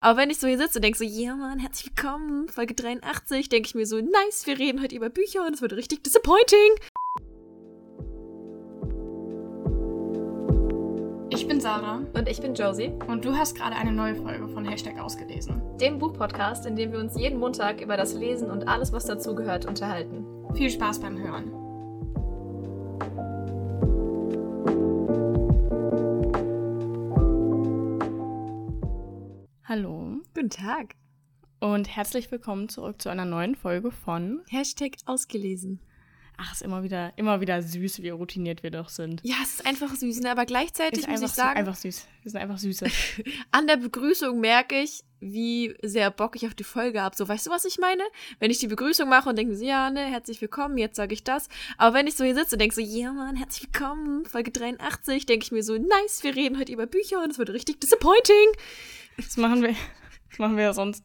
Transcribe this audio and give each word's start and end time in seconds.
Aber 0.00 0.16
wenn 0.16 0.30
ich 0.30 0.38
so 0.38 0.46
hier 0.46 0.58
sitze 0.58 0.78
und 0.78 0.82
denke 0.84 0.98
so, 0.98 1.04
ja 1.04 1.34
Mann, 1.34 1.58
herzlich 1.58 1.90
willkommen, 1.90 2.48
Folge 2.48 2.74
83, 2.74 3.48
denke 3.48 3.66
ich 3.66 3.74
mir 3.74 3.84
so, 3.84 3.96
nice, 3.96 4.46
wir 4.46 4.56
reden 4.56 4.80
heute 4.80 4.94
über 4.94 5.10
Bücher 5.10 5.44
und 5.44 5.54
es 5.54 5.60
wird 5.60 5.72
richtig 5.72 6.04
disappointing. 6.04 6.70
Ich 11.30 11.48
bin 11.48 11.60
Sarah 11.60 12.02
Und 12.14 12.28
ich 12.28 12.40
bin 12.40 12.54
Josie, 12.54 12.92
und 13.08 13.24
du 13.24 13.36
hast 13.36 13.56
gerade 13.56 13.74
eine 13.74 13.92
neue 13.92 14.14
Folge 14.14 14.48
von 14.48 14.64
Hashtag 14.64 15.00
ausgelesen. 15.00 15.60
dem 15.80 15.98
Buchpodcast, 15.98 16.66
in 16.66 16.76
dem 16.76 16.92
wir 16.92 17.00
uns 17.00 17.18
jeden 17.18 17.40
Montag 17.40 17.80
über 17.80 17.96
das 17.96 18.14
Lesen 18.14 18.50
und 18.50 18.68
alles, 18.68 18.92
was 18.92 19.06
dazugehört, 19.06 19.66
unterhalten. 19.66 20.24
Viel 20.54 20.70
Spaß 20.70 21.00
beim 21.00 21.18
Hören. 21.18 21.67
Hallo 29.68 30.22
Guten 30.34 30.48
Tag. 30.48 30.94
und 31.60 31.94
herzlich 31.94 32.32
willkommen 32.32 32.70
zurück 32.70 33.02
zu 33.02 33.10
einer 33.10 33.26
neuen 33.26 33.54
Folge 33.54 33.90
von. 33.90 34.40
Hashtag 34.48 34.92
ausgelesen. 35.04 35.78
Ach, 36.38 36.54
ist 36.54 36.62
immer 36.62 36.84
wieder, 36.84 37.12
immer 37.16 37.42
wieder 37.42 37.60
süß, 37.60 38.00
wie 38.00 38.08
routiniert 38.08 38.62
wir 38.62 38.70
doch 38.70 38.88
sind. 38.88 39.20
Ja, 39.24 39.34
es 39.42 39.56
ist 39.56 39.66
einfach 39.66 39.94
süß, 39.94 40.20
ne? 40.20 40.30
aber 40.30 40.46
gleichzeitig 40.46 41.00
Ist 41.00 41.10
muss 41.10 41.20
ich 41.20 41.32
sagen, 41.32 41.58
einfach 41.58 41.74
süß. 41.74 42.06
Wir 42.22 42.30
sind 42.30 42.40
einfach 42.40 42.56
süße. 42.56 42.86
an 43.50 43.66
der 43.66 43.76
Begrüßung 43.76 44.40
merke 44.40 44.80
ich, 44.80 45.04
wie 45.20 45.74
sehr 45.82 46.10
Bock 46.12 46.36
ich 46.36 46.46
auf 46.46 46.54
die 46.54 46.64
Folge 46.64 47.02
habe. 47.02 47.14
So, 47.14 47.28
weißt 47.28 47.48
du, 47.48 47.50
was 47.50 47.66
ich 47.66 47.76
meine? 47.76 48.04
Wenn 48.38 48.50
ich 48.50 48.60
die 48.60 48.68
Begrüßung 48.68 49.06
mache 49.06 49.28
und 49.28 49.36
denke 49.36 49.54
so, 49.54 49.66
ja, 49.66 49.90
ne, 49.90 50.06
herzlich 50.06 50.40
willkommen, 50.40 50.78
jetzt 50.78 50.96
sage 50.96 51.12
ich 51.12 51.24
das. 51.24 51.50
Aber 51.76 51.94
wenn 51.94 52.06
ich 52.06 52.16
so 52.16 52.24
hier 52.24 52.34
sitze 52.34 52.54
und 52.54 52.62
denke 52.62 52.74
so, 52.74 52.80
ja, 52.80 53.12
Mann, 53.12 53.36
herzlich 53.36 53.64
willkommen, 53.64 54.24
Folge 54.24 54.50
83, 54.50 55.26
denke 55.26 55.44
ich 55.44 55.52
mir 55.52 55.62
so, 55.62 55.76
nice, 55.76 56.22
wir 56.22 56.34
reden 56.34 56.58
heute 56.58 56.72
über 56.72 56.86
Bücher 56.86 57.22
und 57.22 57.32
es 57.32 57.38
wird 57.38 57.50
richtig 57.50 57.82
disappointing. 57.82 58.46
Das 59.18 59.36
machen 59.36 59.62
wir, 59.62 59.74
das 60.30 60.38
machen 60.38 60.56
wir 60.56 60.64
ja 60.64 60.72
sonst, 60.72 61.04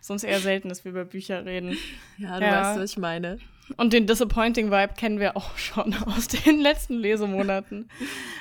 sonst 0.00 0.24
eher 0.24 0.40
selten, 0.40 0.68
dass 0.68 0.84
wir 0.84 0.90
über 0.90 1.04
Bücher 1.04 1.44
reden. 1.44 1.76
Ja, 2.18 2.38
du 2.40 2.44
Ja. 2.46 2.60
weißt, 2.70 2.80
was 2.80 2.90
ich 2.92 2.98
meine. 2.98 3.38
Und 3.76 3.92
den 3.92 4.06
Disappointing 4.08 4.72
Vibe 4.72 4.94
kennen 4.96 5.20
wir 5.20 5.36
auch 5.36 5.56
schon 5.56 5.94
aus 6.06 6.26
den 6.26 6.60
letzten 6.60 6.94
Lesemonaten. 6.94 7.88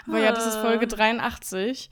Aber 0.07 0.19
ja, 0.19 0.31
das 0.31 0.47
ist 0.47 0.55
Folge 0.57 0.87
83. 0.87 1.89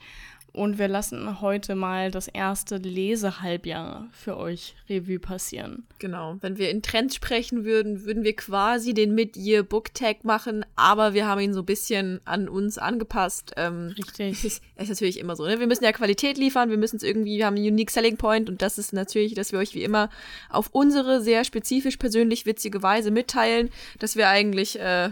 Und 0.58 0.76
wir 0.76 0.88
lassen 0.88 1.40
heute 1.40 1.76
mal 1.76 2.10
das 2.10 2.26
erste 2.26 2.78
Lesehalbjahr 2.78 4.08
für 4.10 4.36
euch 4.36 4.74
Revue 4.90 5.20
passieren. 5.20 5.86
Genau. 6.00 6.36
Wenn 6.40 6.58
wir 6.58 6.68
in 6.70 6.82
Trends 6.82 7.14
sprechen 7.14 7.64
würden, 7.64 8.04
würden 8.04 8.24
wir 8.24 8.34
quasi 8.34 8.92
den 8.92 9.14
Mid-Year-Book-Tag 9.14 10.24
machen, 10.24 10.66
aber 10.74 11.14
wir 11.14 11.28
haben 11.28 11.40
ihn 11.40 11.54
so 11.54 11.60
ein 11.60 11.64
bisschen 11.64 12.20
an 12.24 12.48
uns 12.48 12.76
angepasst. 12.76 13.52
Ähm, 13.56 13.94
Richtig. 13.96 14.32
Es 14.32 14.44
ist, 14.44 14.62
ist 14.74 14.88
natürlich 14.88 15.20
immer 15.20 15.36
so, 15.36 15.46
ne? 15.46 15.60
Wir 15.60 15.68
müssen 15.68 15.84
ja 15.84 15.92
Qualität 15.92 16.36
liefern, 16.38 16.70
wir 16.70 16.76
müssen 16.76 16.96
es 16.96 17.04
irgendwie, 17.04 17.38
wir 17.38 17.46
haben 17.46 17.54
einen 17.54 17.68
Unique 17.68 17.92
Selling 17.92 18.16
Point 18.16 18.50
und 18.50 18.60
das 18.60 18.78
ist 18.78 18.92
natürlich, 18.92 19.34
dass 19.34 19.52
wir 19.52 19.60
euch 19.60 19.76
wie 19.76 19.84
immer 19.84 20.10
auf 20.50 20.70
unsere 20.72 21.20
sehr 21.20 21.44
spezifisch 21.44 21.98
persönlich 21.98 22.46
witzige 22.46 22.82
Weise 22.82 23.12
mitteilen, 23.12 23.70
dass 24.00 24.16
wir 24.16 24.28
eigentlich 24.28 24.76
äh, 24.80 25.10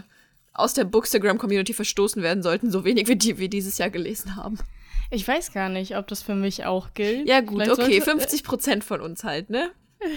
aus 0.53 0.73
der 0.73 0.83
Bookstagram-Community 0.83 1.73
verstoßen 1.73 2.21
werden 2.21 2.43
sollten, 2.43 2.69
so 2.69 2.83
wenig 2.83 3.07
wie 3.07 3.15
die 3.15 3.37
wir 3.37 3.47
dieses 3.47 3.77
Jahr 3.77 3.91
gelesen 3.91 4.35
haben. 4.35 4.57
Ich 5.09 5.27
weiß 5.27 5.53
gar 5.53 5.69
nicht, 5.69 5.95
ob 5.97 6.07
das 6.07 6.21
für 6.21 6.35
mich 6.35 6.65
auch 6.65 6.93
gilt. 6.93 7.27
Ja 7.27 7.39
gut, 7.41 7.61
Vielleicht 7.63 7.71
okay, 7.79 7.99
sollte- 7.99 8.11
50 8.11 8.43
Prozent 8.43 8.83
von 8.83 9.01
uns 9.01 9.23
halt, 9.23 9.49
ne? 9.49 9.71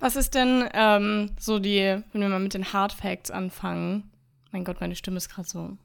Was 0.00 0.16
ist 0.16 0.34
denn 0.34 0.68
ähm, 0.74 1.30
so 1.38 1.58
die, 1.58 2.02
wenn 2.12 2.20
wir 2.20 2.28
mal 2.28 2.40
mit 2.40 2.54
den 2.54 2.72
Hard 2.72 2.92
Facts 2.92 3.30
anfangen? 3.30 4.10
Mein 4.50 4.64
Gott, 4.64 4.80
meine 4.80 4.96
Stimme 4.96 5.16
ist 5.16 5.28
gerade 5.28 5.48
so. 5.48 5.76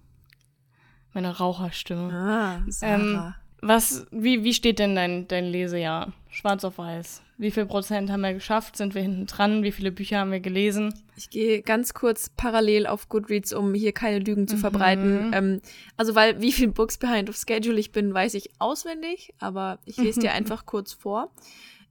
Meine 1.14 1.38
Raucherstimme. 1.38 2.14
Ah, 2.14 2.62
Ähm, 2.82 3.34
was, 3.62 4.06
wie, 4.12 4.44
wie 4.44 4.54
steht 4.54 4.80
denn 4.80 4.96
dein, 4.96 5.28
dein 5.28 5.46
Lesejahr? 5.46 6.12
Schwarz 6.30 6.64
auf 6.64 6.78
weiß. 6.78 7.22
Wie 7.40 7.52
viel 7.52 7.66
Prozent 7.66 8.12
haben 8.12 8.20
wir 8.20 8.34
geschafft? 8.34 8.76
Sind 8.76 8.96
wir 8.96 9.02
hinten 9.02 9.26
dran? 9.26 9.64
Wie 9.64 9.72
viele 9.72 9.94
Bücher 9.94 10.20
haben 10.20 10.32
wir 10.34 10.42
gelesen? 10.42 10.94
Ich 11.16 11.30
gehe 11.30 11.62
ganz 11.62 11.94
kurz 11.94 12.30
parallel 12.30 12.86
auf 12.86 13.08
Goodreads, 13.08 13.54
um 13.54 13.74
hier 13.74 13.94
keine 13.94 14.20
Lügen 14.20 14.46
zu 14.46 14.58
verbreiten. 14.58 15.32
Ähm, 15.34 15.62
also, 15.96 16.16
weil 16.16 16.42
wie 16.42 16.52
viel 16.52 16.68
Books 16.68 16.98
behind 16.98 17.30
of 17.30 17.38
schedule 17.38 17.80
ich 17.80 17.94
bin, 17.94 18.14
weiß 18.14 18.34
ich 18.34 18.50
auswendig, 18.60 19.34
aber 19.40 19.80
ich 19.86 19.96
lese 19.96 20.20
dir 20.20 20.32
einfach 20.34 20.66
kurz 20.66 20.92
vor. 20.92 21.32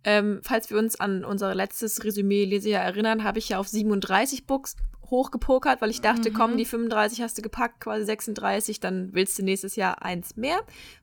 Ähm, 0.04 0.40
falls 0.42 0.68
wir 0.68 0.76
uns 0.76 1.00
an 1.00 1.24
unser 1.24 1.54
letztes 1.54 2.04
Resümee-Lesejahr 2.04 2.84
erinnern, 2.84 3.24
habe 3.24 3.38
ich 3.38 3.48
ja 3.48 3.58
auf 3.58 3.68
37 3.68 4.46
Books 4.46 4.76
hochgepokert, 5.08 5.80
weil 5.80 5.88
ich 5.88 6.02
dachte, 6.02 6.30
komm, 6.30 6.58
die 6.58 6.66
35 6.66 7.22
hast 7.22 7.38
du 7.38 7.42
gepackt, 7.42 7.80
quasi 7.80 8.04
36, 8.04 8.80
dann 8.80 9.14
willst 9.14 9.38
du 9.38 9.42
nächstes 9.42 9.76
Jahr 9.76 10.02
eins 10.02 10.36
mehr, 10.36 10.60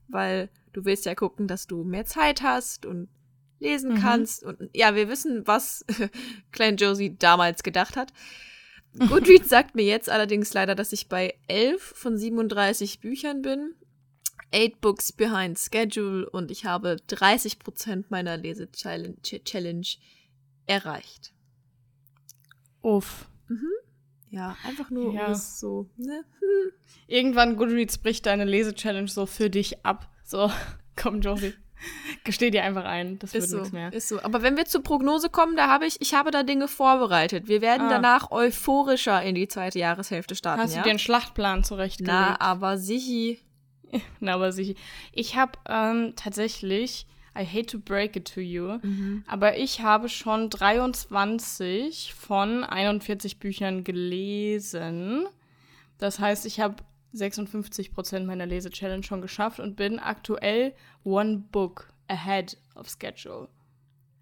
weil 0.07 0.49
du 0.71 0.85
willst 0.85 1.07
ja 1.07 1.15
gucken, 1.15 1.47
dass 1.47 1.65
du 1.65 1.83
mehr 1.83 2.05
Zeit 2.05 2.43
hast 2.43 2.85
und 2.85 3.07
lesen 3.59 3.95
kannst. 3.95 4.43
Und 4.43 4.69
ja, 4.73 4.95
wir 4.95 5.09
wissen, 5.09 5.45
was 5.47 5.85
Klein 6.51 6.77
Josie 6.77 7.15
damals 7.17 7.63
gedacht 7.63 7.95
hat. 7.97 8.11
Goodreads 8.97 9.49
sagt 9.49 9.75
mir 9.75 9.85
jetzt 9.85 10.09
allerdings 10.09 10.53
leider, 10.53 10.75
dass 10.75 10.93
ich 10.93 11.09
bei 11.09 11.35
11 11.47 11.81
von 11.81 12.17
37 12.17 12.99
Büchern 12.99 13.41
bin. 13.41 13.75
8 14.53 14.79
Books 14.79 15.11
behind 15.11 15.57
schedule 15.59 16.29
und 16.29 16.49
ich 16.51 16.65
habe 16.65 16.97
30% 17.09 18.05
meiner 18.09 18.37
Lese-Challenge 18.37 19.15
Challenge 19.21 19.87
erreicht. 20.65 21.33
Uff. 22.81 23.27
Ja, 24.29 24.55
einfach 24.65 24.89
nur 24.91 25.13
Ja. 25.13 25.33
so, 25.33 25.89
ne? 25.97 26.23
Irgendwann 27.07 27.57
Goodreads 27.57 27.97
bricht 27.97 28.25
deine 28.25 28.45
Lese-Challenge 28.45 29.07
so 29.07 29.25
für 29.25 29.49
dich 29.49 29.85
ab. 29.85 30.09
So, 30.23 30.51
komm, 30.95 31.21
Josie. 31.21 31.53
Gesteh 32.23 32.49
dir 32.51 32.63
einfach 32.63 32.85
ein. 32.85 33.19
Das 33.19 33.33
wird 33.33 33.43
Ist 33.43 33.49
so, 33.51 33.57
nichts 33.57 33.71
mehr. 33.71 33.93
ist 33.93 34.07
so. 34.07 34.21
Aber 34.21 34.41
wenn 34.41 34.57
wir 34.57 34.65
zur 34.65 34.81
Prognose 34.83 35.29
kommen, 35.29 35.55
da 35.55 35.67
habe 35.67 35.85
ich, 35.85 36.01
ich 36.01 36.13
habe 36.13 36.31
da 36.31 36.43
Dinge 36.43 36.67
vorbereitet. 36.67 37.47
Wir 37.47 37.61
werden 37.61 37.87
Ah. 37.87 37.89
danach 37.89 38.31
euphorischer 38.31 39.21
in 39.21 39.35
die 39.35 39.47
zweite 39.47 39.79
Jahreshälfte 39.79 40.35
starten, 40.35 40.61
Hast 40.61 40.71
ja? 40.75 40.79
du 40.81 40.83
dir 40.85 40.89
einen 40.91 40.99
Schlachtplan 40.99 41.63
zurechtgelegt? 41.63 42.11
Na, 42.13 42.39
aber 42.41 42.77
sichi. 42.77 43.39
Na, 44.19 44.33
aber 44.35 44.51
sicher. 44.51 44.73
Ich 45.11 45.35
habe 45.35 45.53
ähm, 45.67 46.13
tatsächlich, 46.15 47.05
I 47.37 47.45
hate 47.45 47.65
to 47.67 47.79
break 47.79 48.15
it 48.15 48.33
to 48.33 48.39
you, 48.39 48.79
aber 49.27 49.57
ich 49.57 49.81
habe 49.81 50.07
schon 50.09 50.49
23 50.49 52.13
von 52.13 52.63
41 52.63 53.39
Büchern 53.39 53.83
gelesen. 53.83 55.25
Das 55.97 56.19
heißt, 56.19 56.45
ich 56.45 56.59
habe 56.59 56.75
56 57.17 57.93
Prozent 57.93 58.25
meiner 58.27 58.45
Lese-Challenge 58.45 59.03
schon 59.03 59.21
geschafft 59.21 59.59
und 59.59 59.75
bin 59.75 59.99
aktuell 59.99 60.73
one 61.03 61.37
book 61.51 61.87
ahead 62.07 62.57
of 62.75 62.89
schedule. 62.89 63.47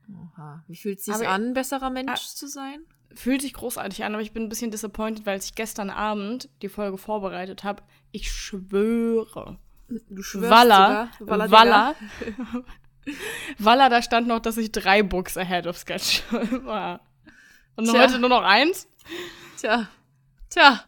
Oha. 0.09 0.63
Wie 0.67 0.75
fühlt 0.75 0.99
es 0.99 1.05
sich 1.05 1.15
Aber- 1.15 1.29
an, 1.29 1.53
besserer 1.53 1.89
Mensch 1.89 2.11
Ah. 2.11 2.15
zu 2.35 2.47
sein? 2.47 2.79
Fühlt 3.15 3.41
sich 3.41 3.53
großartig 3.53 4.03
an, 4.03 4.13
aber 4.13 4.21
ich 4.23 4.31
bin 4.33 4.43
ein 4.43 4.49
bisschen 4.49 4.71
disappointed, 4.71 5.25
weil 5.25 5.37
ich 5.39 5.53
gestern 5.55 5.89
Abend 5.91 6.49
die 6.61 6.69
Folge 6.69 6.97
vorbereitet 6.97 7.63
habe. 7.63 7.83
Ich 8.11 8.31
schwöre, 8.31 9.59
Du 10.09 10.23
schwörst 10.23 10.49
Walla, 10.49 11.09
sogar. 11.19 11.51
Walla, 11.51 11.95
Walla, 13.59 13.89
da 13.89 14.01
stand 14.01 14.27
noch, 14.27 14.39
dass 14.39 14.57
ich 14.57 14.71
drei 14.71 15.03
Books 15.03 15.37
ahead 15.37 15.67
of 15.67 15.77
schedule 15.77 16.63
war. 16.65 17.01
Und 17.75 17.85
Tja. 17.85 18.01
heute 18.01 18.19
nur 18.19 18.29
noch 18.29 18.43
eins? 18.43 18.87
Tja. 19.57 19.87
Tja. 20.49 20.83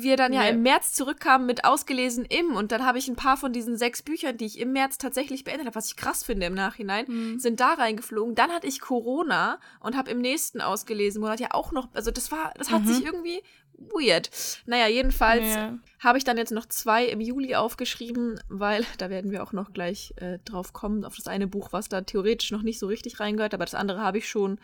wir 0.01 0.17
dann 0.17 0.33
ja, 0.33 0.43
ja, 0.43 0.49
im 0.49 0.61
März 0.61 0.93
zurückkamen 0.93 1.45
mit 1.45 1.65
ausgelesen 1.65 2.25
im 2.25 2.55
und 2.55 2.71
dann 2.71 2.85
habe 2.85 2.97
ich 2.97 3.07
ein 3.07 3.15
paar 3.15 3.37
von 3.37 3.53
diesen 3.53 3.77
sechs 3.77 4.01
Büchern, 4.01 4.37
die 4.37 4.45
ich 4.45 4.59
im 4.59 4.71
März 4.71 4.97
tatsächlich 4.97 5.43
beendet 5.43 5.67
habe, 5.67 5.75
was 5.75 5.87
ich 5.87 5.95
krass 5.95 6.23
finde 6.23 6.45
im 6.47 6.53
Nachhinein, 6.53 7.05
mhm. 7.07 7.39
sind 7.39 7.59
da 7.59 7.73
reingeflogen. 7.73 8.35
Dann 8.35 8.51
hatte 8.51 8.67
ich 8.67 8.79
Corona 8.79 9.59
und 9.79 9.95
habe 9.95 10.11
im 10.11 10.19
nächsten 10.19 10.61
ausgelesen 10.61 11.21
Monat 11.21 11.39
ja 11.39 11.49
auch 11.51 11.71
noch, 11.71 11.89
also 11.93 12.11
das 12.11 12.31
war, 12.31 12.53
das 12.57 12.71
hat 12.71 12.83
mhm. 12.83 12.87
sich 12.87 13.05
irgendwie 13.05 13.41
weird. 13.77 14.29
Naja, 14.65 14.87
jedenfalls 14.87 15.55
ja. 15.55 15.77
habe 15.99 16.17
ich 16.17 16.23
dann 16.23 16.37
jetzt 16.37 16.51
noch 16.51 16.65
zwei 16.65 17.05
im 17.05 17.21
Juli 17.21 17.55
aufgeschrieben, 17.55 18.39
weil 18.49 18.85
da 18.97 19.09
werden 19.09 19.31
wir 19.31 19.43
auch 19.43 19.53
noch 19.53 19.73
gleich 19.73 20.13
äh, 20.17 20.39
drauf 20.45 20.73
kommen, 20.73 21.05
auf 21.05 21.15
das 21.15 21.27
eine 21.27 21.47
Buch, 21.47 21.73
was 21.73 21.89
da 21.89 22.01
theoretisch 22.01 22.51
noch 22.51 22.61
nicht 22.61 22.79
so 22.79 22.87
richtig 22.87 23.19
reingehört, 23.19 23.53
aber 23.53 23.65
das 23.65 23.75
andere 23.75 24.01
habe 24.01 24.17
ich 24.17 24.29
schon 24.29 24.59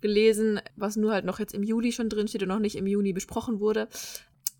gelesen, 0.00 0.60
was 0.76 0.96
nur 0.96 1.12
halt 1.12 1.24
noch 1.24 1.38
jetzt 1.40 1.54
im 1.54 1.62
Juli 1.62 1.92
schon 1.92 2.08
drin 2.08 2.28
steht 2.28 2.42
und 2.42 2.48
noch 2.48 2.60
nicht 2.60 2.76
im 2.76 2.86
Juni 2.86 3.12
besprochen 3.12 3.60
wurde. 3.60 3.88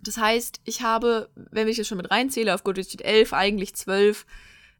Das 0.03 0.17
heißt, 0.17 0.61
ich 0.65 0.83
habe, 0.83 1.29
wenn 1.35 1.69
ich 1.69 1.77
das 1.77 1.89
schon 1.89 1.99
mit 1.99 2.11
reinzähle, 2.11 2.55
auf 2.55 2.65
Goodreads 2.65 2.89
steht 2.89 3.03
elf, 3.03 3.33
eigentlich 3.33 3.75
zwölf 3.75 4.27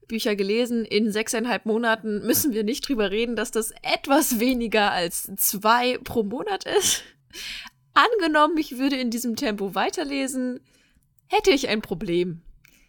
Bücher 0.07 0.37
gelesen. 0.37 0.85
In 0.85 1.13
sechseinhalb 1.13 1.67
Monaten 1.67 2.27
müssen 2.27 2.53
wir 2.53 2.65
nicht 2.65 2.89
drüber 2.89 3.11
reden, 3.11 3.37
dass 3.37 3.51
das 3.51 3.73
etwas 3.83 4.41
weniger 4.41 4.91
als 4.91 5.31
zwei 5.37 5.99
pro 5.99 6.23
Monat 6.23 6.65
ist. 6.65 7.03
Angenommen, 7.95 8.57
ich 8.57 8.79
würde 8.79 8.97
in 8.97 9.11
diesem 9.11 9.37
Tempo 9.37 9.75
weiterlesen, 9.75 10.61
hätte 11.27 11.51
ich 11.51 11.69
ein 11.69 11.83
Problem. 11.83 12.43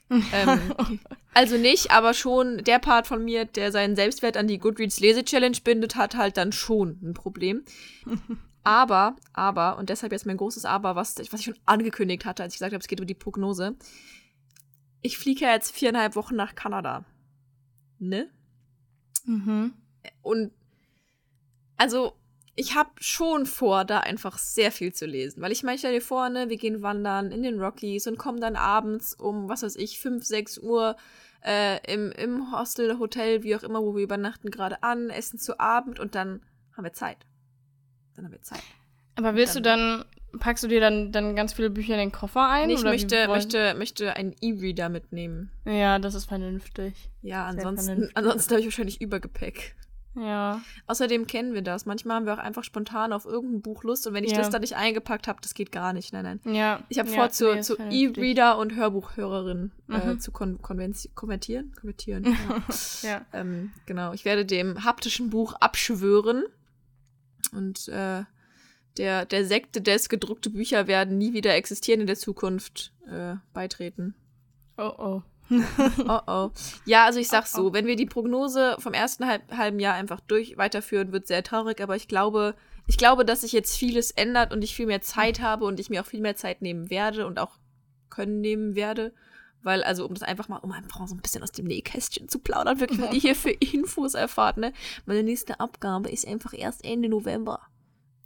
ähm, 0.09 0.99
also 1.33 1.57
nicht, 1.57 1.91
aber 1.91 2.13
schon 2.13 2.63
der 2.63 2.79
Part 2.79 3.07
von 3.07 3.23
mir, 3.23 3.45
der 3.45 3.71
seinen 3.71 3.95
Selbstwert 3.95 4.37
an 4.37 4.47
die 4.47 4.59
Goodreads 4.59 4.99
Lese-Challenge 4.99 5.57
bindet, 5.63 5.95
hat 5.95 6.15
halt 6.15 6.37
dann 6.37 6.51
schon 6.51 6.99
ein 7.03 7.13
Problem. 7.13 7.63
aber, 8.63 9.15
aber, 9.33 9.77
und 9.77 9.89
deshalb 9.89 10.11
jetzt 10.11 10.25
mein 10.25 10.37
großes 10.37 10.65
Aber, 10.65 10.95
was, 10.95 11.17
was 11.17 11.39
ich 11.39 11.45
schon 11.45 11.59
angekündigt 11.65 12.25
hatte, 12.25 12.43
als 12.43 12.53
ich 12.53 12.59
gesagt 12.59 12.73
habe, 12.73 12.81
es 12.81 12.87
geht 12.87 12.99
um 12.99 13.07
die 13.07 13.13
Prognose. 13.13 13.75
Ich 15.01 15.17
fliege 15.17 15.45
ja 15.45 15.53
jetzt 15.53 15.71
viereinhalb 15.71 16.15
Wochen 16.15 16.35
nach 16.35 16.55
Kanada. 16.55 17.05
Ne? 17.99 18.29
Mhm. 19.25 19.73
Und 20.21 20.51
also 21.77 22.13
ich 22.55 22.75
habe 22.75 22.89
schon 22.99 23.45
vor, 23.45 23.85
da 23.85 24.01
einfach 24.01 24.37
sehr 24.37 24.73
viel 24.73 24.93
zu 24.93 25.05
lesen. 25.05 25.41
Weil 25.41 25.53
ich 25.53 25.63
meine, 25.63 25.77
stell 25.77 25.93
dir 25.93 26.01
vor, 26.01 26.27
ne, 26.27 26.49
wir 26.49 26.57
gehen 26.57 26.81
wandern 26.81 27.31
in 27.31 27.41
den 27.41 27.61
Rockies 27.61 28.05
und 28.05 28.17
kommen 28.17 28.41
dann 28.41 28.57
abends 28.57 29.13
um, 29.13 29.47
was 29.47 29.63
weiß 29.63 29.77
ich, 29.77 30.01
5, 30.01 30.25
6 30.25 30.57
Uhr 30.57 30.97
äh, 31.45 31.79
im, 31.91 32.11
im 32.11 32.51
Hostel, 32.51 32.99
Hotel, 32.99 33.43
wie 33.43 33.55
auch 33.55 33.63
immer, 33.63 33.81
wo 33.81 33.95
wir 33.95 34.03
übernachten, 34.03 34.51
gerade 34.51 34.83
an, 34.83 35.09
essen 35.09 35.39
zu 35.39 35.57
Abend 35.57 36.01
und 36.01 36.15
dann 36.15 36.41
haben 36.75 36.83
wir 36.83 36.91
Zeit. 36.91 37.25
Dann 38.19 38.25
haben 38.25 38.33
wir 38.33 38.41
Zeit. 38.41 38.61
Aber 39.15 39.35
willst 39.35 39.55
dann, 39.55 39.63
du 39.63 39.69
dann, 39.69 40.39
packst 40.39 40.63
du 40.63 40.67
dir 40.67 40.81
dann, 40.81 41.13
dann 41.13 41.35
ganz 41.37 41.53
viele 41.53 41.69
Bücher 41.69 41.93
in 41.93 41.99
den 41.99 42.11
Koffer 42.11 42.49
ein? 42.49 42.69
ich 42.69 42.83
möchte, 42.83 43.29
möchte, 43.29 43.75
möchte 43.75 44.13
einen 44.13 44.35
E-Reader 44.41 44.89
mitnehmen. 44.89 45.51
Ja, 45.65 45.99
das 45.99 46.15
ist 46.15 46.25
vernünftig. 46.25 47.09
Ja, 47.21 47.45
ansonsten, 47.45 48.09
ansonsten 48.13 48.51
habe 48.51 48.59
ich 48.59 48.67
wahrscheinlich 48.67 48.99
Übergepäck. 48.99 49.75
Ja. 50.15 50.61
Außerdem 50.87 51.27
kennen 51.27 51.53
wir 51.53 51.61
das. 51.61 51.85
Manchmal 51.85 52.17
haben 52.17 52.25
wir 52.25 52.33
auch 52.33 52.39
einfach 52.39 52.65
spontan 52.65 53.13
auf 53.13 53.25
irgendein 53.25 53.61
Buch 53.61 53.83
Lust 53.83 54.05
und 54.05 54.13
wenn 54.13 54.25
ich 54.25 54.31
ja. 54.31 54.37
das 54.39 54.49
da 54.49 54.59
nicht 54.59 54.75
eingepackt 54.75 55.29
habe, 55.29 55.39
das 55.41 55.53
geht 55.53 55.71
gar 55.71 55.93
nicht. 55.93 56.11
Nein, 56.11 56.39
nein. 56.43 56.53
Ja. 56.53 56.81
Ich 56.89 56.99
habe 56.99 57.09
ja, 57.09 57.15
vor, 57.15 57.29
zu, 57.29 57.53
nee, 57.53 57.61
zu 57.61 57.77
E-Reader 57.77 58.57
und 58.57 58.75
Hörbuchhörerin 58.75 59.71
äh, 59.87 59.93
mhm. 59.93 60.11
äh, 60.11 60.17
zu 60.17 60.33
kon 60.33 60.61
konvertieren. 60.61 61.71
Konvertieren. 61.73 62.25
ja. 62.25 62.63
ja. 63.09 63.25
Ähm, 63.31 63.71
genau. 63.85 64.11
Ich 64.11 64.25
werde 64.25 64.45
dem 64.45 64.83
haptischen 64.83 65.29
Buch 65.29 65.53
abschwören 65.53 66.43
und 67.51 67.87
äh, 67.87 68.23
der, 68.97 69.25
der 69.25 69.45
Sekte 69.45 69.81
des 69.81 70.09
gedruckte 70.09 70.49
Bücher 70.49 70.87
werden 70.87 71.17
nie 71.17 71.33
wieder 71.33 71.55
existieren 71.55 72.01
in 72.01 72.07
der 72.07 72.17
Zukunft 72.17 72.91
äh, 73.07 73.35
beitreten. 73.53 74.15
Oh 74.77 74.93
oh. 74.97 75.21
oh 76.07 76.19
oh. 76.27 76.51
Ja, 76.85 77.05
also 77.05 77.19
ich 77.19 77.27
sag's 77.27 77.55
oh, 77.55 77.59
oh. 77.59 77.63
so, 77.63 77.73
wenn 77.73 77.87
wir 77.87 77.95
die 77.95 78.05
Prognose 78.05 78.75
vom 78.79 78.93
ersten 78.93 79.25
halb, 79.25 79.51
halben 79.55 79.79
Jahr 79.79 79.95
einfach 79.95 80.19
durch 80.19 80.57
weiterführen, 80.57 81.11
wird 81.11 81.27
sehr 81.27 81.43
traurig, 81.43 81.81
aber 81.81 81.95
ich 81.95 82.07
glaube, 82.07 82.55
ich 82.87 82.97
glaube, 82.97 83.25
dass 83.25 83.41
sich 83.41 83.51
jetzt 83.51 83.77
vieles 83.77 84.11
ändert 84.11 84.51
und 84.51 84.63
ich 84.63 84.75
viel 84.75 84.85
mehr 84.85 85.01
Zeit 85.01 85.41
habe 85.41 85.65
und 85.65 85.79
ich 85.79 85.89
mir 85.89 86.01
auch 86.01 86.07
viel 86.07 86.21
mehr 86.21 86.35
Zeit 86.35 86.61
nehmen 86.61 86.89
werde 86.89 87.25
und 87.25 87.39
auch 87.39 87.57
können 88.09 88.41
nehmen 88.41 88.75
werde. 88.75 89.13
Weil, 89.61 89.83
also, 89.83 90.05
um 90.05 90.13
das 90.13 90.23
einfach 90.23 90.47
mal, 90.47 90.57
um 90.57 90.71
einfach 90.71 91.05
so 91.07 91.15
ein 91.15 91.21
bisschen 91.21 91.43
aus 91.43 91.51
dem 91.51 91.65
Nähkästchen 91.65 92.29
zu 92.29 92.39
plaudern, 92.39 92.79
wirklich, 92.79 93.01
was 93.01 93.13
ihr 93.13 93.19
hier 93.19 93.35
für 93.35 93.51
Infos 93.51 94.13
erfahrt, 94.13 94.57
ne? 94.57 94.71
Meine 95.05 95.23
nächste 95.23 95.59
Abgabe 95.59 96.09
ist 96.09 96.27
einfach 96.27 96.53
erst 96.53 96.85
Ende 96.85 97.09
November. 97.09 97.61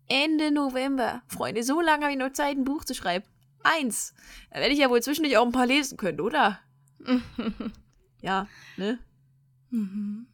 Ende 0.08 0.52
November. 0.52 1.24
Freunde, 1.28 1.64
so 1.64 1.82
lange 1.82 2.04
habe 2.04 2.14
ich 2.14 2.20
noch 2.20 2.34
Zeit, 2.34 2.58
ein 2.58 2.66
Buch 2.66 2.84
zu 2.84 2.94
schreiben. 2.94 3.26
Eins. 3.64 4.14
Da 4.52 4.60
werde 4.60 4.74
ich 4.74 4.80
ja 4.80 4.90
wohl 4.90 5.02
zwischendurch 5.02 5.38
auch 5.38 5.46
ein 5.46 5.52
paar 5.52 5.66
lesen 5.66 5.98
können, 5.98 6.20
oder? 6.20 6.60
ja, 8.22 8.48
ne? 8.78 9.00
Mhm. 9.70 10.28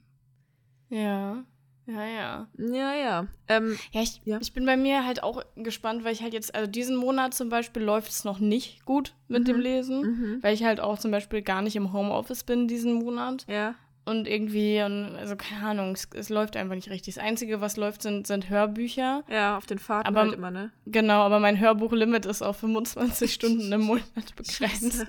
Ja. 0.90 1.44
Ja, 1.92 2.06
ja. 2.06 2.48
Ja, 2.58 2.94
ja. 2.94 3.28
Ähm, 3.48 3.78
ja, 3.92 4.02
ich, 4.02 4.22
ja, 4.26 4.38
ich 4.40 4.54
bin 4.54 4.66
bei 4.66 4.78
mir 4.78 5.06
halt 5.06 5.24
auch 5.24 5.44
gespannt, 5.56 6.04
weil 6.04 6.14
ich 6.14 6.22
halt 6.22 6.34
jetzt, 6.34 6.54
also 6.54 6.70
diesen 6.70 6.96
Monat 6.96 7.34
zum 7.34 7.50
Beispiel 7.50 7.82
läuft 7.82 8.12
es 8.12 8.24
noch 8.24 8.40
nicht 8.40 8.86
gut 8.86 9.14
mit 9.28 9.42
mhm. 9.42 9.46
dem 9.46 9.60
Lesen, 9.60 10.02
mhm. 10.02 10.44
weil 10.44 10.54
ich 10.54 10.64
halt 10.64 10.80
auch 10.80 11.00
zum 11.00 11.12
Beispiel 11.12 11.42
gar 11.42 11.62
nicht 11.62 11.76
im 11.76 11.94
Homeoffice 11.94 12.44
bin 12.44 12.68
diesen 12.68 12.94
Monat. 12.94 13.46
Ja. 13.48 13.76
Und 14.06 14.28
irgendwie, 14.28 14.80
also 14.80 15.36
keine 15.36 15.68
Ahnung, 15.68 15.94
es, 15.94 16.08
es, 16.14 16.30
läuft 16.30 16.58
einfach 16.58 16.74
nicht 16.74 16.90
richtig. 16.90 17.16
Das 17.16 17.24
Einzige, 17.24 17.62
was 17.62 17.78
läuft, 17.78 18.02
sind, 18.02 18.26
sind 18.26 18.50
Hörbücher. 18.50 19.24
Ja, 19.30 19.58
auf 19.58 19.68
den 19.68 19.78
Fahrten 19.78 20.08
aber, 20.08 20.22
halt 20.22 20.34
immer, 20.34 20.50
ne? 20.50 20.72
Genau, 20.86 21.22
aber 21.22 21.40
mein 21.40 21.60
Hörbuchlimit 21.60 22.26
ist 22.26 22.42
auf 22.42 22.58
25 22.58 23.32
Stunden 23.34 23.72
im 23.72 23.82
Monat 23.82 24.36
begrenzt 24.36 25.06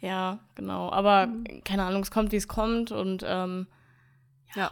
ja, 0.00 0.38
genau. 0.54 0.90
Aber 0.90 1.26
mhm. 1.26 1.64
keine 1.64 1.84
Ahnung, 1.84 2.02
es 2.02 2.10
kommt, 2.10 2.32
wie 2.32 2.36
es 2.36 2.48
kommt 2.48 2.92
und 2.92 3.24
ähm, 3.26 3.66
ja. 4.54 4.62
ja. 4.62 4.70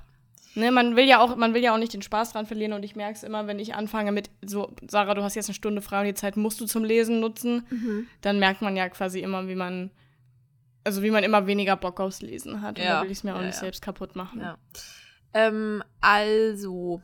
Ne, 0.54 0.72
man 0.72 0.96
will 0.96 1.04
ja 1.04 1.20
auch, 1.20 1.36
man 1.36 1.54
will 1.54 1.62
ja 1.62 1.74
auch 1.74 1.78
nicht 1.78 1.94
den 1.94 2.02
Spaß 2.02 2.32
dran 2.32 2.46
verlieren 2.46 2.72
und 2.72 2.84
ich 2.84 2.96
merke 2.96 3.14
es 3.14 3.22
immer, 3.22 3.46
wenn 3.46 3.58
ich 3.58 3.74
anfange 3.74 4.12
mit 4.12 4.30
so, 4.44 4.74
Sarah, 4.88 5.14
du 5.14 5.22
hast 5.22 5.34
jetzt 5.34 5.48
eine 5.48 5.54
Stunde 5.54 5.82
frei 5.82 6.00
und 6.00 6.06
die 6.06 6.14
Zeit 6.14 6.36
musst 6.36 6.60
du 6.60 6.66
zum 6.66 6.84
Lesen 6.84 7.20
nutzen, 7.20 7.66
mhm. 7.70 8.06
dann 8.22 8.38
merkt 8.38 8.62
man 8.62 8.76
ja 8.76 8.88
quasi 8.88 9.20
immer, 9.20 9.46
wie 9.46 9.54
man, 9.54 9.90
also 10.84 11.02
wie 11.02 11.10
man 11.10 11.22
immer 11.22 11.46
weniger 11.46 11.76
Bock 11.76 12.00
aufs 12.00 12.22
Lesen 12.22 12.62
hat. 12.62 12.78
Ja. 12.78 12.84
Und 12.84 12.90
da 12.90 13.02
will 13.02 13.10
ich 13.10 13.18
es 13.18 13.24
mir 13.24 13.34
auch 13.34 13.40
ja, 13.40 13.46
nicht 13.46 13.54
ja. 13.54 13.60
selbst 13.60 13.82
kaputt 13.82 14.16
machen. 14.16 14.40
Ja. 14.40 14.58
Ähm, 15.34 15.82
also, 16.00 17.02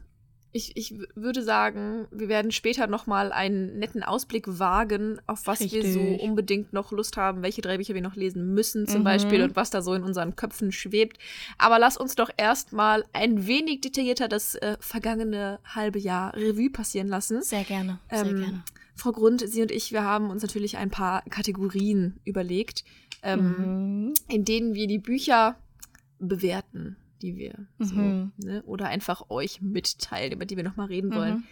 ich, 0.57 0.77
ich 0.77 0.95
würde 1.17 1.43
sagen, 1.43 2.07
wir 2.13 2.29
werden 2.29 2.53
später 2.53 2.87
noch 2.87 3.09
mal 3.09 3.33
einen 3.33 3.77
netten 3.81 4.05
Ausblick 4.05 4.45
wagen, 4.47 5.21
auf 5.27 5.49
was 5.49 5.59
Richtig. 5.59 5.83
wir 5.83 5.93
so 5.93 6.01
unbedingt 6.01 6.73
noch 6.73 6.93
Lust 6.93 7.17
haben, 7.17 7.43
welche 7.43 7.61
drei 7.61 7.77
Bücher 7.77 7.93
wir 7.95 8.03
noch 8.03 8.15
lesen 8.15 8.55
müssen 8.55 8.87
zum 8.87 9.01
mhm. 9.01 9.05
Beispiel 9.05 9.43
und 9.43 9.57
was 9.57 9.71
da 9.71 9.83
so 9.83 9.95
in 9.95 10.05
unseren 10.05 10.37
Köpfen 10.37 10.71
schwebt. 10.71 11.19
Aber 11.59 11.81
lass 11.81 11.97
uns 11.97 12.15
doch 12.15 12.31
erstmal 12.37 13.05
ein 13.13 13.49
wenig 13.49 13.81
detaillierter 13.81 14.29
das 14.29 14.55
äh, 14.55 14.77
vergangene 14.79 15.59
halbe 15.65 15.99
Jahr 15.99 16.33
Revue 16.35 16.71
passieren 16.71 17.09
lassen. 17.09 17.43
Sehr 17.43 17.65
gerne, 17.65 17.99
sehr 18.09 18.25
ähm, 18.25 18.37
gerne. 18.37 18.65
Frau 18.95 19.11
Grund, 19.11 19.41
Sie 19.41 19.61
und 19.61 19.73
ich, 19.73 19.91
wir 19.91 20.05
haben 20.05 20.31
uns 20.31 20.43
natürlich 20.43 20.77
ein 20.77 20.91
paar 20.91 21.23
Kategorien 21.23 22.21
überlegt, 22.25 22.85
ähm, 23.25 24.05
mhm. 24.07 24.15
in 24.29 24.45
denen 24.45 24.75
wir 24.75 24.87
die 24.87 25.01
Bücher 25.01 25.57
bewerten 26.21 26.97
die 27.25 27.37
wir 27.37 27.67
mhm. 27.79 28.33
so, 28.39 28.47
ne? 28.47 28.63
oder 28.65 28.87
einfach 28.89 29.31
euch 29.31 29.61
mitteilen, 29.61 30.33
über 30.33 30.45
die 30.45 30.57
wir 30.57 30.65
nochmal 30.65 30.87
reden 30.87 31.11
mhm. 31.11 31.15
wollen. 31.15 31.47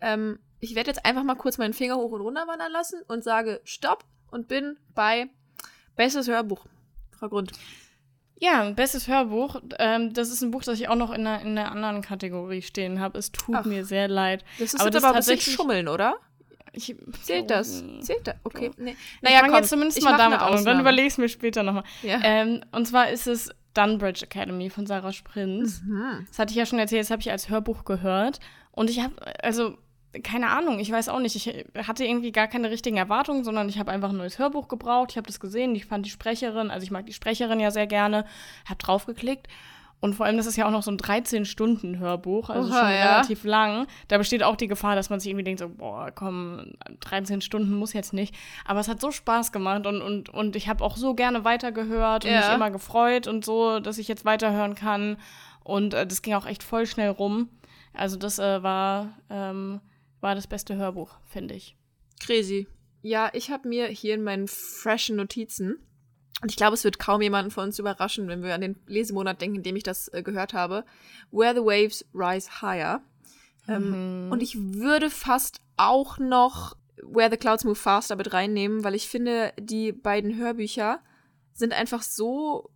Ähm, 0.00 0.38
ich 0.60 0.74
werde 0.74 0.90
jetzt 0.90 1.04
einfach 1.04 1.24
mal 1.24 1.34
kurz 1.34 1.58
meinen 1.58 1.74
Finger 1.74 1.96
hoch 1.96 2.12
und 2.12 2.20
runter 2.20 2.46
wandern 2.46 2.72
lassen 2.72 3.00
und 3.08 3.24
sage 3.24 3.60
Stopp 3.64 4.04
und 4.30 4.48
bin 4.48 4.76
bei 4.94 5.28
Bestes 5.96 6.28
Hörbuch. 6.28 6.66
Frau 7.18 7.28
Grund. 7.28 7.52
Ja, 8.40 8.68
bestes 8.70 9.06
Hörbuch. 9.06 9.60
Ähm, 9.78 10.12
das 10.12 10.30
ist 10.30 10.42
ein 10.42 10.50
Buch, 10.50 10.64
das 10.64 10.80
ich 10.80 10.88
auch 10.88 10.96
noch 10.96 11.12
in 11.12 11.26
einer, 11.26 11.40
in 11.40 11.56
einer 11.56 11.70
anderen 11.70 12.02
Kategorie 12.02 12.62
stehen 12.62 13.00
habe. 13.00 13.18
Es 13.18 13.30
tut 13.30 13.54
Ach, 13.54 13.64
mir 13.64 13.84
sehr 13.84 14.08
leid. 14.08 14.44
Das 14.58 14.74
ist 14.74 14.80
aber, 14.80 14.90
das 14.90 15.04
aber 15.04 15.14
tatsächlich 15.14 15.54
schummeln, 15.54 15.88
oder? 15.88 16.16
Ich, 16.72 16.96
Zählt 17.22 17.50
das? 17.50 17.84
Zählt 18.00 18.26
das? 18.26 18.34
Okay. 18.42 18.72
Nee. 18.76 18.96
Naja, 19.22 19.36
ich 19.36 19.42
fange 19.42 19.56
jetzt 19.58 19.70
zumindest 19.70 20.02
mal 20.02 20.18
damit 20.18 20.40
an. 20.40 20.64
Dann 20.64 20.80
überlege 20.80 21.06
ich 21.06 21.12
es 21.12 21.18
mir 21.18 21.28
später 21.28 21.62
nochmal. 21.62 21.84
Ja. 22.02 22.18
Ähm, 22.24 22.64
und 22.72 22.86
zwar 22.86 23.10
ist 23.10 23.28
es 23.28 23.50
Dunbridge 23.74 24.24
Academy 24.24 24.70
von 24.70 24.86
Sarah 24.86 25.12
Sprintz. 25.12 25.82
Mhm. 25.82 26.26
Das 26.28 26.38
hatte 26.38 26.52
ich 26.52 26.56
ja 26.56 26.66
schon 26.66 26.78
erzählt, 26.78 27.02
das 27.02 27.10
habe 27.10 27.20
ich 27.20 27.30
als 27.30 27.48
Hörbuch 27.48 27.84
gehört. 27.84 28.40
Und 28.70 28.90
ich 28.90 29.00
habe, 29.00 29.14
also, 29.42 29.76
keine 30.22 30.50
Ahnung, 30.50 30.78
ich 30.78 30.90
weiß 30.90 31.08
auch 31.08 31.18
nicht. 31.18 31.34
Ich 31.34 31.48
hatte 31.86 32.04
irgendwie 32.04 32.32
gar 32.32 32.46
keine 32.46 32.70
richtigen 32.70 32.96
Erwartungen, 32.96 33.44
sondern 33.44 33.68
ich 33.68 33.78
habe 33.78 33.90
einfach 33.90 34.10
ein 34.10 34.16
neues 34.16 34.38
Hörbuch 34.38 34.68
gebraucht. 34.68 35.10
Ich 35.10 35.16
habe 35.16 35.26
das 35.26 35.40
gesehen, 35.40 35.74
ich 35.74 35.86
fand 35.86 36.06
die 36.06 36.10
Sprecherin, 36.10 36.70
also 36.70 36.84
ich 36.84 36.90
mag 36.90 37.06
die 37.06 37.12
Sprecherin 37.12 37.60
ja 37.60 37.70
sehr 37.70 37.86
gerne, 37.86 38.24
habe 38.64 38.78
draufgeklickt 38.78 39.48
und 40.04 40.14
vor 40.14 40.26
allem, 40.26 40.36
das 40.36 40.44
ist 40.44 40.56
ja 40.56 40.66
auch 40.66 40.70
noch 40.70 40.82
so 40.82 40.90
ein 40.90 40.98
13-Stunden-Hörbuch, 40.98 42.50
also 42.50 42.68
Oha, 42.70 42.78
schon 42.80 42.90
ja. 42.90 43.12
relativ 43.12 43.44
lang. 43.44 43.86
Da 44.08 44.18
besteht 44.18 44.42
auch 44.42 44.54
die 44.54 44.66
Gefahr, 44.68 44.96
dass 44.96 45.08
man 45.08 45.18
sich 45.18 45.30
irgendwie 45.30 45.44
denkt, 45.44 45.60
so, 45.60 45.68
boah, 45.70 46.10
komm, 46.14 46.74
13 47.00 47.40
Stunden 47.40 47.72
muss 47.74 47.94
jetzt 47.94 48.12
nicht. 48.12 48.34
Aber 48.66 48.80
es 48.80 48.88
hat 48.88 49.00
so 49.00 49.10
Spaß 49.10 49.50
gemacht 49.50 49.86
und, 49.86 50.02
und, 50.02 50.28
und 50.28 50.56
ich 50.56 50.68
habe 50.68 50.84
auch 50.84 50.96
so 50.98 51.14
gerne 51.14 51.44
weitergehört 51.44 52.26
und 52.26 52.30
Ja. 52.30 52.40
mich 52.40 52.54
immer 52.54 52.70
gefreut 52.70 53.26
und 53.26 53.46
so, 53.46 53.80
dass 53.80 53.96
ich 53.96 54.06
jetzt 54.06 54.26
weiterhören 54.26 54.74
kann. 54.74 55.16
Und 55.62 55.94
äh, 55.94 56.06
das 56.06 56.20
ging 56.20 56.34
auch 56.34 56.44
echt 56.46 56.62
voll 56.62 56.84
schnell 56.86 57.08
rum. 57.08 57.48
Also 57.94 58.16
das 58.18 58.38
äh, 58.38 58.62
war, 58.62 59.16
ähm, 59.30 59.80
war 60.20 60.34
das 60.34 60.46
beste 60.46 60.76
Hörbuch, 60.76 61.16
finde 61.24 61.54
ich. 61.54 61.76
Crazy. 62.20 62.66
Ja, 63.00 63.30
ich 63.32 63.50
habe 63.50 63.68
mir 63.68 63.86
hier 63.86 64.14
in 64.14 64.22
meinen 64.22 64.48
freshen 64.48 65.16
Notizen, 65.16 65.76
und 66.44 66.50
ich 66.50 66.56
glaube, 66.58 66.74
es 66.74 66.84
wird 66.84 66.98
kaum 66.98 67.22
jemanden 67.22 67.50
von 67.50 67.64
uns 67.64 67.78
überraschen, 67.78 68.28
wenn 68.28 68.42
wir 68.42 68.54
an 68.54 68.60
den 68.60 68.76
Lesemonat 68.86 69.40
denken, 69.40 69.56
in 69.56 69.62
dem 69.62 69.76
ich 69.76 69.82
das 69.82 70.08
äh, 70.08 70.22
gehört 70.22 70.52
habe, 70.52 70.84
Where 71.32 71.54
the 71.54 71.62
Waves 71.62 72.04
Rise 72.14 72.60
Higher. 72.60 73.00
Ähm, 73.66 74.28
Und 74.30 74.42
ich 74.42 74.54
würde 74.58 75.08
fast 75.08 75.62
auch 75.78 76.18
noch 76.18 76.76
Where 77.02 77.30
the 77.30 77.38
Clouds 77.38 77.64
Move 77.64 77.76
Faster 77.76 78.14
mit 78.16 78.34
reinnehmen, 78.34 78.84
weil 78.84 78.94
ich 78.94 79.08
finde, 79.08 79.54
die 79.58 79.90
beiden 79.92 80.36
Hörbücher 80.36 81.00
sind 81.56 81.72
einfach 81.72 82.02
so 82.02 82.68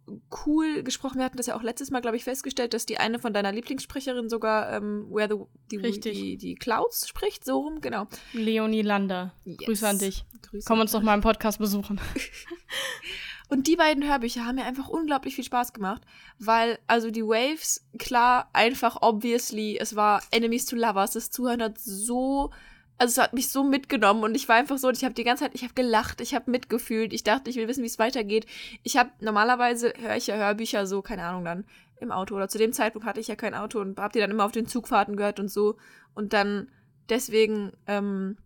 cool 0.47 0.83
gesprochen. 0.85 1.19
Wir 1.19 1.25
hatten 1.27 1.37
das 1.37 1.47
ja 1.47 1.57
auch 1.57 1.63
letztes 1.63 1.91
Mal, 1.91 2.01
glaube 2.01 2.17
ich, 2.17 2.25
festgestellt, 2.25 2.73
dass 2.73 2.87
die 2.87 2.97
eine 2.97 3.19
von 3.19 3.35
deiner 3.35 3.53
Lieblingssprecherin 3.53 4.31
sogar 4.31 4.73
ähm, 4.73 5.07
Where 5.11 5.29
the 5.69 5.79
die. 5.79 6.01
Die, 6.01 6.37
die 6.39 6.55
Clouds 6.55 7.07
spricht, 7.07 7.45
so 7.45 7.59
rum, 7.59 7.83
genau. 7.83 8.07
Leonie 8.33 8.81
Lander, 8.83 9.35
Yes. 9.45 9.59
Grüße 9.59 9.87
an 9.89 9.99
dich. 9.99 10.25
Grüße. 10.43 10.65
Komm 10.67 10.81
uns 10.81 10.93
doch 10.93 11.03
mal 11.03 11.15
im 11.15 11.21
Podcast 11.21 11.59
besuchen. 11.59 12.01
Und 13.49 13.67
die 13.67 13.77
beiden 13.77 14.07
Hörbücher 14.07 14.45
haben 14.45 14.57
mir 14.57 14.65
einfach 14.65 14.89
unglaublich 14.89 15.35
viel 15.35 15.45
Spaß 15.45 15.73
gemacht, 15.73 16.03
weil, 16.39 16.79
also 16.87 17.11
die 17.11 17.25
Waves, 17.25 17.87
klar, 17.99 18.51
einfach 18.53 18.99
obviously, 19.01 19.79
es 19.79 19.97
war 19.97 20.23
Enemies 20.31 20.67
to 20.67 20.77
Lovers, 20.77 21.13
das 21.13 21.31
Zuhören 21.31 21.63
hat 21.63 21.79
so, 21.79 22.51
also 22.99 23.13
es 23.13 23.19
hat 23.19 23.33
mich 23.33 23.49
so 23.49 23.65
mitgenommen 23.65 24.23
und 24.23 24.35
ich 24.35 24.49
war 24.49 24.57
einfach 24.57 24.77
so, 24.77 24.91
ich 24.91 25.03
habe 25.03 25.15
die 25.15 25.25
ganze 25.25 25.45
Zeit, 25.45 25.55
ich 25.55 25.63
habe 25.63 25.73
gelacht, 25.73 26.21
ich 26.21 26.35
habe 26.35 26.51
mitgefühlt, 26.51 27.15
ich 27.15 27.25
dachte, 27.25 27.49
ich 27.49 27.57
will 27.57 27.69
wissen, 27.69 27.83
wie 27.83 27.89
es 27.89 27.99
weitergeht. 27.99 28.45
Ich 28.83 28.99
habe, 28.99 29.11
normalerweise 29.21 29.95
höre 29.99 30.17
ich 30.17 30.27
ja 30.27 30.37
Hörbücher 30.37 30.87
so, 30.87 31.01
keine 31.01 31.25
Ahnung, 31.25 31.45
dann 31.45 31.65
im 32.01 32.13
Auto 32.13 32.35
oder 32.35 32.49
zu 32.49 32.59
dem 32.59 32.73
Zeitpunkt 32.73 33.07
hatte 33.07 33.21
ich 33.21 33.29
ja 33.29 33.37
kein 33.37 33.55
Auto 33.55 33.81
und 33.81 33.99
hab 33.99 34.13
die 34.13 34.21
dann 34.21 34.31
immer 34.31 34.45
auf 34.45 34.53
den 34.53 34.67
Zugfahrten 34.67 35.17
gehört 35.17 35.41
und 35.41 35.49
so 35.49 35.77
und 36.15 36.33
dann 36.33 36.69
deswegen 37.09 37.73
ähm, 37.87 38.37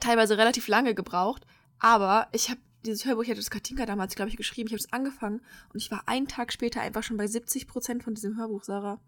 teilweise 0.00 0.36
relativ 0.36 0.68
lange 0.68 0.94
gebraucht, 0.94 1.46
aber 1.78 2.28
ich 2.32 2.50
habe 2.50 2.60
dieses 2.84 3.04
Hörbuch, 3.04 3.22
ich 3.22 3.30
hatte 3.30 3.40
das 3.40 3.50
Katinka 3.50 3.86
damals, 3.86 4.14
glaube 4.14 4.30
ich, 4.30 4.36
geschrieben. 4.36 4.68
Ich 4.68 4.72
habe 4.72 4.80
es 4.80 4.92
angefangen 4.92 5.40
und 5.72 5.80
ich 5.80 5.90
war 5.90 6.02
einen 6.06 6.28
Tag 6.28 6.52
später 6.52 6.80
einfach 6.80 7.02
schon 7.02 7.16
bei 7.16 7.26
70 7.26 7.66
Prozent 7.66 8.02
von 8.02 8.14
diesem 8.14 8.36
Hörbuch, 8.36 8.64
Sarah. 8.64 9.00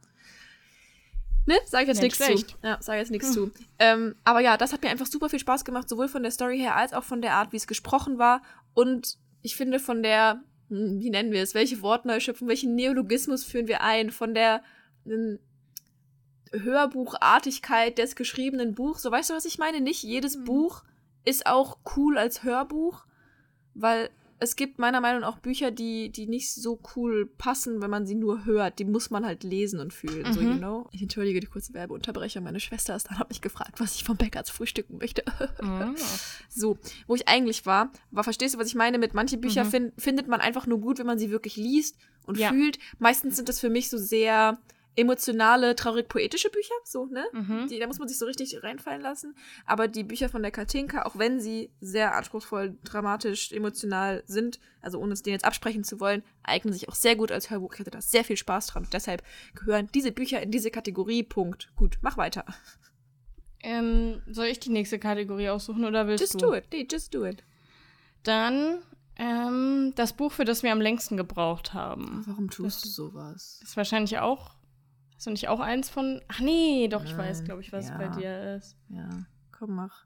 Ne? 1.47 1.55
Sag 1.67 1.83
ich 1.83 1.89
jetzt 1.89 2.03
Nicht 2.03 2.19
nichts 2.19 2.47
zu. 2.47 2.57
Ja, 2.65 2.79
sag 2.81 2.97
jetzt 2.97 3.11
nichts 3.11 3.33
zu. 3.33 3.53
Ähm, 3.79 4.17
aber 4.25 4.41
ja, 4.41 4.57
das 4.57 4.73
hat 4.73 4.83
mir 4.83 4.91
einfach 4.91 5.07
super 5.07 5.29
viel 5.29 5.39
Spaß 5.39 5.65
gemacht, 5.65 5.89
sowohl 5.89 6.09
von 6.09 6.23
der 6.23 6.33
Story 6.33 6.59
her 6.59 6.75
als 6.75 6.93
auch 6.93 7.05
von 7.05 7.23
der 7.23 7.35
Art, 7.35 7.53
wie 7.53 7.57
es 7.57 7.69
gesprochen 7.69 8.19
war. 8.19 8.43
Und 8.75 9.17
ich 9.43 9.55
finde 9.55 9.79
von 9.79 10.03
der, 10.03 10.43
hm, 10.69 10.99
wie 11.01 11.11
nennen 11.11 11.31
wir 11.31 11.43
es, 11.43 11.55
welche 11.55 11.83
Wortneuschöpfung, 11.83 12.49
welchen 12.49 12.75
Neologismus 12.75 13.45
führen 13.45 13.69
wir 13.69 13.81
ein, 13.83 14.11
von 14.11 14.35
der 14.35 14.63
ähm, 15.07 15.39
Hörbuchartigkeit 16.53 17.99
des 17.99 18.17
geschriebenen 18.17 18.75
Buchs. 18.75 19.03
So, 19.03 19.11
weißt 19.13 19.31
du, 19.31 19.35
was 19.35 19.45
ich 19.45 19.59
meine? 19.59 19.81
Nicht 19.81 20.03
jedes 20.03 20.37
Mhm. 20.37 20.45
Buch 20.45 20.83
ist 21.25 21.47
auch 21.47 21.79
cool 21.97 22.19
als 22.19 22.43
Hörbuch, 22.43 23.05
weil 23.77 24.11
es 24.39 24.55
gibt 24.55 24.79
meiner 24.79 25.01
Meinung 25.01 25.23
nach 25.23 25.29
auch 25.35 25.39
Bücher, 25.39 25.71
die, 25.71 26.11
die 26.11 26.27
nicht 26.27 26.53
so 26.53 26.79
cool 26.95 27.25
passen, 27.39 27.81
wenn 27.81 27.89
man 27.89 28.05
sie 28.07 28.15
nur 28.15 28.45
hört. 28.45 28.79
Die 28.79 28.85
muss 28.85 29.09
man 29.09 29.25
halt 29.25 29.45
lesen 29.45 29.81
und 29.81 29.95
fühlen, 29.95 30.31
so, 30.31 30.41
Mhm. 30.41 30.47
you 30.53 30.59
know? 30.59 30.89
Ich 30.93 31.01
entschuldige 31.01 31.41
die 31.41 31.47
kurze 31.47 31.73
Werbeunterbrechung. 31.73 32.45
Meine 32.45 32.61
Schwester 32.61 32.95
ist 32.95 33.09
dann, 33.09 33.19
hat 33.19 33.31
mich 33.31 33.41
gefragt, 33.41 33.81
was 33.81 33.95
ich 33.95 34.05
vom 34.05 34.19
Bäcker 34.19 34.45
zu 34.45 34.53
frühstücken 34.53 34.99
möchte. 34.99 35.23
So, 36.51 36.79
wo 37.07 37.15
ich 37.15 37.29
eigentlich 37.29 37.65
war, 37.67 37.91
war, 38.11 38.25
verstehst 38.25 38.55
du, 38.55 38.59
was 38.59 38.67
ich 38.69 38.75
meine? 38.75 38.99
Mit 38.99 39.15
manche 39.15 39.39
Bücher 39.39 39.65
Mhm. 39.65 39.71
fin 39.71 39.93
findet 39.97 40.29
man 40.29 40.41
einfach 40.41 40.67
nur 40.67 40.81
gut, 40.81 40.99
wenn 40.99 41.07
man 41.07 41.19
sie 41.19 41.31
wirklich 41.31 41.57
liest 41.57 41.97
und 42.27 42.37
Ja. 42.39 42.51
fühlt. 42.51 42.79
Meistens 42.99 43.37
sind 43.37 43.49
das 43.49 43.61
für 43.61 43.71
mich 43.71 43.89
so 43.89 43.97
sehr 43.99 44.59
emotionale, 44.97 45.77
traurig-poetische 45.77 46.51
Bücher, 46.51 46.75
so, 46.85 47.07
ne? 47.07 47.25
Mhm. 47.33 47.69
Die, 47.69 47.79
da 47.79 47.87
muss 47.87 47.99
man 47.99 48.09
sich 48.09 48.19
so 48.19 48.25
richtig 48.25 48.63
reinfallen 48.63 49.03
lassen. 49.03 49.37
Aber 49.67 49.89
die 49.89 50.05
Bücher 50.05 50.29
von 50.29 50.43
der 50.43 50.51
Katinka, 50.51 51.03
auch 51.03 51.19
wenn 51.19 51.39
sie 51.39 51.71
sehr 51.81 52.15
anspruchsvoll, 52.15 52.79
dramatisch, 52.83 53.53
emotional 53.53 54.25
sind, 54.27 54.59
also 54.81 54.99
ohne 54.99 55.13
es 55.13 55.23
denen 55.23 55.35
jetzt 55.35 55.45
absprechen 55.45 55.85
zu 55.85 56.01
wollen, 56.01 56.23
eignen 56.43 56.73
sich 56.73 56.89
auch 56.89 56.95
sehr 56.95 57.15
gut 57.15 57.31
als 57.31 57.51
Hörbuch. 57.51 57.75
Ich 57.75 57.81
hatte 57.81 57.91
da 57.91 58.01
sehr 58.01 58.25
viel 58.25 58.37
Spaß 58.37 58.69
dran. 58.69 58.85
Und 58.85 58.95
deshalb 58.95 59.23
gehören 59.55 59.89
diese 59.95 60.13
Bücher 60.13 60.43
in 60.43 60.51
diese 60.51 60.71
Kategorie. 60.71 61.23
Punkt. 61.23 61.71
Gut, 61.77 61.99
mach 62.01 62.17
weiter. 62.17 62.45
Ähm, 63.63 64.23
soll 64.31 64.47
ich 64.47 64.61
die 64.61 64.71
nächste 64.71 64.99
Kategorie 64.99 65.49
aussuchen 65.49 65.85
oder 65.85 66.07
willst 66.07 66.23
Just 66.23 66.35
du? 66.35 66.39
do 66.39 66.55
it. 66.55 66.65
Nee, 66.73 66.87
just 66.91 67.15
do 67.15 67.25
it. 67.25 67.43
Dann 68.23 68.83
ähm, 69.17 69.93
das 69.97 70.13
Buch, 70.13 70.33
für 70.33 70.45
das 70.45 70.63
wir 70.63 70.73
am 70.73 70.81
längsten 70.81 71.17
gebraucht 71.17 71.75
haben. 71.75 72.23
Warum 72.27 72.51
tust 72.51 72.85
du 72.85 72.89
sowas? 72.89 73.61
Ist 73.63 73.77
wahrscheinlich 73.77 74.19
auch. 74.19 74.57
Hast 75.17 75.27
du 75.27 75.31
nicht 75.31 75.49
auch 75.49 75.61
eins 75.61 75.89
von. 75.89 76.21
Ach 76.29 76.41
nee, 76.41 76.89
doch, 76.89 77.05
ich 77.05 77.17
Nein, 77.17 77.29
weiß, 77.29 77.45
glaube 77.45 77.63
ich, 77.63 77.73
was 77.73 77.89
ja. 77.89 77.97
bei 77.97 78.09
dir 78.09 78.57
ist. 78.57 78.77
Ja, 78.89 79.09
komm, 79.51 79.75
mach. 79.75 80.05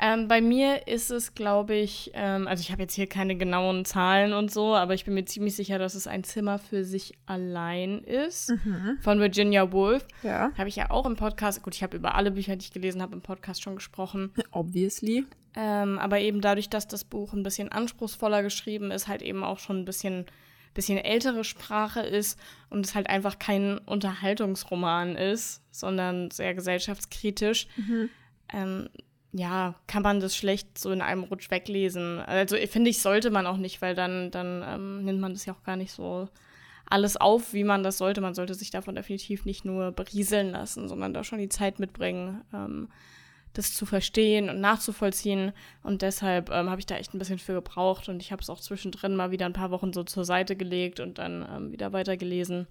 Ähm, 0.00 0.28
bei 0.28 0.40
mir 0.40 0.86
ist 0.86 1.10
es, 1.10 1.34
glaube 1.34 1.74
ich, 1.74 2.12
ähm, 2.14 2.46
also 2.46 2.60
ich 2.60 2.70
habe 2.70 2.82
jetzt 2.82 2.94
hier 2.94 3.08
keine 3.08 3.36
genauen 3.36 3.84
Zahlen 3.84 4.32
und 4.32 4.52
so, 4.52 4.76
aber 4.76 4.94
ich 4.94 5.04
bin 5.04 5.14
mir 5.14 5.24
ziemlich 5.24 5.56
sicher, 5.56 5.78
dass 5.78 5.96
es 5.96 6.06
ein 6.06 6.22
Zimmer 6.22 6.58
für 6.60 6.84
sich 6.84 7.18
allein 7.26 7.98
ist. 8.04 8.52
Von 9.00 9.18
Virginia 9.18 9.72
Woolf. 9.72 10.06
Ja. 10.22 10.52
Habe 10.56 10.68
ich 10.68 10.76
ja 10.76 10.90
auch 10.90 11.04
im 11.04 11.16
Podcast, 11.16 11.62
gut, 11.64 11.74
ich 11.74 11.82
habe 11.82 11.96
über 11.96 12.14
alle 12.14 12.30
Bücher, 12.30 12.54
die 12.54 12.64
ich 12.64 12.72
gelesen 12.72 13.02
habe, 13.02 13.14
im 13.14 13.22
Podcast 13.22 13.60
schon 13.60 13.74
gesprochen. 13.74 14.32
Obviously. 14.52 15.26
Ähm, 15.56 15.98
aber 15.98 16.20
eben 16.20 16.40
dadurch, 16.40 16.70
dass 16.70 16.86
das 16.86 17.02
Buch 17.02 17.32
ein 17.32 17.42
bisschen 17.42 17.72
anspruchsvoller 17.72 18.44
geschrieben 18.44 18.92
ist, 18.92 19.08
halt 19.08 19.22
eben 19.22 19.42
auch 19.42 19.58
schon 19.58 19.80
ein 19.80 19.84
bisschen, 19.84 20.26
bisschen 20.78 20.98
ältere 20.98 21.42
Sprache 21.42 22.00
ist 22.00 22.38
und 22.70 22.86
es 22.86 22.94
halt 22.94 23.08
einfach 23.08 23.40
kein 23.40 23.78
Unterhaltungsroman 23.78 25.16
ist, 25.16 25.60
sondern 25.72 26.30
sehr 26.30 26.54
gesellschaftskritisch. 26.54 27.66
Ähm, 28.52 28.88
ja, 29.32 29.74
kann 29.88 30.04
man 30.04 30.20
das 30.20 30.36
schlecht 30.36 30.78
so 30.78 30.92
in 30.92 31.02
einem 31.02 31.24
Rutsch 31.24 31.50
weglesen. 31.50 32.20
Also 32.20 32.56
finde 32.68 32.90
ich, 32.90 33.02
sollte 33.02 33.30
man 33.30 33.44
auch 33.46 33.56
nicht, 33.56 33.82
weil 33.82 33.96
dann, 33.96 34.30
dann 34.30 34.64
ähm, 34.64 35.04
nimmt 35.04 35.20
man 35.20 35.32
das 35.32 35.46
ja 35.46 35.52
auch 35.52 35.64
gar 35.64 35.76
nicht 35.76 35.90
so 35.90 36.28
alles 36.86 37.16
auf, 37.16 37.52
wie 37.52 37.64
man 37.64 37.82
das 37.82 37.98
sollte. 37.98 38.20
Man 38.20 38.34
sollte 38.34 38.54
sich 38.54 38.70
davon 38.70 38.94
definitiv 38.94 39.44
nicht 39.44 39.64
nur 39.64 39.90
berieseln 39.90 40.52
lassen, 40.52 40.88
sondern 40.88 41.12
da 41.12 41.24
schon 41.24 41.40
die 41.40 41.48
Zeit 41.48 41.80
mitbringen, 41.80 42.42
ähm, 42.54 42.88
das 43.52 43.74
zu 43.74 43.86
verstehen 43.86 44.50
und 44.50 44.60
nachzuvollziehen. 44.60 45.52
Und 45.82 46.02
deshalb 46.02 46.50
ähm, 46.50 46.70
habe 46.70 46.80
ich 46.80 46.86
da 46.86 46.96
echt 46.96 47.14
ein 47.14 47.18
bisschen 47.18 47.38
für 47.38 47.54
gebraucht 47.54 48.08
und 48.08 48.20
ich 48.20 48.32
habe 48.32 48.42
es 48.42 48.50
auch 48.50 48.60
zwischendrin 48.60 49.16
mal 49.16 49.30
wieder 49.30 49.46
ein 49.46 49.52
paar 49.52 49.70
Wochen 49.70 49.92
so 49.92 50.04
zur 50.04 50.24
Seite 50.24 50.56
gelegt 50.56 51.00
und 51.00 51.18
dann 51.18 51.46
ähm, 51.50 51.72
wieder 51.72 51.92
weitergelesen. 51.92 52.66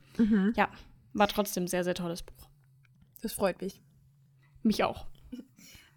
Ja, 0.55 0.69
war 1.13 1.27
trotzdem 1.27 1.63
ein 1.63 1.67
sehr, 1.67 1.83
sehr 1.83 1.95
tolles 1.95 2.23
Buch. 2.23 2.49
Das 3.21 3.33
freut 3.33 3.61
mich. 3.61 3.81
Mich 4.63 4.83
auch. 4.83 5.07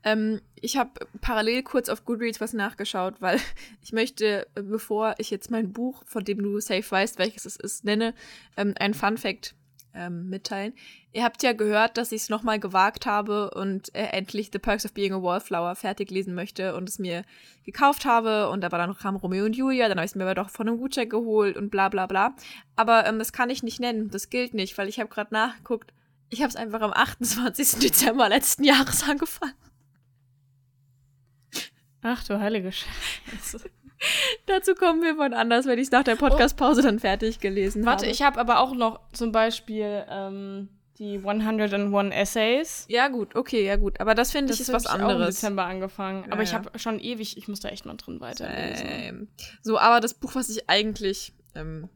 Ähm, 0.02 0.40
ich 0.54 0.76
habe 0.76 0.90
parallel 1.20 1.62
kurz 1.62 1.88
auf 1.88 2.04
Goodreads 2.04 2.40
was 2.40 2.54
nachgeschaut, 2.54 3.20
weil 3.20 3.38
ich 3.82 3.92
möchte, 3.92 4.46
äh, 4.54 4.62
bevor 4.62 5.14
ich 5.18 5.30
jetzt 5.30 5.50
mein 5.50 5.72
Buch, 5.72 6.02
von 6.06 6.24
dem 6.24 6.42
du 6.42 6.58
safe 6.60 6.90
weißt, 6.90 7.18
welches 7.18 7.44
es 7.44 7.56
ist, 7.56 7.84
nenne, 7.84 8.14
ähm, 8.56 8.74
ein 8.78 8.94
Fun 8.94 9.18
Fact 9.18 9.54
ähm, 9.94 10.28
mitteilen. 10.28 10.72
Ihr 11.12 11.24
habt 11.24 11.42
ja 11.42 11.52
gehört, 11.52 11.96
dass 11.96 12.12
ich 12.12 12.22
es 12.22 12.28
nochmal 12.28 12.60
gewagt 12.60 13.06
habe 13.06 13.50
und 13.50 13.94
äh, 13.94 14.04
endlich 14.06 14.50
The 14.52 14.58
Perks 14.58 14.84
of 14.84 14.92
Being 14.92 15.12
a 15.12 15.22
Wallflower 15.22 15.74
fertig 15.74 16.10
lesen 16.10 16.34
möchte 16.34 16.76
und 16.76 16.88
es 16.88 16.98
mir 16.98 17.24
gekauft 17.64 18.04
habe. 18.04 18.50
Und 18.50 18.60
da 18.62 18.70
war 18.70 18.78
dann 18.78 18.96
kam 18.96 19.16
Romeo 19.16 19.44
und 19.44 19.56
Julia, 19.56 19.88
dann 19.88 19.98
habe 19.98 20.04
ich 20.04 20.12
es 20.12 20.14
mir 20.14 20.24
aber 20.24 20.34
doch 20.34 20.50
von 20.50 20.68
einem 20.68 20.78
Gutschein 20.78 21.08
geholt 21.08 21.56
und 21.56 21.70
bla 21.70 21.88
bla 21.88 22.06
bla. 22.06 22.34
Aber 22.76 23.06
ähm, 23.06 23.18
das 23.18 23.32
kann 23.32 23.50
ich 23.50 23.62
nicht 23.62 23.80
nennen, 23.80 24.10
das 24.10 24.30
gilt 24.30 24.54
nicht, 24.54 24.76
weil 24.78 24.88
ich 24.88 25.00
habe 25.00 25.10
gerade 25.10 25.34
nachgeguckt. 25.34 25.92
Ich 26.30 26.40
habe 26.40 26.50
es 26.50 26.56
einfach 26.56 26.80
am 26.80 26.92
28. 26.92 27.78
Dezember 27.80 28.28
letzten 28.28 28.64
Jahres 28.64 29.02
angefangen. 29.08 29.54
Ach 32.02 32.24
du 32.24 32.38
heilige 32.40 32.72
Scheiße. 32.72 33.68
Dazu 34.46 34.74
kommen 34.74 35.02
wir 35.02 35.16
von 35.16 35.34
anders, 35.34 35.66
wenn 35.66 35.78
ich 35.78 35.86
es 35.86 35.90
nach 35.90 36.04
der 36.04 36.16
Podcast-Pause 36.16 36.82
dann 36.82 36.98
fertig 36.98 37.40
gelesen 37.40 37.84
Warte, 37.84 38.04
habe. 38.04 38.12
ich 38.12 38.22
habe 38.22 38.40
aber 38.40 38.60
auch 38.60 38.74
noch 38.74 39.00
zum 39.12 39.32
Beispiel, 39.32 40.04
ähm, 40.08 40.68
die 41.00 41.18
101 41.18 42.14
Essays. 42.14 42.84
Ja, 42.88 43.08
gut, 43.08 43.34
okay, 43.34 43.64
ja, 43.64 43.76
gut. 43.76 43.98
Aber 44.00 44.14
das 44.14 44.32
finde 44.32 44.52
ich 44.52 44.60
ist 44.60 44.70
was 44.70 44.84
ich 44.84 44.90
anderes. 44.90 45.14
Auch 45.14 45.20
im 45.20 45.26
Dezember 45.26 45.64
angefangen. 45.64 46.24
Ja, 46.26 46.32
aber 46.32 46.42
ich 46.42 46.52
habe 46.52 46.78
schon 46.78 47.00
ewig, 47.00 47.38
ich 47.38 47.48
muss 47.48 47.60
da 47.60 47.70
echt 47.70 47.86
mal 47.86 47.96
drin 47.96 48.20
weiterlesen. 48.20 48.86
Ähm, 48.86 49.28
so, 49.62 49.78
aber 49.78 50.00
das 50.00 50.12
Buch, 50.12 50.34
was 50.34 50.50
ich 50.50 50.68
eigentlich 50.68 51.32
ähm, 51.54 51.88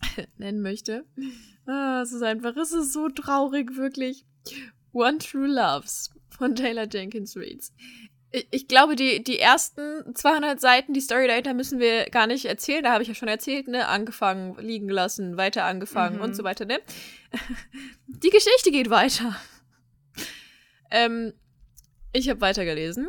nennen 0.38 0.60
möchte, 0.60 1.04
ah, 1.66 2.00
es 2.02 2.12
ist 2.12 2.22
einfach, 2.22 2.56
es 2.56 2.72
ist 2.72 2.92
so 2.92 3.08
traurig, 3.08 3.76
wirklich. 3.76 4.26
One 4.92 5.18
True 5.18 5.46
Loves 5.46 6.10
von 6.30 6.56
Taylor 6.56 6.88
Jenkins 6.90 7.36
Reid. 7.36 7.62
Ich, 8.32 8.48
ich 8.50 8.68
glaube, 8.68 8.96
die, 8.96 9.22
die 9.22 9.38
ersten 9.38 10.14
200 10.14 10.60
Seiten, 10.60 10.94
die 10.94 11.00
Story 11.00 11.26
dahinter 11.28 11.52
müssen 11.54 11.78
wir 11.78 12.06
gar 12.10 12.26
nicht 12.26 12.46
erzählen. 12.46 12.82
Da 12.82 12.92
habe 12.92 13.02
ich 13.02 13.08
ja 13.08 13.14
schon 13.14 13.28
erzählt, 13.28 13.68
ne? 13.68 13.86
Angefangen, 13.88 14.56
liegen 14.58 14.88
gelassen, 14.88 15.36
weiter 15.36 15.64
angefangen 15.64 16.16
Mhm. 16.16 16.22
und 16.22 16.36
so 16.36 16.42
weiter, 16.44 16.64
ne? 16.64 16.80
Die 18.06 18.30
Geschichte 18.30 18.70
geht 18.70 18.90
weiter. 18.90 19.36
Ähm, 20.90 21.32
ich 22.12 22.28
habe 22.28 22.40
weitergelesen, 22.40 23.08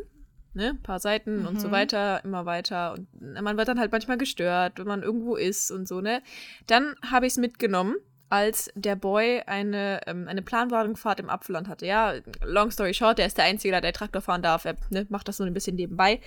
ne? 0.53 0.69
Ein 0.71 0.81
paar 0.81 0.99
Seiten 0.99 1.45
und 1.45 1.59
so 1.59 1.67
Mhm. 1.67 1.71
weiter, 1.73 2.23
immer 2.23 2.45
weiter. 2.45 2.93
Und 2.93 3.07
man 3.41 3.57
wird 3.57 3.67
dann 3.67 3.79
halt 3.79 3.91
manchmal 3.91 4.17
gestört, 4.17 4.79
wenn 4.79 4.87
man 4.87 5.03
irgendwo 5.03 5.35
ist 5.35 5.71
und 5.71 5.87
so, 5.87 6.01
ne? 6.01 6.21
Dann 6.67 6.95
habe 7.09 7.25
ich 7.27 7.33
es 7.33 7.37
mitgenommen, 7.37 7.95
als 8.33 8.71
der 8.73 8.95
Boy 8.95 9.43
eine, 9.45 10.01
ähm, 10.07 10.27
eine 10.27 10.41
Planwagenfahrt 10.41 11.19
im 11.19 11.29
Apfelland 11.29 11.67
hatte. 11.67 11.85
Ja, 11.85 12.15
long 12.41 12.71
story 12.71 12.95
short, 12.95 13.19
der 13.19 13.27
ist 13.27 13.37
der 13.37 13.45
Einzige, 13.45 13.79
der 13.79 13.93
Traktor 13.93 14.23
fahren 14.23 14.41
darf. 14.41 14.65
Er 14.65 14.75
ne, 14.89 15.05
macht 15.09 15.27
das 15.27 15.37
so 15.37 15.43
ein 15.43 15.53
bisschen 15.53 15.75
nebenbei. 15.75 16.19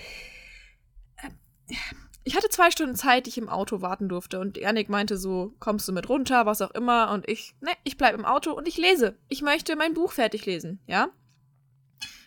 Ähm, 1.25 1.33
Ich 2.23 2.37
hatte 2.37 2.49
zwei 2.49 2.71
Stunden 2.71 2.95
Zeit, 2.95 3.27
die 3.27 3.31
ich 3.31 3.39
im 3.39 3.49
Auto 3.49 3.83
warten 3.83 4.09
durfte. 4.09 4.39
Und 4.39 4.57
Janik 4.57 4.89
meinte 4.89 5.17
so, 5.17 5.55
kommst 5.59 5.89
du 5.89 5.93
mit 5.93 6.09
runter, 6.09 6.47
was 6.47 6.63
auch 6.63 6.73
immer. 6.73 7.11
Und 7.11 7.29
ich, 7.29 7.55
ne, 7.61 7.71
ich 7.83 7.97
bleib 7.97 8.15
im 8.15 8.25
Auto 8.25 8.53
und 8.53 8.69
ich 8.69 8.77
lese. 8.77 9.17
Ich 9.29 9.43
möchte 9.43 9.75
mein 9.75 9.95
Buch 9.95 10.13
fertig 10.13 10.47
lesen, 10.47 10.79
ja? 10.87 11.09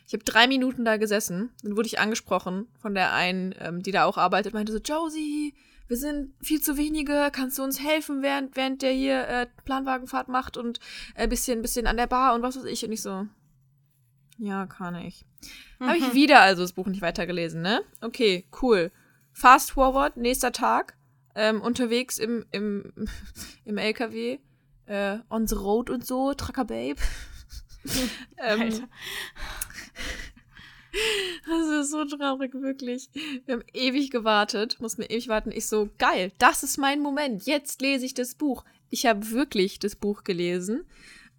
Ich 0.07 0.13
habe 0.13 0.23
drei 0.25 0.47
Minuten 0.47 0.83
da 0.83 0.97
gesessen. 0.97 1.51
Dann 1.63 1.77
wurde 1.77 1.87
ich 1.87 1.99
angesprochen 1.99 2.67
von 2.81 2.95
der 2.95 3.13
einen, 3.13 3.55
ähm, 3.59 3.81
die 3.81 3.91
da 3.91 4.03
auch 4.05 4.17
arbeitet. 4.17 4.53
Meinte 4.53 4.73
so, 4.73 4.79
Josie, 4.79 5.53
wir 5.89 5.97
sind 5.97 6.33
viel 6.41 6.61
zu 6.61 6.77
wenige. 6.77 7.29
Kannst 7.33 7.57
du 7.57 7.63
uns 7.63 7.83
helfen, 7.83 8.21
während, 8.21 8.55
während 8.55 8.83
der 8.83 8.91
hier 8.91 9.27
äh, 9.27 9.47
Planwagenfahrt 9.65 10.29
macht 10.29 10.55
und 10.55 10.79
ein 11.15 11.25
äh, 11.25 11.27
bisschen, 11.27 11.63
bisschen 11.63 11.87
an 11.87 11.97
der 11.97 12.07
Bar 12.07 12.35
und 12.35 12.43
was 12.43 12.55
weiß 12.55 12.65
ich. 12.65 12.85
Und 12.85 12.91
ich 12.91 13.01
so, 13.01 13.25
ja, 14.37 14.67
kann 14.67 14.95
ich. 14.95 15.25
Habe 15.79 15.97
ich 15.97 16.13
wieder 16.13 16.41
also 16.41 16.61
das 16.61 16.73
Buch 16.73 16.85
nicht 16.85 17.01
weitergelesen, 17.01 17.61
ne? 17.61 17.81
Okay, 18.01 18.45
cool. 18.61 18.91
Fast 19.31 19.71
forward, 19.71 20.15
nächster 20.15 20.51
Tag. 20.51 20.95
Ähm, 21.33 21.59
unterwegs 21.59 22.19
im, 22.19 22.45
im, 22.51 22.93
im 23.65 23.77
LKW. 23.77 24.37
Äh, 24.85 25.17
on 25.29 25.47
the 25.47 25.55
road 25.55 25.89
und 25.89 26.05
so, 26.05 26.33
Trucker 26.35 26.65
Babe. 26.65 27.01
ähm. 28.37 28.87
Das 31.47 31.85
ist 31.85 31.91
so 31.91 32.05
traurig, 32.05 32.53
wirklich. 32.53 33.09
Wir 33.45 33.55
haben 33.55 33.63
ewig 33.73 34.11
gewartet, 34.11 34.77
mussten 34.79 35.03
ewig 35.03 35.27
warten. 35.27 35.51
Ich 35.51 35.67
so, 35.67 35.89
geil, 35.97 36.31
das 36.37 36.63
ist 36.63 36.77
mein 36.77 37.01
Moment. 37.01 37.45
Jetzt 37.45 37.81
lese 37.81 38.05
ich 38.05 38.13
das 38.13 38.35
Buch. 38.35 38.63
Ich 38.89 39.05
habe 39.05 39.31
wirklich 39.31 39.79
das 39.79 39.95
Buch 39.95 40.23
gelesen. 40.23 40.85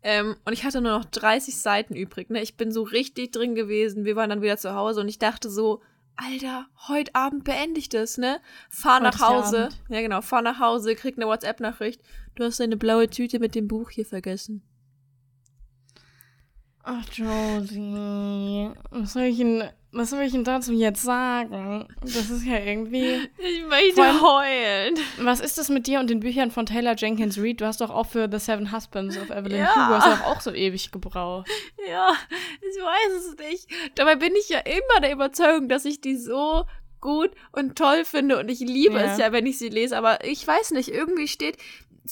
Ähm, 0.03 0.37
und 0.45 0.53
ich 0.53 0.65
hatte 0.65 0.81
nur 0.81 0.93
noch 0.99 1.05
30 1.05 1.57
Seiten 1.57 1.95
übrig. 1.95 2.31
Ne? 2.31 2.43
Ich 2.43 2.57
bin 2.57 2.73
so 2.73 2.83
richtig 2.83 3.33
drin 3.33 3.55
gewesen. 3.55 4.05
Wir 4.05 4.17
waren 4.17 4.31
dann 4.31 4.43
wieder 4.43 4.57
zu 4.57 4.75
Hause 4.75 5.01
und 5.01 5.09
ich 5.09 5.19
dachte 5.19 5.51
so, 5.51 5.83
Alter, 6.17 6.67
heute 6.89 7.15
Abend 7.15 7.45
beende 7.45 7.81
ich 7.81 7.89
das, 7.89 8.19
ne? 8.19 8.41
Fahr 8.69 9.01
nach 9.01 9.21
Hause. 9.21 9.65
Abend. 9.65 9.83
Ja, 9.89 10.03
genau, 10.03 10.21
fahr 10.21 10.43
nach 10.43 10.61
Hause, 10.61 10.95
krieg 10.95 11.17
eine 11.17 11.27
WhatsApp-Nachricht. 11.27 12.03
Du 12.35 12.45
hast 12.45 12.61
deine 12.61 12.77
blaue 12.77 13.09
Tüte 13.09 13.39
mit 13.39 13.55
dem 13.55 13.69
Buch 13.69 13.89
hier 13.89 14.05
vergessen. 14.05 14.63
Ach, 16.83 17.05
Josie. 17.13 18.71
Was 18.91 19.13
soll 19.13 19.23
ich 19.25 19.37
denn, 19.39 19.65
was 19.93 20.11
soll 20.11 20.23
ich 20.23 20.33
denn 20.33 20.45
dazu 20.45 20.73
jetzt 20.73 21.03
sagen? 21.03 21.87
Das 22.01 22.31
ist 22.31 22.45
ja 22.45 22.59
irgendwie. 22.59 23.29
Ich 23.39 23.65
möchte 23.69 24.03
allem- 24.03 24.23
heulen. 24.23 24.95
Was 25.21 25.41
ist 25.41 25.59
das 25.59 25.69
mit 25.69 25.87
dir 25.87 26.01
und 26.01 26.09
den 26.09 26.21
Büchern 26.21 26.51
von 26.51 26.67
Taylor 26.67 26.95
Jenkins 26.97 27.39
Reid? 27.39 27.61
Du 27.61 27.67
hast 27.67 27.81
doch 27.81 27.91
auch 27.91 28.07
für 28.07 28.29
The 28.31 28.39
Seven 28.39 28.73
Husbands 28.73 29.19
of 29.19 29.31
Evelyn 29.31 29.59
Ja. 29.59 29.75
Hugo 29.75 29.95
hast 30.01 30.07
doch 30.07 30.27
auch 30.27 30.41
so 30.41 30.53
ewig 30.53 30.91
gebraucht. 30.91 31.49
Ja, 31.89 32.13
ich 32.61 32.83
weiß 32.83 33.25
es 33.25 33.37
nicht. 33.51 33.67
Dabei 33.97 34.17
bin 34.17 34.33
ich 34.37 34.49
ja 34.49 34.61
immer 34.61 35.01
der 35.03 35.13
Überzeugung, 35.13 35.69
dass 35.69 35.85
ich 35.85 36.01
die 36.01 36.17
so 36.17 36.65
gut 37.01 37.31
und 37.53 37.77
toll 37.77 38.05
finde 38.05 38.39
und 38.39 38.51
ich 38.51 38.61
liebe 38.61 38.95
Ja. 38.99 39.13
es 39.13 39.19
ja, 39.19 39.33
wenn 39.33 39.47
ich 39.47 39.59
sie 39.59 39.69
lese. 39.69 39.97
Aber 39.97 40.25
ich 40.25 40.47
weiß 40.47 40.71
nicht, 40.73 40.89
irgendwie 40.89 41.29
steht 41.29 41.57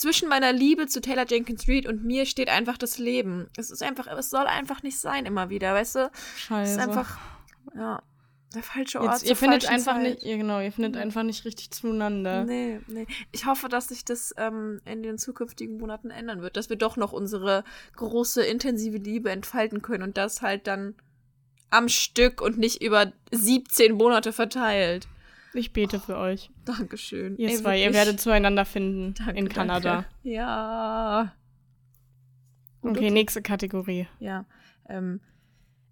zwischen 0.00 0.28
meiner 0.28 0.52
Liebe 0.52 0.87
zu 0.87 1.00
Taylor 1.00 1.26
Jenkins 1.28 1.68
Reid 1.68 1.87
und 1.87 2.04
mir 2.04 2.26
steht 2.26 2.48
einfach 2.48 2.78
das 2.78 2.98
Leben. 2.98 3.48
Es 3.56 3.70
ist 3.70 3.82
einfach, 3.82 4.06
es 4.06 4.30
soll 4.30 4.46
einfach 4.46 4.82
nicht 4.82 4.98
sein 4.98 5.26
immer 5.26 5.50
wieder, 5.50 5.74
weißt 5.74 5.96
du? 5.96 6.11
Es 6.12 6.40
Scheiße. 6.40 6.72
ist 6.72 6.78
einfach, 6.78 7.18
ja, 7.74 8.02
der 8.54 8.62
falsche 8.62 9.00
Ort. 9.00 9.12
Jetzt, 9.12 9.28
ihr 9.28 9.37
findet 9.37 9.68
einfach 9.68 9.94
Zeit. 9.94 10.02
nicht, 10.02 10.22
ihr, 10.22 10.38
genau, 10.38 10.61
ihr 10.61 10.72
findet 10.72 10.96
einfach 10.96 11.22
nicht 11.22 11.44
richtig 11.44 11.70
zueinander. 11.70 12.44
Nee, 12.44 12.80
nee. 12.87 13.06
Ich 13.30 13.44
hoffe, 13.44 13.68
dass 13.68 13.88
sich 13.88 14.04
das 14.04 14.34
ähm, 14.38 14.80
in 14.87 15.02
den 15.02 15.18
zukünftigen 15.18 15.76
Monaten 15.76 16.11
ändern 16.11 16.40
wird, 16.40 16.56
dass 16.56 16.70
wir 16.70 16.76
doch 16.76 16.96
noch 16.96 17.12
unsere 17.12 17.62
große, 17.96 18.42
intensive 18.42 18.96
Liebe 18.96 19.30
entfalten 19.30 19.82
können 19.82 20.02
und 20.02 20.16
das 20.16 20.40
halt 20.40 20.66
dann 20.66 20.94
am 21.68 21.90
Stück 21.90 22.40
und 22.40 22.56
nicht 22.56 22.82
über 22.82 23.12
17 23.32 23.92
Monate 23.92 24.32
verteilt. 24.32 25.06
Ich 25.52 25.74
bete 25.74 26.00
für 26.00 26.16
euch. 26.16 26.50
Dankeschön. 26.68 27.37
Ihr 27.38 27.48
Ey, 27.48 27.57
zwei, 27.57 27.83
ihr 27.83 27.94
werdet 27.94 28.20
zueinander 28.20 28.66
finden 28.66 29.14
Danke, 29.14 29.38
in 29.38 29.48
Kanada. 29.48 29.92
Danke. 29.92 30.09
Ja. 30.22 31.35
Gut, 32.83 32.98
Okay, 32.98 33.11
nächste 33.11 33.40
Kategorie. 33.40 34.07
Ja. 34.20 34.44
Ähm, 34.87 35.20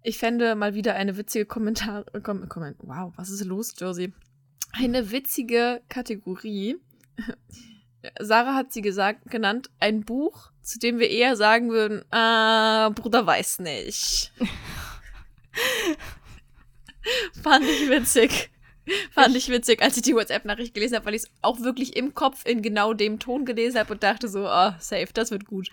ich 0.03 0.19
fände 0.19 0.53
mal 0.55 0.75
wieder 0.75 0.93
eine 0.93 1.17
witzige 1.17 1.47
Kommentar. 1.47 2.05
Kom 2.21 2.47
Komment 2.47 2.77
wow, 2.81 3.11
was 3.15 3.29
ist 3.29 3.43
los, 3.43 3.73
Josie? 3.77 4.13
Eine 4.71 5.11
witzige 5.11 5.81
Kategorie. 5.89 6.77
Sarah 8.19 8.53
hat 8.53 8.71
sie 8.71 8.81
gesagt, 8.81 9.31
genannt, 9.31 9.71
ein 9.79 10.05
Buch, 10.05 10.51
zu 10.61 10.77
dem 10.77 10.99
wir 10.99 11.09
eher 11.09 11.35
sagen 11.35 11.71
würden, 11.71 12.05
ah, 12.11 12.89
Bruder 12.89 13.25
weiß 13.25 13.59
nicht. 13.59 14.31
Fand 17.41 17.65
ich 17.65 17.89
witzig. 17.89 18.51
Fand 19.11 19.35
ich 19.35 19.49
witzig, 19.49 19.81
als 19.81 19.97
ich 19.97 20.03
die 20.03 20.15
WhatsApp-Nachricht 20.15 20.73
gelesen 20.73 20.95
habe, 20.95 21.05
weil 21.05 21.15
ich 21.15 21.23
es 21.23 21.31
auch 21.41 21.61
wirklich 21.61 21.95
im 21.95 22.13
Kopf 22.13 22.45
in 22.45 22.61
genau 22.61 22.93
dem 22.93 23.19
Ton 23.19 23.45
gelesen 23.45 23.79
habe 23.79 23.93
und 23.93 24.03
dachte 24.03 24.27
so, 24.27 24.45
ah, 24.47 24.75
safe, 24.79 25.09
das 25.13 25.31
wird 25.31 25.45
gut. 25.45 25.69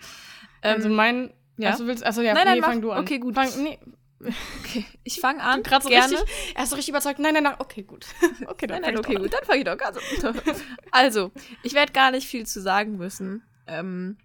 Ähm, 0.61 0.75
also 0.75 0.89
mein. 0.89 1.33
ja? 1.57 1.71
Also 1.71 1.87
willst, 1.87 2.03
also 2.03 2.21
ja, 2.21 2.33
Nein, 2.33 2.45
nein, 2.45 2.53
nee, 2.55 2.61
mach. 2.61 2.67
fang 2.69 2.81
du 2.81 2.91
an. 2.91 3.03
Okay, 3.03 3.19
gut. 3.19 3.35
Fang, 3.35 3.49
nee, 3.63 3.79
okay, 4.59 4.85
ich 5.03 5.19
fange 5.19 5.41
an. 5.43 5.63
grad 5.63 5.83
so 5.83 5.89
gerne. 5.89 6.13
richtig, 6.13 6.55
er 6.55 6.63
ist 6.63 6.69
so 6.69 6.75
richtig 6.75 6.91
überzeugt. 6.91 7.19
Nein, 7.19 7.33
nein, 7.33 7.43
nein, 7.43 7.55
okay, 7.59 7.83
gut. 7.83 8.05
Okay, 8.47 8.67
dann 8.67 8.81
Nein, 8.81 8.93
nein, 8.93 8.99
okay, 8.99 9.15
gut, 9.15 9.33
dann 9.33 9.43
fange 9.43 9.59
ich 9.59 9.65
doch 9.65 9.79
an. 9.79 10.55
Also, 10.91 11.31
ich 11.63 11.73
werde 11.73 11.91
gar 11.91 12.11
nicht 12.11 12.27
viel 12.27 12.45
zu 12.45 12.61
sagen 12.61 12.97
müssen. 12.97 13.43
Ähm, 13.67 14.17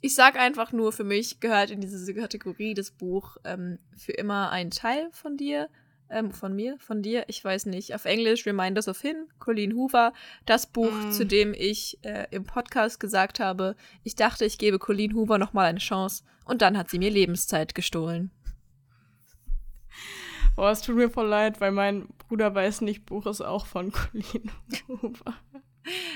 ich 0.00 0.14
sag 0.14 0.36
einfach 0.36 0.72
nur, 0.72 0.92
für 0.92 1.04
mich 1.04 1.40
gehört 1.40 1.70
in 1.70 1.80
diese 1.80 2.14
Kategorie 2.14 2.74
das 2.74 2.90
Buch 2.90 3.36
ähm, 3.44 3.78
für 3.96 4.12
immer 4.12 4.50
ein 4.50 4.70
Teil 4.70 5.08
von 5.12 5.36
dir, 5.36 5.68
ähm, 6.14 6.30
von 6.30 6.54
mir, 6.54 6.76
von 6.78 7.02
dir. 7.02 7.24
Ich 7.28 7.44
weiß 7.44 7.66
nicht, 7.66 7.94
auf 7.94 8.04
Englisch 8.04 8.46
Reminders 8.46 8.88
of 8.88 9.00
Him, 9.00 9.16
Colleen 9.38 9.74
Hoover. 9.74 10.12
Das 10.46 10.66
Buch, 10.66 10.92
Mm. 10.92 11.10
zu 11.10 11.26
dem 11.26 11.54
ich 11.54 11.98
äh, 12.02 12.26
im 12.30 12.44
Podcast 12.44 13.00
gesagt 13.00 13.40
habe, 13.40 13.76
ich 14.02 14.14
dachte, 14.14 14.44
ich 14.44 14.58
gebe 14.58 14.78
Colleen 14.78 15.14
Hoover 15.14 15.38
nochmal 15.38 15.66
eine 15.66 15.78
Chance. 15.80 16.24
Und 16.44 16.62
dann 16.62 16.78
hat 16.78 16.90
sie 16.90 16.98
mir 16.98 17.10
Lebenszeit 17.10 17.74
gestohlen. 17.74 18.30
Boah, 20.56 20.70
es 20.70 20.82
tut 20.82 20.96
mir 20.96 21.10
voll 21.10 21.26
leid, 21.26 21.60
weil 21.60 21.72
mein 21.72 22.08
Bruder 22.28 22.54
weiß 22.54 22.80
nicht, 22.82 23.06
Buch 23.06 23.26
ist 23.26 23.40
auch 23.40 23.66
von 23.66 23.92
Colleen 23.92 24.50
Hoover. 24.88 25.34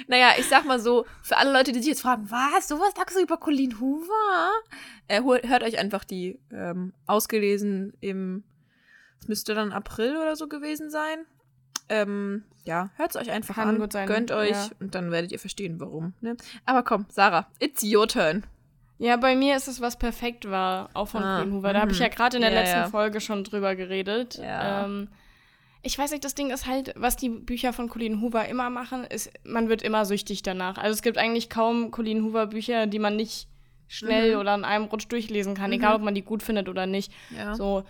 Naja, 0.07 0.31
ich 0.39 0.47
sag 0.47 0.65
mal 0.65 0.81
so, 0.81 1.05
für 1.23 1.37
alle 1.37 1.53
Leute, 1.53 1.73
die 1.73 1.81
sich 1.81 1.89
jetzt 1.89 2.01
fragen, 2.01 2.31
was, 2.31 2.69
sowas 2.69 2.95
sagst 2.97 3.17
du 3.17 3.23
über 3.23 3.37
Colleen 3.37 3.79
Hoover? 3.81 4.51
Äh, 5.09 5.23
hört 5.23 5.63
euch 5.63 5.79
einfach 5.79 6.05
die 6.05 6.39
ähm, 6.51 6.95
ausgelesen 7.07 7.93
im, 8.01 8.45
es 9.21 9.29
müsste 9.29 9.55
dann 9.55 9.73
April 9.73 10.17
oder 10.17 10.37
so 10.37 10.49
gewesen 10.49 10.91
sein. 10.91 11.27
Ähm, 11.89 12.45
ja, 12.65 12.91
hört 12.97 13.11
es 13.11 13.17
euch 13.17 13.31
einfach 13.31 13.55
Kann 13.55 13.69
an, 13.69 13.79
gut 13.79 13.93
sein, 13.93 14.07
gönnt 14.07 14.31
euch 14.31 14.51
ja. 14.51 14.69
und 14.79 14.95
dann 14.95 15.11
werdet 15.11 15.33
ihr 15.33 15.39
verstehen, 15.39 15.81
warum. 15.81 16.13
Ne? 16.21 16.37
Aber 16.67 16.83
komm, 16.83 17.07
Sarah, 17.09 17.47
it's 17.61 17.83
your 17.83 18.07
turn. 18.07 18.45
Ja, 18.99 19.17
bei 19.17 19.37
mir 19.37 19.57
ist 19.57 19.69
es, 19.69 19.81
was 19.81 19.97
perfekt 19.99 20.51
war, 20.51 20.91
auch 20.93 21.09
von 21.09 21.23
Ah, 21.23 21.39
Colleen 21.39 21.55
Hoover. 21.55 21.73
Da 21.73 21.81
habe 21.81 21.93
ich 21.93 21.99
mhm. 21.99 22.03
ja 22.03 22.09
gerade 22.09 22.37
in 22.37 22.43
der 22.43 22.53
Ja, 22.53 22.61
letzten 22.61 22.79
ja. 22.79 22.89
Folge 22.89 23.21
schon 23.21 23.45
drüber 23.45 23.75
geredet. 23.77 24.37
Ja. 24.37 24.85
Ähm, 24.85 25.09
ich 25.83 25.97
weiß 25.97 26.11
nicht, 26.11 26.25
das 26.25 26.35
Ding 26.35 26.51
ist 26.51 26.67
halt, 26.67 26.93
was 26.97 27.17
die 27.17 27.29
Bücher 27.29 27.73
von 27.73 27.89
Colleen 27.89 28.21
Hoover 28.21 28.47
immer 28.49 28.69
machen, 28.69 29.05
ist, 29.05 29.31
man 29.45 29.69
wird 29.69 29.83
immer 29.83 30.05
süchtig 30.05 30.43
danach. 30.43 30.77
Also 30.77 30.93
es 30.95 31.03
gibt 31.03 31.17
eigentlich 31.17 31.49
kaum 31.49 31.91
Colleen 31.93 32.25
Hoover 32.25 32.49
Bücher, 32.49 32.87
die 32.89 32.99
man 32.99 33.15
nicht 33.17 33.49
schnell 33.87 34.35
Mhm. 34.35 34.41
oder 34.41 34.55
in 34.57 34.65
einem 34.65 34.85
Rutsch 34.87 35.07
durchlesen 35.09 35.55
kann, 35.55 35.73
egal 35.73 35.95
ob 35.95 36.03
man 36.03 36.15
die 36.15 36.23
gut 36.23 36.43
findet 36.43 36.69
oder 36.69 36.85
nicht. 36.87 37.13
Ja. 37.35 37.55
So, 37.55 37.85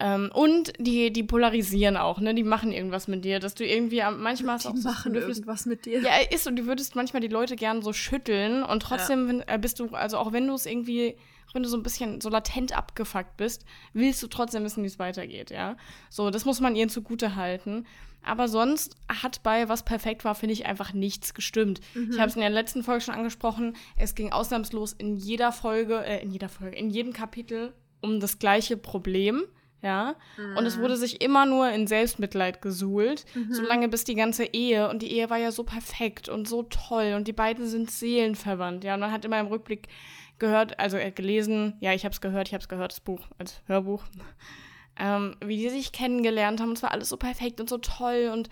Ähm, 0.00 0.30
und 0.32 0.72
die, 0.78 1.12
die 1.12 1.24
polarisieren 1.24 1.96
auch, 1.96 2.20
ne? 2.20 2.34
Die 2.34 2.44
machen 2.44 2.70
irgendwas 2.70 3.08
mit 3.08 3.24
dir, 3.24 3.40
dass 3.40 3.54
du 3.54 3.66
irgendwie 3.66 4.02
manchmal 4.16 4.58
die 4.58 4.62
so 4.62 4.88
machen 4.88 5.14
irgendwas 5.14 5.66
mit 5.66 5.86
dir. 5.86 6.00
Ja, 6.00 6.12
ist 6.30 6.46
und 6.46 6.56
du 6.56 6.66
würdest 6.66 6.94
manchmal 6.94 7.20
die 7.20 7.28
Leute 7.28 7.56
gern 7.56 7.82
so 7.82 7.92
schütteln 7.92 8.62
und 8.62 8.80
trotzdem 8.80 9.38
ja. 9.38 9.54
Äh, 9.54 9.58
bist 9.58 9.80
du, 9.80 9.88
also 9.88 10.18
auch 10.18 10.32
wenn 10.32 10.46
du 10.46 10.54
es 10.54 10.66
irgendwie, 10.66 11.16
wenn 11.52 11.64
du 11.64 11.68
so 11.68 11.76
ein 11.76 11.82
bisschen 11.82 12.20
so 12.20 12.28
latent 12.28 12.76
abgefuckt 12.76 13.36
bist, 13.36 13.64
willst 13.92 14.22
du 14.22 14.28
trotzdem 14.28 14.62
wissen, 14.62 14.84
wie 14.84 14.88
es 14.88 15.00
weitergeht, 15.00 15.50
ja. 15.50 15.76
So, 16.10 16.30
das 16.30 16.44
muss 16.44 16.60
man 16.60 16.76
ihnen 16.76 16.90
zugute 16.90 17.34
halten. 17.34 17.84
Aber 18.22 18.46
sonst 18.46 18.96
hat 19.08 19.42
bei 19.42 19.68
Was 19.68 19.84
perfekt 19.84 20.24
war, 20.24 20.34
finde 20.34 20.52
ich, 20.52 20.66
einfach 20.66 20.92
nichts 20.92 21.34
gestimmt. 21.34 21.80
Mhm. 21.94 22.10
Ich 22.12 22.18
habe 22.18 22.28
es 22.28 22.36
in 22.36 22.40
der 22.40 22.50
letzten 22.50 22.84
Folge 22.84 23.00
schon 23.00 23.14
angesprochen. 23.14 23.74
Es 23.96 24.14
ging 24.14 24.32
ausnahmslos 24.32 24.92
in 24.92 25.16
jeder 25.16 25.50
Folge, 25.50 26.04
äh, 26.04 26.22
in 26.22 26.30
jeder 26.30 26.48
Folge, 26.48 26.76
in 26.76 26.90
jedem 26.90 27.12
Kapitel 27.12 27.72
um 28.00 28.20
das 28.20 28.38
gleiche 28.38 28.76
Problem 28.76 29.42
ja. 29.82 30.16
Mhm. 30.36 30.56
Und 30.56 30.66
es 30.66 30.78
wurde 30.78 30.96
sich 30.96 31.20
immer 31.20 31.46
nur 31.46 31.70
in 31.70 31.86
Selbstmitleid 31.86 32.62
gesuhlt, 32.62 33.24
mhm. 33.34 33.52
solange 33.52 33.88
bis 33.88 34.04
die 34.04 34.14
ganze 34.14 34.44
Ehe, 34.44 34.88
und 34.88 35.02
die 35.02 35.12
Ehe 35.12 35.30
war 35.30 35.38
ja 35.38 35.50
so 35.50 35.64
perfekt 35.64 36.28
und 36.28 36.48
so 36.48 36.64
toll 36.64 37.14
und 37.16 37.28
die 37.28 37.32
beiden 37.32 37.66
sind 37.66 37.90
seelenverwandt, 37.90 38.84
ja. 38.84 38.94
Und 38.94 39.00
man 39.00 39.12
hat 39.12 39.24
immer 39.24 39.40
im 39.40 39.46
Rückblick 39.46 39.88
gehört, 40.38 40.78
also 40.78 40.96
äh, 40.96 41.10
gelesen, 41.10 41.76
ja, 41.80 41.92
ich 41.92 42.04
habe 42.04 42.12
es 42.12 42.20
gehört, 42.20 42.48
ich 42.48 42.54
habe 42.54 42.62
es 42.62 42.68
gehört, 42.68 42.92
das 42.92 43.00
Buch 43.00 43.26
als 43.38 43.60
Hörbuch, 43.66 44.04
ähm, 44.98 45.36
wie 45.44 45.56
die 45.56 45.68
sich 45.68 45.92
kennengelernt 45.92 46.60
haben. 46.60 46.70
Und 46.70 46.78
es 46.78 46.82
war 46.82 46.92
alles 46.92 47.08
so 47.08 47.16
perfekt 47.16 47.60
und 47.60 47.68
so 47.68 47.78
toll 47.78 48.30
und 48.32 48.48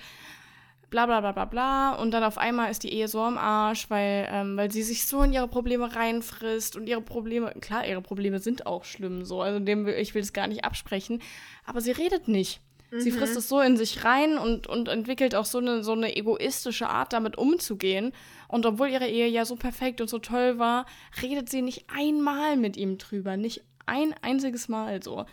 bla 0.91 1.07
bla 1.07 1.21
bla 1.21 1.33
bla 1.33 1.45
bla. 1.45 1.95
Und 1.95 2.13
dann 2.13 2.25
auf 2.25 2.39
einmal 2.39 2.71
ist 2.71 2.83
die 2.83 2.93
Ehe 2.93 3.09
so 3.09 3.21
am 3.21 3.39
Arsch, 3.39 3.91
weil, 3.91 4.29
ähm, 4.31 4.57
weil 4.57 4.71
sie 4.71 4.83
sich 4.83 5.07
so 5.07 5.23
in 5.23 5.33
ihre 5.33 5.49
Probleme 5.49 5.95
reinfrisst 5.95 6.77
und 6.77 6.87
ihre 6.87 7.01
Probleme, 7.01 7.53
klar, 7.61 7.87
ihre 7.87 8.03
Probleme 8.03 8.39
sind 8.39 8.67
auch 8.67 8.85
schlimm 8.85 9.25
so. 9.25 9.43
Also 9.43 9.59
dem 9.59 9.87
will, 9.87 9.95
ich 9.95 10.15
will 10.15 10.23
es 10.23 10.33
gar 10.33 10.47
nicht 10.47 10.65
absprechen. 10.65 11.21
Aber 11.65 11.81
sie 11.81 11.93
redet 11.93 12.29
nicht. 12.29 12.61
Mhm. 12.91 13.01
Sie 13.01 13.11
frisst 13.11 13.37
es 13.37 13.49
so 13.49 13.61
in 13.61 13.77
sich 13.77 14.05
rein 14.05 14.39
und, 14.39 14.67
und 14.67 14.89
entwickelt 14.89 15.35
auch 15.35 15.45
so 15.45 15.59
eine, 15.59 15.83
so 15.83 15.93
eine 15.93 16.17
egoistische 16.17 16.89
Art, 16.89 17.13
damit 17.13 17.37
umzugehen. 17.37 18.13
Und 18.49 18.67
obwohl 18.67 18.89
ihre 18.89 19.09
Ehe 19.09 19.29
ja 19.29 19.45
so 19.45 19.57
perfekt 19.57 20.01
und 20.01 20.09
so 20.09 20.19
toll 20.19 20.59
war, 20.59 20.87
redet 21.23 21.49
sie 21.49 21.63
nicht 21.63 21.87
einmal 21.95 22.57
mit 22.57 22.77
ihm 22.77 22.99
drüber. 22.99 23.37
Nicht 23.37 23.63
ein 23.87 24.15
einziges 24.23 24.69
Mal 24.69 25.03
so. 25.03 25.27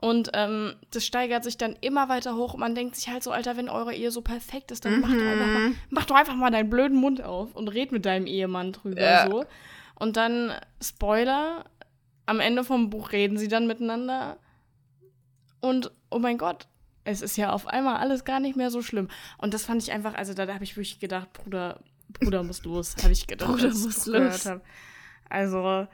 Und 0.00 0.30
ähm, 0.32 0.76
das 0.92 1.04
steigert 1.04 1.44
sich 1.44 1.58
dann 1.58 1.76
immer 1.82 2.08
weiter 2.08 2.34
hoch 2.34 2.54
und 2.54 2.60
man 2.60 2.74
denkt 2.74 2.96
sich 2.96 3.10
halt 3.10 3.22
so, 3.22 3.32
Alter, 3.32 3.58
wenn 3.58 3.68
eure 3.68 3.94
Ehe 3.94 4.10
so 4.10 4.22
perfekt 4.22 4.70
ist, 4.70 4.86
dann 4.86 4.94
mhm. 4.94 5.00
mach, 5.02 5.10
doch 5.10 5.26
einfach 5.26 5.46
mal, 5.46 5.72
mach 5.90 6.04
doch 6.06 6.16
einfach 6.16 6.34
mal 6.36 6.50
deinen 6.50 6.70
blöden 6.70 6.96
Mund 6.96 7.22
auf 7.22 7.54
und 7.54 7.68
red 7.68 7.92
mit 7.92 8.06
deinem 8.06 8.26
Ehemann 8.26 8.72
drüber 8.72 9.02
ja. 9.02 9.30
so. 9.30 9.44
Und 9.96 10.16
dann, 10.16 10.54
Spoiler, 10.82 11.66
am 12.24 12.40
Ende 12.40 12.64
vom 12.64 12.88
Buch 12.88 13.12
reden 13.12 13.36
sie 13.36 13.48
dann 13.48 13.66
miteinander. 13.66 14.38
Und 15.60 15.92
oh 16.10 16.18
mein 16.18 16.38
Gott, 16.38 16.66
es 17.04 17.20
ist 17.20 17.36
ja 17.36 17.52
auf 17.52 17.66
einmal 17.66 17.96
alles 17.96 18.24
gar 18.24 18.40
nicht 18.40 18.56
mehr 18.56 18.70
so 18.70 18.80
schlimm. 18.80 19.08
Und 19.36 19.52
das 19.52 19.66
fand 19.66 19.82
ich 19.82 19.92
einfach, 19.92 20.14
also 20.14 20.32
da, 20.32 20.46
da 20.46 20.54
habe 20.54 20.64
ich 20.64 20.76
wirklich 20.78 20.98
gedacht, 20.98 21.30
Bruder, 21.34 21.78
Bruder 22.08 22.42
muss 22.42 22.64
los, 22.64 22.96
habe 23.02 23.12
ich 23.12 23.26
gedacht. 23.26 23.50
Bruder 23.50 23.68
muss 23.68 24.06
los. 24.06 24.48
Also, 25.28 25.86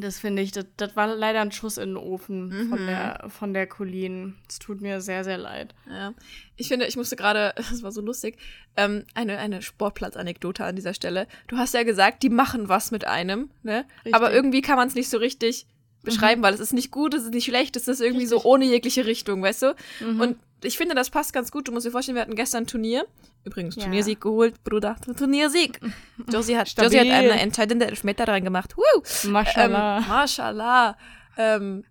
das 0.00 0.18
finde 0.18 0.42
ich, 0.42 0.52
das, 0.52 0.66
das 0.76 0.96
war 0.96 1.14
leider 1.14 1.40
ein 1.40 1.52
Schuss 1.52 1.78
in 1.78 1.90
den 1.90 1.96
Ofen 1.96 2.48
mhm. 2.48 2.68
von 2.68 2.86
der, 2.86 3.24
von 3.28 3.54
der 3.54 3.66
Colleen. 3.66 4.36
Es 4.48 4.58
tut 4.58 4.80
mir 4.80 5.00
sehr, 5.00 5.24
sehr 5.24 5.38
leid. 5.38 5.74
Ja. 5.88 6.14
Ich 6.56 6.68
finde, 6.68 6.86
ich 6.86 6.96
musste 6.96 7.16
gerade, 7.16 7.52
das 7.56 7.82
war 7.82 7.92
so 7.92 8.00
lustig, 8.00 8.38
ähm, 8.76 9.04
eine, 9.14 9.38
eine 9.38 9.62
Sportplatz-Anekdote 9.62 10.64
an 10.64 10.76
dieser 10.76 10.94
Stelle. 10.94 11.26
Du 11.48 11.56
hast 11.56 11.74
ja 11.74 11.82
gesagt, 11.82 12.22
die 12.22 12.30
machen 12.30 12.68
was 12.68 12.90
mit 12.90 13.06
einem, 13.06 13.50
ne? 13.62 13.84
Richtig. 13.98 14.14
Aber 14.14 14.32
irgendwie 14.32 14.62
kann 14.62 14.76
man 14.76 14.88
es 14.88 14.94
nicht 14.94 15.08
so 15.08 15.18
richtig 15.18 15.66
beschreiben, 16.02 16.40
mhm. 16.40 16.44
weil 16.44 16.54
es 16.54 16.60
ist 16.60 16.72
nicht 16.72 16.90
gut, 16.90 17.14
es 17.14 17.24
ist 17.24 17.34
nicht 17.34 17.46
schlecht, 17.46 17.76
es 17.76 17.88
ist 17.88 18.00
irgendwie 18.00 18.24
richtig. 18.24 18.42
so 18.42 18.48
ohne 18.48 18.64
jegliche 18.64 19.06
Richtung, 19.06 19.42
weißt 19.42 19.62
du? 19.62 19.74
Mhm. 20.00 20.20
Und 20.20 20.36
ich 20.64 20.76
finde, 20.76 20.94
das 20.94 21.10
passt 21.10 21.32
ganz 21.32 21.50
gut. 21.50 21.68
Du 21.68 21.72
musst 21.72 21.86
dir 21.86 21.90
vorstellen, 21.90 22.16
wir 22.16 22.22
hatten 22.22 22.34
gestern 22.34 22.64
ein 22.64 22.66
Turnier. 22.66 23.06
Übrigens, 23.44 23.76
ja. 23.76 23.82
Turniersieg 23.82 24.20
geholt, 24.20 24.62
Bruder. 24.64 24.96
Turniersieg. 25.16 25.80
Josie 26.32 26.56
hat, 26.56 26.72
Josie 26.76 27.00
hat 27.00 27.06
eine 27.06 27.40
entscheidende 27.40 27.86
Elfmeter 27.86 28.24
dran 28.24 28.44
gemacht. 28.44 28.76
Woo! 28.76 29.30
Mashallah. 29.30 29.98
Ähm, 29.98 30.08
Mashallah. 30.08 30.96
Ähm, 31.36 31.84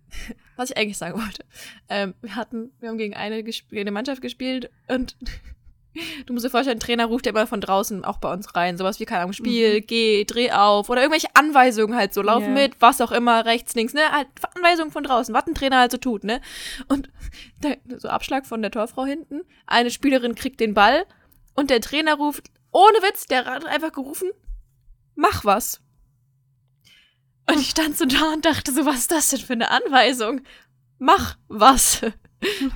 was 0.56 0.70
ich 0.70 0.76
eigentlich 0.76 0.98
sagen 0.98 1.20
wollte. 1.20 1.44
Ähm, 1.88 2.14
wir 2.20 2.36
hatten, 2.36 2.72
wir 2.80 2.88
haben 2.88 2.98
gegen 2.98 3.14
eine, 3.14 3.44
eine 3.72 3.90
Mannschaft 3.90 4.22
gespielt 4.22 4.70
und 4.88 5.16
Du 6.26 6.32
musst 6.32 6.44
dir 6.44 6.50
vorstellen, 6.50 6.78
ein 6.78 6.80
Trainer 6.80 7.06
ruft 7.06 7.26
ja 7.26 7.30
immer 7.30 7.46
von 7.46 7.60
draußen 7.60 8.04
auch 8.04 8.18
bei 8.18 8.32
uns 8.32 8.54
rein. 8.54 8.76
Sowas 8.76 8.98
wie, 8.98 9.04
keine 9.04 9.20
Ahnung, 9.20 9.32
Spiel, 9.32 9.80
mhm. 9.80 9.86
geh, 9.86 10.24
dreh 10.24 10.50
auf 10.50 10.88
oder 10.88 11.02
irgendwelche 11.02 11.28
Anweisungen 11.34 11.96
halt 11.96 12.12
so, 12.12 12.22
lauf 12.22 12.42
yeah. 12.42 12.52
mit, 12.52 12.80
was 12.80 13.00
auch 13.00 13.12
immer, 13.12 13.44
rechts, 13.44 13.74
links, 13.74 13.94
ne? 13.94 14.00
Halt 14.10 14.28
Anweisungen 14.56 14.90
von 14.90 15.04
draußen, 15.04 15.34
was 15.34 15.46
ein 15.46 15.54
Trainer 15.54 15.78
halt 15.78 15.92
so 15.92 15.98
tut, 15.98 16.24
ne? 16.24 16.40
Und 16.88 17.10
der, 17.62 17.78
so 17.96 18.08
Abschlag 18.08 18.46
von 18.46 18.62
der 18.62 18.70
Torfrau 18.70 19.04
hinten. 19.04 19.42
Eine 19.66 19.90
Spielerin 19.90 20.34
kriegt 20.34 20.60
den 20.60 20.74
Ball 20.74 21.04
und 21.54 21.70
der 21.70 21.80
Trainer 21.80 22.14
ruft, 22.14 22.50
ohne 22.72 22.98
Witz, 22.98 23.26
der 23.26 23.44
hat 23.44 23.64
einfach 23.66 23.92
gerufen, 23.92 24.30
mach 25.14 25.44
was. 25.44 25.80
Und 27.46 27.60
ich 27.60 27.70
stand 27.70 27.96
so 27.96 28.04
da 28.04 28.32
und 28.32 28.44
dachte 28.44 28.72
so, 28.72 28.86
was 28.86 29.00
ist 29.00 29.12
das 29.12 29.28
denn 29.28 29.40
für 29.40 29.52
eine 29.52 29.70
Anweisung? 29.70 30.40
Mach 30.98 31.36
was. 31.48 32.00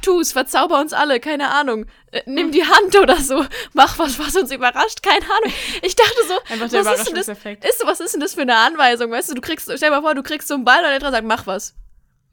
Tu's, 0.02 0.32
verzauber 0.32 0.80
uns 0.80 0.92
alle, 0.92 1.20
keine 1.20 1.50
Ahnung. 1.50 1.86
Äh, 2.10 2.22
nimm 2.26 2.52
die 2.52 2.64
Hand 2.64 2.96
oder 2.96 3.16
so. 3.16 3.44
Mach 3.72 3.98
was, 3.98 4.18
was 4.18 4.36
uns 4.36 4.50
überrascht, 4.52 5.02
keine 5.02 5.24
Ahnung. 5.24 5.52
Ich 5.82 5.96
dachte 5.96 6.16
so, 6.26 6.34
Einfach 6.52 6.68
der 6.68 6.84
was 6.84 7.00
ist 7.00 7.08
denn 7.08 7.14
das? 7.14 7.28
Ist, 7.28 7.82
was 7.84 8.00
ist 8.00 8.14
denn 8.14 8.20
das 8.20 8.34
für 8.34 8.42
eine 8.42 8.56
Anweisung? 8.56 9.10
Weißt 9.10 9.30
du, 9.30 9.34
du 9.34 9.40
kriegst, 9.40 9.64
stell 9.64 9.76
dir 9.76 9.90
mal 9.90 10.02
vor, 10.02 10.14
du 10.14 10.22
kriegst 10.22 10.48
so 10.48 10.54
einen 10.54 10.64
Ball 10.64 10.78
und 10.78 10.90
der 10.90 10.98
Trainer 10.98 11.12
sagt, 11.12 11.26
mach 11.26 11.46
was. 11.46 11.74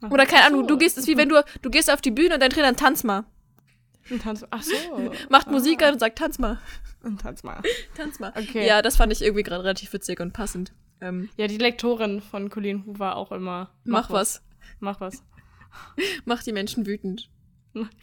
Oder 0.09 0.25
keine 0.25 0.45
Ahnung, 0.45 0.67
du 0.67 0.77
gehst, 0.77 0.97
ist 0.97 1.07
wie 1.07 1.17
wenn 1.17 1.29
du, 1.29 1.43
du 1.61 1.69
gehst 1.69 1.89
auf 1.91 2.01
die 2.01 2.11
Bühne 2.11 2.35
und 2.35 2.39
dein 2.39 2.51
Trainer 2.51 2.75
tanz 2.75 3.03
mal. 3.03 3.25
Tanz, 4.21 4.45
ach 4.51 4.61
so. 4.61 4.73
Macht 5.29 5.47
ah. 5.47 5.51
Musik 5.51 5.81
an 5.81 5.93
und 5.93 5.99
sagt, 5.99 6.17
tanz 6.17 6.37
mal. 6.37 6.59
Tanz 7.21 7.43
mal. 7.43 7.61
Tanz 7.95 8.19
mal. 8.19 8.33
Okay. 8.35 8.65
Ja, 8.67 8.81
das 8.81 8.97
fand 8.97 9.11
ich 9.11 9.21
irgendwie 9.21 9.43
gerade 9.43 9.63
relativ 9.63 9.93
witzig 9.93 10.19
und 10.19 10.33
passend. 10.33 10.73
Ähm, 11.01 11.29
ja, 11.37 11.47
die 11.47 11.57
Lektorin 11.57 12.21
von 12.21 12.49
Colleen 12.49 12.85
Hoover 12.85 13.15
auch 13.15 13.31
immer. 13.31 13.71
Mach, 13.83 14.09
mach 14.09 14.11
was. 14.11 14.35
was. 14.35 14.41
Mach 14.79 15.01
was. 15.01 15.23
Mach 16.25 16.43
die 16.43 16.53
Menschen 16.53 16.85
wütend. 16.85 17.29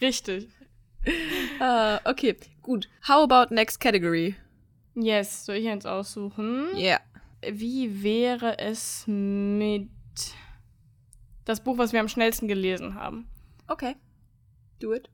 Richtig. 0.01 0.49
uh, 1.61 1.99
okay, 2.05 2.37
gut. 2.63 2.89
How 3.09 3.23
about 3.23 3.55
next 3.55 3.81
category? 3.81 4.37
Yes, 4.95 5.47
soll 5.47 5.57
ich 5.57 5.69
eins 5.69 5.87
aussuchen? 5.87 6.69
Ja. 6.75 6.79
Yeah. 6.79 7.01
Wie 7.59 8.03
wäre 8.03 8.59
es 8.59 9.05
mit 9.07 9.89
das 11.45 11.65
Buch, 11.65 11.79
was 11.79 11.93
wir 11.93 12.01
am 12.01 12.09
schnellsten 12.09 12.47
gelesen 12.47 12.95
haben? 12.95 13.27
Okay. 13.67 13.97
Do 14.79 14.93
it. 14.93 15.11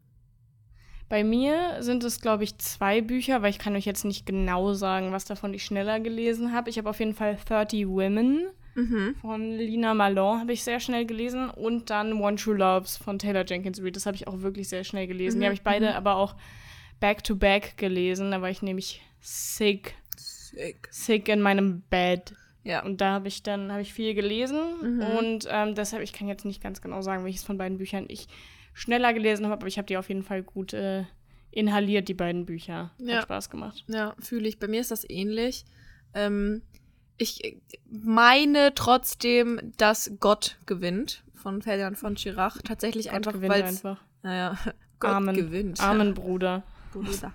Bei 1.09 1.25
mir 1.25 1.83
sind 1.83 2.05
es, 2.05 2.21
glaube 2.21 2.45
ich, 2.45 2.59
zwei 2.59 3.01
Bücher, 3.01 3.41
weil 3.41 3.51
ich 3.51 3.59
kann 3.59 3.75
euch 3.75 3.87
jetzt 3.87 4.05
nicht 4.05 4.27
genau 4.27 4.75
sagen, 4.75 5.11
was 5.11 5.25
davon 5.25 5.55
ich 5.55 5.65
schneller 5.65 6.01
gelesen 6.01 6.53
habe. 6.53 6.69
Ich 6.69 6.77
habe 6.77 6.91
auf 6.91 6.99
jeden 7.01 7.15
Fall 7.15 7.39
30 7.47 7.89
Women 7.89 8.49
mhm. 8.79 9.15
von 9.21 9.57
Lina 9.57 9.95
Malon 9.95 10.41
habe 10.41 10.53
ich 10.53 10.65
sehr 10.65 10.81
schnell 10.81 11.07
gelesen 11.07 11.51
und 11.51 11.91
dann 11.91 12.15
One 12.15 12.37
True 12.37 12.57
Loves 12.57 12.97
von 12.97 13.19
Taylor 13.19 13.45
Jenkins 13.47 13.83
Reid. 13.83 13.97
Das 13.97 14.07
habe 14.07 14.17
ich 14.17 14.27
auch 14.27 14.41
wirklich 14.41 14.69
sehr 14.69 14.85
schnell 14.85 15.07
gelesen. 15.07 15.39
Mhm. 15.39 15.41
Die 15.41 15.47
habe 15.47 15.55
ich 15.55 15.63
beide 15.63 15.91
mhm. 15.91 15.97
aber 15.97 16.17
auch 16.17 16.35
back 17.01 17.25
to 17.25 17.37
back 17.37 17.77
gelesen. 17.77 18.31
Da 18.31 18.43
war 18.43 18.51
ich 18.51 18.63
nämlich 18.63 19.03
sick. 19.21 19.95
Sick. 20.17 20.89
Sick 20.91 21.29
in 21.29 21.41
meinem 21.41 21.83
Bett. 21.91 22.35
Ja. 22.65 22.85
Und 22.85 23.01
da 23.01 23.13
habe 23.13 23.29
ich 23.29 23.43
dann 23.43 23.71
habe 23.71 23.83
ich 23.83 23.93
viel 23.95 24.15
gelesen 24.15 24.61
mhm. 24.83 25.01
und 25.01 25.49
ähm, 25.51 25.75
deshalb 25.75 26.03
ich 26.03 26.13
kann 26.13 26.29
jetzt 26.29 26.45
nicht 26.45 26.63
ganz 26.63 26.83
genau 26.83 27.01
sagen, 27.01 27.25
welches 27.25 27.45
von 27.45 27.57
beiden 27.57 27.79
Büchern 27.79 28.07
ich 28.09 28.29
schneller 28.75 29.13
gelesen 29.15 29.47
habe, 29.47 29.55
aber 29.55 29.67
ich 29.67 29.79
habe 29.79 29.87
die 29.87 29.97
auf 29.97 30.09
jeden 30.09 30.23
Fall 30.23 30.43
gut 30.43 30.73
äh, 30.73 31.05
inhaliert 31.51 32.09
die 32.09 32.15
beiden 32.15 32.47
Bücher. 32.47 32.93
Ja. 32.99 33.17
Hat 33.17 33.25
Spaß 33.25 33.51
gemacht. 33.51 33.85
Ja, 33.89 34.15
fühle 34.21 34.49
ich. 34.49 34.59
Bei 34.59 34.69
mir 34.69 34.81
ist 34.81 34.91
das 34.91 35.09
ähnlich. 35.09 35.65
Ähm, 36.15 36.63
ich 37.19 37.59
meine 37.91 38.75
trotzdem, 38.75 39.73
dass 39.77 40.13
Gott 40.21 40.57
gewinnt 40.67 41.23
von 41.35 41.63
Ferdinand 41.63 41.99
von 41.99 42.17
Schirach. 42.17 42.59
Tatsächlich 42.63 43.07
Gott 43.07 43.15
einfach, 43.15 43.41
weil 43.43 43.63
einfach. 43.63 44.01
Naja, 44.23 44.57
Gott 45.01 45.11
Amen. 45.11 45.35
gewinnt. 45.35 45.81
Amen, 45.81 46.15
Bruder. 46.15 46.63
Bruder. 46.93 47.33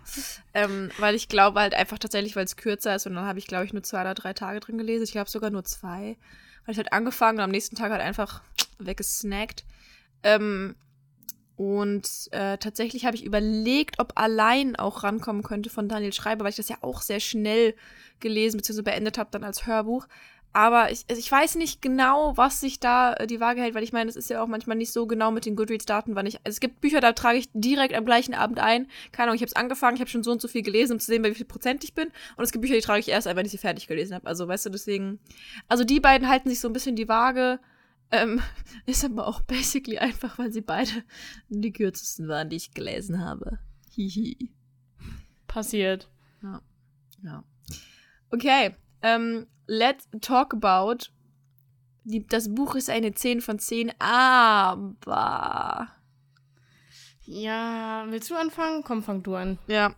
ähm, 0.54 0.90
weil 0.98 1.16
ich 1.16 1.28
glaube 1.28 1.60
halt 1.60 1.76
einfach 1.76 2.00
tatsächlich, 2.00 2.36
weil 2.36 2.46
es 2.46 2.56
kürzer 2.56 2.96
ist 2.96 3.06
und 3.06 3.14
dann 3.16 3.26
habe 3.26 3.40
ich, 3.40 3.48
glaube 3.48 3.66
ich, 3.66 3.74
nur 3.74 3.84
zwei 3.84 4.02
oder 4.02 4.16
drei 4.16 4.34
Tage 4.34 4.60
drin 4.60 4.78
gelesen. 4.78 5.04
Ich 5.04 5.12
glaube 5.12 5.30
sogar 5.30 5.52
nur 5.52 5.64
zwei. 5.64 6.18
Weil 6.66 6.72
ich 6.72 6.78
halt 6.78 6.94
angefangen 6.94 7.40
und 7.40 7.44
am 7.44 7.52
nächsten 7.52 7.76
Tag 7.76 7.92
halt 7.92 8.02
einfach 8.02 8.42
weggesnackt. 8.80 9.66
Ähm, 10.24 10.76
und 11.56 12.08
äh, 12.32 12.58
tatsächlich 12.58 13.06
habe 13.06 13.16
ich 13.16 13.24
überlegt, 13.24 14.00
ob 14.00 14.14
allein 14.16 14.76
auch 14.76 15.04
rankommen 15.04 15.44
könnte 15.44 15.70
von 15.70 15.88
Daniel 15.88 16.14
Schreiber, 16.14 16.44
weil 16.44 16.52
ich 16.52 16.58
das 16.58 16.70
ja 16.70 16.78
auch 16.82 17.02
sehr 17.02 17.20
schnell 17.20 17.76
gelesen 18.20 18.58
bzw. 18.58 18.82
beendet 18.82 19.18
habe, 19.18 19.30
dann 19.32 19.44
als 19.44 19.68
Hörbuch. 19.68 20.08
Aber 20.56 20.92
ich, 20.92 21.06
also 21.10 21.20
ich 21.20 21.32
weiß 21.32 21.56
nicht 21.56 21.82
genau, 21.82 22.38
was 22.38 22.60
sich 22.60 22.80
da 22.80 23.14
äh, 23.14 23.26
die 23.26 23.40
Waage 23.40 23.62
hält, 23.62 23.74
weil 23.74 23.84
ich 23.84 23.92
meine, 23.92 24.08
es 24.10 24.16
ist 24.16 24.30
ja 24.30 24.42
auch 24.42 24.48
manchmal 24.48 24.78
nicht 24.78 24.94
so 24.94 25.08
genau 25.08 25.32
mit 25.32 25.48
den 25.48 25.56
Goodreads-Daten, 25.56 26.16
wann 26.16 26.28
ich. 26.28 26.38
Also 26.38 26.56
es 26.56 26.60
gibt 26.60 26.80
Bücher, 26.80 27.02
da 27.02 27.14
trage 27.14 27.40
ich 27.40 27.50
direkt 27.54 27.96
am 27.96 28.06
gleichen 28.06 28.36
Abend 28.36 28.60
ein. 28.60 28.88
Keine 29.12 29.30
Ahnung, 29.30 29.36
ich 29.36 29.42
habe 29.42 29.50
es 29.50 29.56
angefangen, 29.56 29.96
ich 29.96 30.02
habe 30.02 30.12
schon 30.12 30.22
so 30.22 30.32
und 30.32 30.42
so 30.42 30.48
viel 30.48 30.62
gelesen, 30.62 30.94
um 30.94 31.00
zu 31.00 31.08
sehen, 31.08 31.24
bei 31.24 31.32
wie 31.32 31.36
viel 31.36 31.48
Prozent 31.48 31.84
ich 31.84 31.96
bin. 31.96 32.10
Und 32.38 32.44
es 32.44 32.52
gibt 32.52 32.62
Bücher, 32.62 32.76
die 32.76 32.82
trage 32.82 33.00
ich 33.00 33.10
erst 33.10 33.28
ein, 33.28 33.36
wenn 33.36 33.48
ich 33.48 33.52
sie 33.52 33.58
fertig 33.58 33.88
gelesen 33.88 34.14
habe. 34.14 34.28
Also 34.28 34.48
weißt 34.48 34.68
du, 34.68 34.70
deswegen. 34.70 35.20
Also 35.68 35.84
die 35.84 36.00
beiden 36.00 36.30
halten 36.30 36.50
sich 36.50 36.60
so 36.60 36.70
ein 36.70 36.74
bisschen 36.74 36.96
die 36.96 37.10
Waage. 37.10 37.60
Ähm, 38.14 38.42
ist 38.86 39.04
aber 39.04 39.28
auch 39.28 39.42
basically 39.42 39.98
einfach, 39.98 40.38
weil 40.38 40.54
sie 40.54 40.62
beide 40.62 41.04
die 41.50 41.74
kürzesten 41.74 42.28
waren, 42.28 42.50
die 42.50 42.58
ich 42.58 42.74
gelesen 42.74 43.20
habe. 43.20 43.58
Hihi. 43.90 44.52
Passiert. 45.48 46.10
Ja. 46.42 46.62
ja. 47.24 47.44
Okay. 48.30 48.76
Ähm, 49.02 49.48
let's 49.66 50.08
talk 50.22 50.54
about. 50.54 51.10
Die, 52.04 52.26
das 52.26 52.54
Buch 52.54 52.76
ist 52.76 52.90
eine 52.90 53.14
10 53.14 53.42
von 53.42 53.58
10, 53.60 53.94
aber. 54.00 55.88
Ja, 57.26 58.06
willst 58.10 58.30
du 58.30 58.36
anfangen? 58.36 58.84
Komm, 58.84 59.02
fang 59.02 59.24
du 59.24 59.36
an. 59.36 59.58
Ja. 59.68 59.96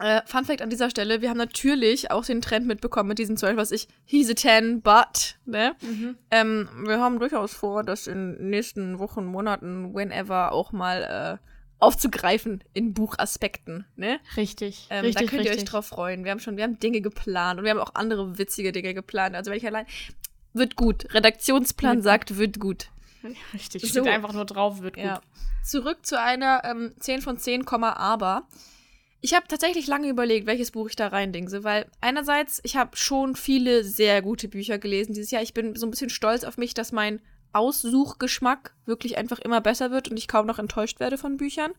Äh, 0.00 0.22
Fun 0.26 0.44
Fact 0.44 0.62
an 0.62 0.70
dieser 0.70 0.90
Stelle: 0.90 1.20
Wir 1.20 1.30
haben 1.30 1.38
natürlich 1.38 2.10
auch 2.10 2.24
den 2.24 2.40
Trend 2.40 2.66
mitbekommen 2.66 3.08
mit 3.08 3.18
diesem 3.18 3.36
Zeug, 3.36 3.56
was 3.56 3.70
ich, 3.70 3.88
he's 4.04 4.30
a 4.30 4.36
10, 4.36 4.82
but, 4.82 5.36
ne? 5.44 5.74
Mhm. 5.80 6.16
Ähm, 6.30 6.68
wir 6.86 7.00
haben 7.00 7.18
durchaus 7.18 7.54
vor, 7.54 7.82
das 7.82 8.06
in 8.06 8.36
den 8.36 8.50
nächsten 8.50 8.98
Wochen, 8.98 9.24
Monaten, 9.24 9.94
whenever 9.94 10.52
auch 10.52 10.72
mal 10.72 11.38
äh, 11.40 11.48
aufzugreifen 11.78 12.64
in 12.72 12.94
Buchaspekten, 12.94 13.86
ne? 13.96 14.20
Richtig. 14.36 14.86
Ähm, 14.90 15.04
richtig 15.04 15.26
da 15.26 15.30
könnt 15.30 15.44
ihr 15.44 15.50
richtig. 15.50 15.64
euch 15.64 15.70
drauf 15.70 15.86
freuen. 15.86 16.24
Wir 16.24 16.32
haben 16.32 16.40
schon, 16.40 16.56
wir 16.56 16.64
haben 16.64 16.78
Dinge 16.78 17.00
geplant 17.00 17.58
und 17.58 17.64
wir 17.64 17.70
haben 17.70 17.80
auch 17.80 17.94
andere 17.94 18.38
witzige 18.38 18.72
Dinge 18.72 18.94
geplant. 18.94 19.36
Also 19.36 19.50
wenn 19.50 19.58
ich 19.58 19.66
allein, 19.66 19.86
wird 20.52 20.76
gut. 20.76 21.12
Redaktionsplan 21.14 21.96
Wird 21.96 22.04
sagt, 22.04 22.36
wird 22.36 22.58
gut. 22.58 22.88
Richtig, 23.54 23.82
So. 23.82 24.00
steht 24.00 24.12
einfach 24.12 24.32
nur 24.32 24.44
drauf, 24.44 24.80
wird 24.82 24.96
gut. 24.96 25.04
Ja. 25.04 25.20
Zurück 25.62 26.06
zu 26.06 26.20
einer 26.20 26.62
ähm, 26.64 26.92
10 26.98 27.22
von 27.22 27.38
10, 27.38 27.64
Komma, 27.64 27.94
aber. 27.94 28.46
Ich 29.20 29.34
habe 29.34 29.48
tatsächlich 29.48 29.88
lange 29.88 30.08
überlegt, 30.08 30.46
welches 30.46 30.70
Buch 30.70 30.88
ich 30.88 30.96
da 30.96 31.08
reindingse, 31.08 31.64
weil 31.64 31.86
einerseits, 32.00 32.60
ich 32.62 32.76
habe 32.76 32.96
schon 32.96 33.34
viele 33.34 33.82
sehr 33.82 34.22
gute 34.22 34.48
Bücher 34.48 34.78
gelesen 34.78 35.12
dieses 35.12 35.32
Jahr. 35.32 35.42
Ich 35.42 35.54
bin 35.54 35.74
so 35.74 35.86
ein 35.86 35.90
bisschen 35.90 36.10
stolz 36.10 36.44
auf 36.44 36.56
mich, 36.56 36.72
dass 36.72 36.92
mein 36.92 37.20
Aussuchgeschmack 37.52 38.74
wirklich 38.86 39.18
einfach 39.18 39.40
immer 39.40 39.60
besser 39.60 39.90
wird 39.90 40.08
und 40.08 40.16
ich 40.16 40.28
kaum 40.28 40.46
noch 40.46 40.60
enttäuscht 40.60 41.00
werde 41.00 41.18
von 41.18 41.36
Büchern. 41.36 41.72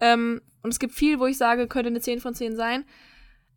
Ähm, 0.00 0.40
und 0.62 0.70
es 0.70 0.78
gibt 0.78 0.94
viel, 0.94 1.18
wo 1.18 1.26
ich 1.26 1.36
sage, 1.36 1.66
könnte 1.66 1.88
eine 1.88 2.00
10 2.00 2.20
von 2.20 2.34
10 2.34 2.54
sein. 2.54 2.84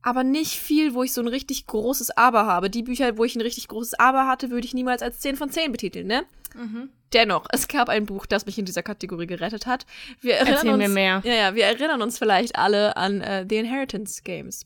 Aber 0.02 0.24
nicht 0.24 0.54
viel, 0.54 0.96
wo 0.96 1.04
ich 1.04 1.14
so 1.14 1.22
ein 1.22 1.28
richtig 1.28 1.68
großes 1.68 2.12
Aber 2.18 2.48
habe. 2.48 2.72
Die 2.72 2.82
Bücher, 2.82 3.18
wo 3.18 3.24
ich 3.24 3.36
ein 3.36 3.42
richtig 3.42 3.68
großes 3.68 4.00
Aber 4.00 4.28
hatte, 4.28 4.50
würde 4.50 4.66
ich 4.66 4.74
niemals 4.74 5.04
als 5.04 5.20
10 5.20 5.36
von 5.36 5.52
10 5.52 5.72
betiteln, 5.72 6.08
ne? 6.08 6.24
Mhm. 6.56 6.90
Dennoch, 7.14 7.46
es 7.52 7.68
gab 7.68 7.90
ein 7.90 8.06
Buch, 8.06 8.26
das 8.26 8.46
mich 8.46 8.58
in 8.58 8.66
dieser 8.66 8.84
Kategorie 8.84 9.28
gerettet 9.28 9.66
hat. 9.66 9.86
Wir 10.22 10.36
erinnern 10.36 10.54
Erzähl 10.54 10.70
uns, 10.70 10.78
mir 10.78 10.90
mehr. 10.90 11.22
Ja, 11.26 11.34
ja, 11.34 11.56
wir 11.56 11.66
erinnern 11.66 12.02
uns 12.02 12.18
vielleicht 12.18 12.56
alle 12.56 12.96
an 12.96 13.22
äh, 13.22 13.46
The 13.48 13.58
Inheritance 13.58 14.22
Games. 14.24 14.66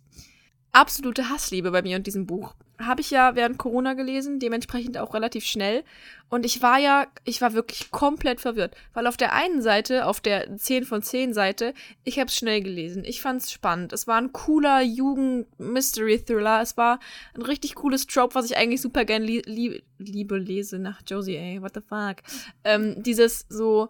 Absolute 0.75 1.29
Hassliebe 1.29 1.71
bei 1.71 1.81
mir 1.81 1.95
und 1.95 2.05
diesem 2.05 2.25
Buch. 2.25 2.53
Habe 2.77 2.99
ich 2.99 3.09
ja 3.09 3.33
während 3.35 3.57
Corona 3.57 3.93
gelesen, 3.93 4.39
dementsprechend 4.39 4.97
auch 4.97 5.13
relativ 5.13 5.45
schnell. 5.45 5.85
Und 6.27 6.45
ich 6.45 6.61
war 6.61 6.77
ja, 6.77 7.07
ich 7.23 7.39
war 7.39 7.53
wirklich 7.53 7.91
komplett 7.91 8.41
verwirrt. 8.41 8.75
Weil 8.93 9.07
auf 9.07 9.15
der 9.15 9.31
einen 9.31 9.61
Seite, 9.61 10.05
auf 10.05 10.19
der 10.19 10.57
10 10.57 10.83
von 10.83 11.01
10 11.01 11.33
Seite, 11.33 11.73
ich 12.03 12.19
habe 12.19 12.27
es 12.27 12.35
schnell 12.35 12.61
gelesen. 12.61 13.05
Ich 13.05 13.21
fand 13.21 13.41
es 13.41 13.53
spannend. 13.53 13.93
Es 13.93 14.05
war 14.05 14.17
ein 14.17 14.33
cooler 14.33 14.81
Jugend-Mystery-Thriller. 14.81 16.61
Es 16.61 16.75
war 16.75 16.99
ein 17.35 17.43
richtig 17.43 17.75
cooles 17.75 18.05
Trope, 18.05 18.35
was 18.35 18.45
ich 18.45 18.57
eigentlich 18.57 18.81
super 18.81 19.05
gern 19.05 19.23
lie 19.23 19.43
lie 19.45 19.81
liebe 19.97 20.37
lese. 20.37 20.77
Nach 20.77 21.01
Josie, 21.07 21.37
ey, 21.37 21.61
what 21.61 21.71
the 21.73 21.81
fuck. 21.87 22.17
Ähm, 22.65 23.01
dieses 23.01 23.45
so 23.47 23.87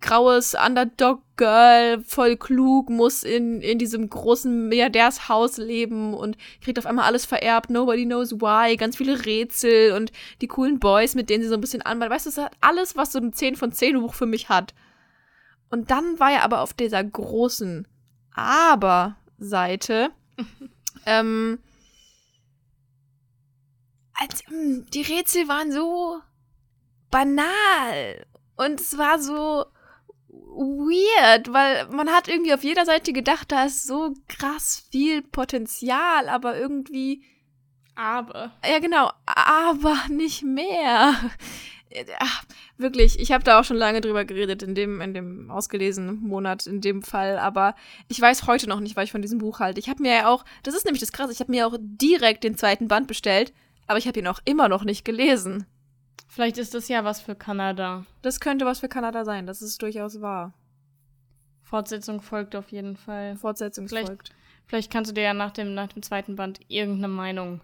graues 0.00 0.54
Underdog-Girl, 0.54 2.02
voll 2.02 2.36
klug, 2.36 2.88
muss 2.88 3.22
in, 3.22 3.60
in 3.60 3.78
diesem 3.78 4.08
großen 4.08 4.68
Milliardärshaus 4.68 5.58
leben 5.58 6.14
und 6.14 6.36
kriegt 6.62 6.78
auf 6.78 6.86
einmal 6.86 7.04
alles 7.04 7.26
vererbt, 7.26 7.70
nobody 7.70 8.06
knows 8.06 8.32
why, 8.32 8.76
ganz 8.76 8.96
viele 8.96 9.26
Rätsel 9.26 9.92
und 9.92 10.12
die 10.40 10.48
coolen 10.48 10.78
Boys, 10.78 11.14
mit 11.14 11.28
denen 11.28 11.42
sie 11.42 11.48
so 11.48 11.54
ein 11.54 11.60
bisschen 11.60 11.82
anballt. 11.82 12.10
Weißt 12.10 12.26
du, 12.26 12.30
das 12.30 12.44
hat 12.44 12.56
alles, 12.60 12.96
was 12.96 13.12
so 13.12 13.18
ein 13.18 13.32
10 13.32 13.56
von 13.56 13.72
10 13.72 14.00
Buch 14.00 14.14
für 14.14 14.26
mich 14.26 14.48
hat. 14.48 14.74
Und 15.70 15.90
dann 15.90 16.18
war 16.18 16.32
er 16.32 16.44
aber 16.44 16.62
auf 16.62 16.72
dieser 16.72 17.04
großen 17.04 17.86
Aber-Seite, 18.34 20.10
ähm, 21.06 21.58
als, 24.14 24.42
mh, 24.48 24.86
die 24.92 25.02
Rätsel 25.02 25.48
waren 25.48 25.70
so 25.70 26.18
banal 27.10 28.26
und 28.58 28.80
es 28.80 28.98
war 28.98 29.18
so 29.18 29.64
weird, 30.28 31.52
weil 31.52 31.88
man 31.88 32.10
hat 32.10 32.28
irgendwie 32.28 32.52
auf 32.52 32.64
jeder 32.64 32.84
Seite 32.84 33.12
gedacht, 33.12 33.50
da 33.52 33.64
ist 33.64 33.86
so 33.86 34.14
krass 34.28 34.86
viel 34.90 35.22
Potenzial, 35.22 36.28
aber 36.28 36.58
irgendwie, 36.58 37.22
Aber. 37.94 38.52
ja 38.68 38.78
genau, 38.80 39.10
aber 39.26 39.96
nicht 40.10 40.42
mehr. 40.42 41.14
Ach, 42.18 42.44
wirklich, 42.76 43.18
ich 43.18 43.32
habe 43.32 43.44
da 43.44 43.58
auch 43.58 43.64
schon 43.64 43.78
lange 43.78 44.00
drüber 44.02 44.24
geredet, 44.24 44.62
in 44.62 44.74
dem, 44.74 45.00
in 45.00 45.14
dem 45.14 45.50
ausgelesenen 45.50 46.20
Monat, 46.20 46.66
in 46.66 46.80
dem 46.80 47.02
Fall, 47.02 47.38
aber 47.38 47.74
ich 48.08 48.20
weiß 48.20 48.46
heute 48.46 48.68
noch 48.68 48.80
nicht, 48.80 48.94
was 48.96 49.04
ich 49.04 49.12
von 49.12 49.22
diesem 49.22 49.38
Buch 49.38 49.60
halte. 49.60 49.80
Ich 49.80 49.88
habe 49.88 50.02
mir 50.02 50.12
ja 50.12 50.28
auch, 50.28 50.44
das 50.64 50.74
ist 50.74 50.84
nämlich 50.84 51.00
das 51.00 51.12
Krasse, 51.12 51.32
ich 51.32 51.40
habe 51.40 51.50
mir 51.50 51.66
auch 51.66 51.76
direkt 51.80 52.44
den 52.44 52.58
zweiten 52.58 52.88
Band 52.88 53.06
bestellt, 53.06 53.54
aber 53.86 53.98
ich 53.98 54.06
habe 54.06 54.18
ihn 54.18 54.26
auch 54.26 54.40
immer 54.44 54.68
noch 54.68 54.84
nicht 54.84 55.04
gelesen. 55.04 55.66
Vielleicht 56.26 56.58
ist 56.58 56.74
das 56.74 56.88
ja 56.88 57.04
was 57.04 57.20
für 57.20 57.34
Kanada. 57.34 58.04
Das 58.22 58.40
könnte 58.40 58.66
was 58.66 58.80
für 58.80 58.88
Kanada 58.88 59.24
sein, 59.24 59.46
das 59.46 59.62
ist 59.62 59.80
durchaus 59.82 60.20
wahr. 60.20 60.52
Fortsetzung 61.62 62.20
folgt 62.22 62.56
auf 62.56 62.70
jeden 62.70 62.96
Fall. 62.96 63.36
Fortsetzung 63.36 63.88
Vielleicht- 63.88 64.08
folgt. 64.08 64.30
Vielleicht 64.66 64.90
kannst 64.92 65.10
du 65.10 65.14
dir 65.14 65.22
ja 65.22 65.34
nach 65.34 65.52
dem, 65.52 65.74
nach 65.74 65.88
dem 65.88 66.02
zweiten 66.02 66.36
Band 66.36 66.60
irgendeine 66.68 67.08
Meinung 67.08 67.60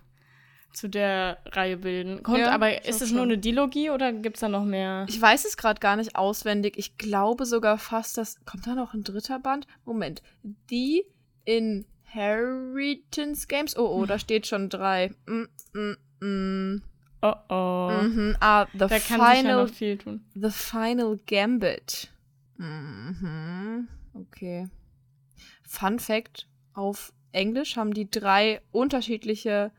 zu 0.72 0.88
der 0.88 1.38
Reihe 1.46 1.76
bilden. 1.76 2.22
Kommt, 2.22 2.38
Ja, 2.38 2.50
aber 2.50 2.84
ist 2.86 3.02
es 3.02 3.12
nur 3.12 3.22
eine 3.22 3.38
Dilogie 3.38 3.90
oder 3.90 4.12
gibt 4.12 4.36
es 4.36 4.40
da 4.40 4.48
noch 4.48 4.64
mehr? 4.64 5.06
Ich 5.08 5.20
weiß 5.20 5.44
es 5.44 5.56
gerade 5.56 5.80
gar 5.80 5.96
nicht 5.96 6.16
auswendig. 6.16 6.76
Ich 6.78 6.98
glaube 6.98 7.46
sogar 7.46 7.78
fast, 7.78 8.18
dass. 8.18 8.44
Kommt 8.44 8.66
da 8.66 8.74
noch 8.74 8.94
ein 8.94 9.04
dritter 9.04 9.38
Band? 9.38 9.66
Moment. 9.84 10.22
Die 10.70 11.04
Inheritance 11.44 13.46
Games? 13.46 13.76
Oh, 13.76 13.86
oh, 13.86 14.06
da 14.06 14.18
steht 14.18 14.46
schon 14.46 14.68
drei. 14.68 15.14
Mm, 15.26 15.44
mm, 15.74 15.96
mm. 16.20 16.82
Oh 17.24 17.34
oh. 17.48 18.02
Mhm. 18.02 18.37
Ah, 18.40 18.66
The 18.72 18.78
Da 18.80 18.88
kann 18.88 18.98
sich 18.98 19.08
ja 19.08 19.34
Final, 19.34 19.64
noch 19.64 19.72
viel 19.72 19.96
tun. 19.96 20.24
The 20.34 20.50
Final 20.50 21.18
Gambit. 21.26 22.10
Mhm. 22.58 23.88
Okay. 24.12 24.68
Fun 25.66 25.98
Fact: 25.98 26.46
Auf 26.74 27.14
Englisch 27.32 27.78
haben 27.78 27.94
die 27.94 28.10
drei 28.10 28.60
unterschiedliche 28.72 29.72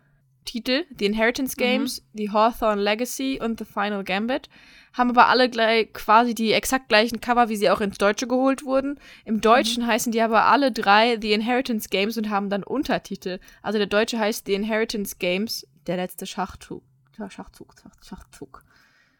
Titel: 0.43 0.85
The 0.97 1.05
Inheritance 1.05 1.55
Games, 1.55 2.03
The 2.15 2.31
Hawthorne 2.31 2.81
Legacy 2.81 3.39
und 3.39 3.59
The 3.59 3.65
Final 3.65 4.03
Gambit. 4.03 4.49
Haben 4.93 5.11
aber 5.11 5.27
alle 5.27 5.47
gleich 5.47 5.93
quasi 5.93 6.33
die 6.33 6.51
exakt 6.51 6.89
gleichen 6.89 7.21
Cover, 7.21 7.47
wie 7.49 7.57
sie 7.57 7.69
auch 7.69 7.81
ins 7.81 7.99
Deutsche 7.99 8.25
geholt 8.25 8.65
wurden. 8.65 8.99
Im 9.23 9.39
Deutschen 9.39 9.85
heißen 9.85 10.11
die 10.11 10.21
aber 10.21 10.45
alle 10.45 10.71
drei 10.71 11.19
The 11.21 11.33
Inheritance 11.33 11.89
Games 11.89 12.17
und 12.17 12.31
haben 12.31 12.49
dann 12.49 12.63
Untertitel. 12.63 13.39
Also 13.61 13.77
der 13.77 13.87
Deutsche 13.87 14.17
heißt 14.17 14.47
The 14.47 14.55
Inheritance 14.55 15.17
Games, 15.19 15.67
der 15.85 15.97
letzte 15.97 16.25
Schachzug. 16.25 16.81
Schachzug, 17.29 17.73
Schachzug. 18.01 18.63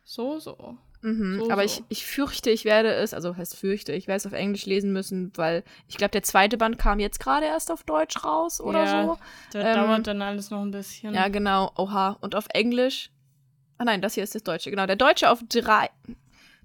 So, 0.03 0.39
so. 0.39 0.77
Mhm, 1.01 1.39
So, 1.39 1.51
aber 1.51 1.67
so. 1.67 1.81
Ich, 1.89 1.99
ich 1.99 2.05
fürchte, 2.05 2.49
ich 2.49 2.63
werde 2.65 2.93
es, 2.93 3.13
also 3.13 3.35
heißt 3.35 3.55
fürchte, 3.55 3.91
ich 3.93 4.07
werde 4.07 4.17
es 4.17 4.25
auf 4.25 4.33
Englisch 4.33 4.65
lesen 4.65 4.91
müssen, 4.93 5.31
weil 5.35 5.63
ich 5.87 5.97
glaube, 5.97 6.11
der 6.11 6.23
zweite 6.23 6.57
Band 6.57 6.77
kam 6.77 6.99
jetzt 6.99 7.19
gerade 7.19 7.45
erst 7.45 7.71
auf 7.71 7.83
Deutsch 7.83 8.23
raus 8.23 8.61
oder 8.61 8.83
Ja, 8.85 9.05
so. 9.05 9.17
Da 9.51 9.59
Ähm, 9.59 9.75
dauert 9.75 10.07
dann 10.07 10.21
alles 10.21 10.49
noch 10.51 10.61
ein 10.61 10.71
bisschen. 10.71 11.13
Ja, 11.13 11.27
genau. 11.27 11.71
Oha. 11.77 12.17
Und 12.21 12.35
auf 12.35 12.45
Englisch. 12.53 13.11
Ah 13.77 13.83
nein, 13.85 14.01
das 14.01 14.13
hier 14.13 14.23
ist 14.23 14.35
das 14.35 14.43
Deutsche. 14.43 14.69
Genau. 14.69 14.85
Der 14.85 14.95
Deutsche 14.95 15.29
auf 15.29 15.41
drei. 15.49 15.89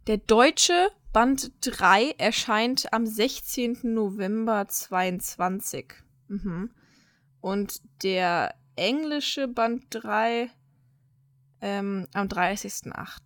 Der 0.06 0.18
deutsche 0.18 0.90
Band 1.12 1.50
3 1.62 2.14
erscheint 2.18 2.92
am 2.92 3.04
16. 3.04 3.80
November 3.82 4.68
22. 4.68 5.92
Mhm. 6.28 6.70
Und 7.40 7.80
der 8.02 8.54
englische 8.76 9.48
Band 9.48 9.86
3 9.90 10.50
ähm, 11.62 12.06
am 12.14 12.28
30.8. 12.28 13.18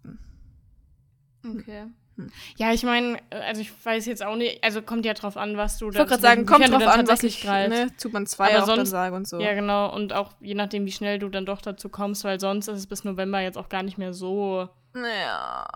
Okay. 1.46 1.86
Hm. 2.16 2.30
Ja, 2.56 2.72
ich 2.72 2.84
meine, 2.84 3.18
also 3.30 3.60
ich 3.60 3.72
weiß 3.84 4.06
jetzt 4.06 4.24
auch 4.24 4.36
nicht, 4.36 4.62
also 4.62 4.82
kommt 4.82 5.04
ja 5.04 5.14
drauf 5.14 5.36
an, 5.36 5.56
was 5.56 5.78
du 5.78 5.90
Ich 5.90 5.96
wollte 5.96 6.10
gerade 6.10 6.22
sagen, 6.22 6.46
kommt 6.46 6.68
drauf 6.70 6.86
an, 6.86 7.08
was 7.08 7.22
ich 7.24 7.42
greifst. 7.42 7.70
ne, 7.70 7.96
zu 7.96 8.10
Band 8.10 8.28
2 8.28 8.54
Aber 8.54 8.62
auch 8.62 8.66
dann 8.68 8.76
sonst- 8.76 8.90
sage 8.90 9.16
und 9.16 9.26
so. 9.26 9.40
Ja, 9.40 9.52
genau. 9.54 9.92
Und 9.92 10.12
auch 10.12 10.32
je 10.40 10.54
nachdem, 10.54 10.86
wie 10.86 10.92
schnell 10.92 11.18
du 11.18 11.28
dann 11.28 11.44
doch 11.44 11.60
dazu 11.60 11.88
kommst, 11.88 12.22
weil 12.22 12.38
sonst 12.38 12.68
ist 12.68 12.78
es 12.78 12.86
bis 12.86 13.02
November 13.04 13.40
jetzt 13.40 13.58
auch 13.58 13.68
gar 13.68 13.82
nicht 13.82 13.98
mehr 13.98 14.12
so 14.14 14.68
Naja, 14.92 15.66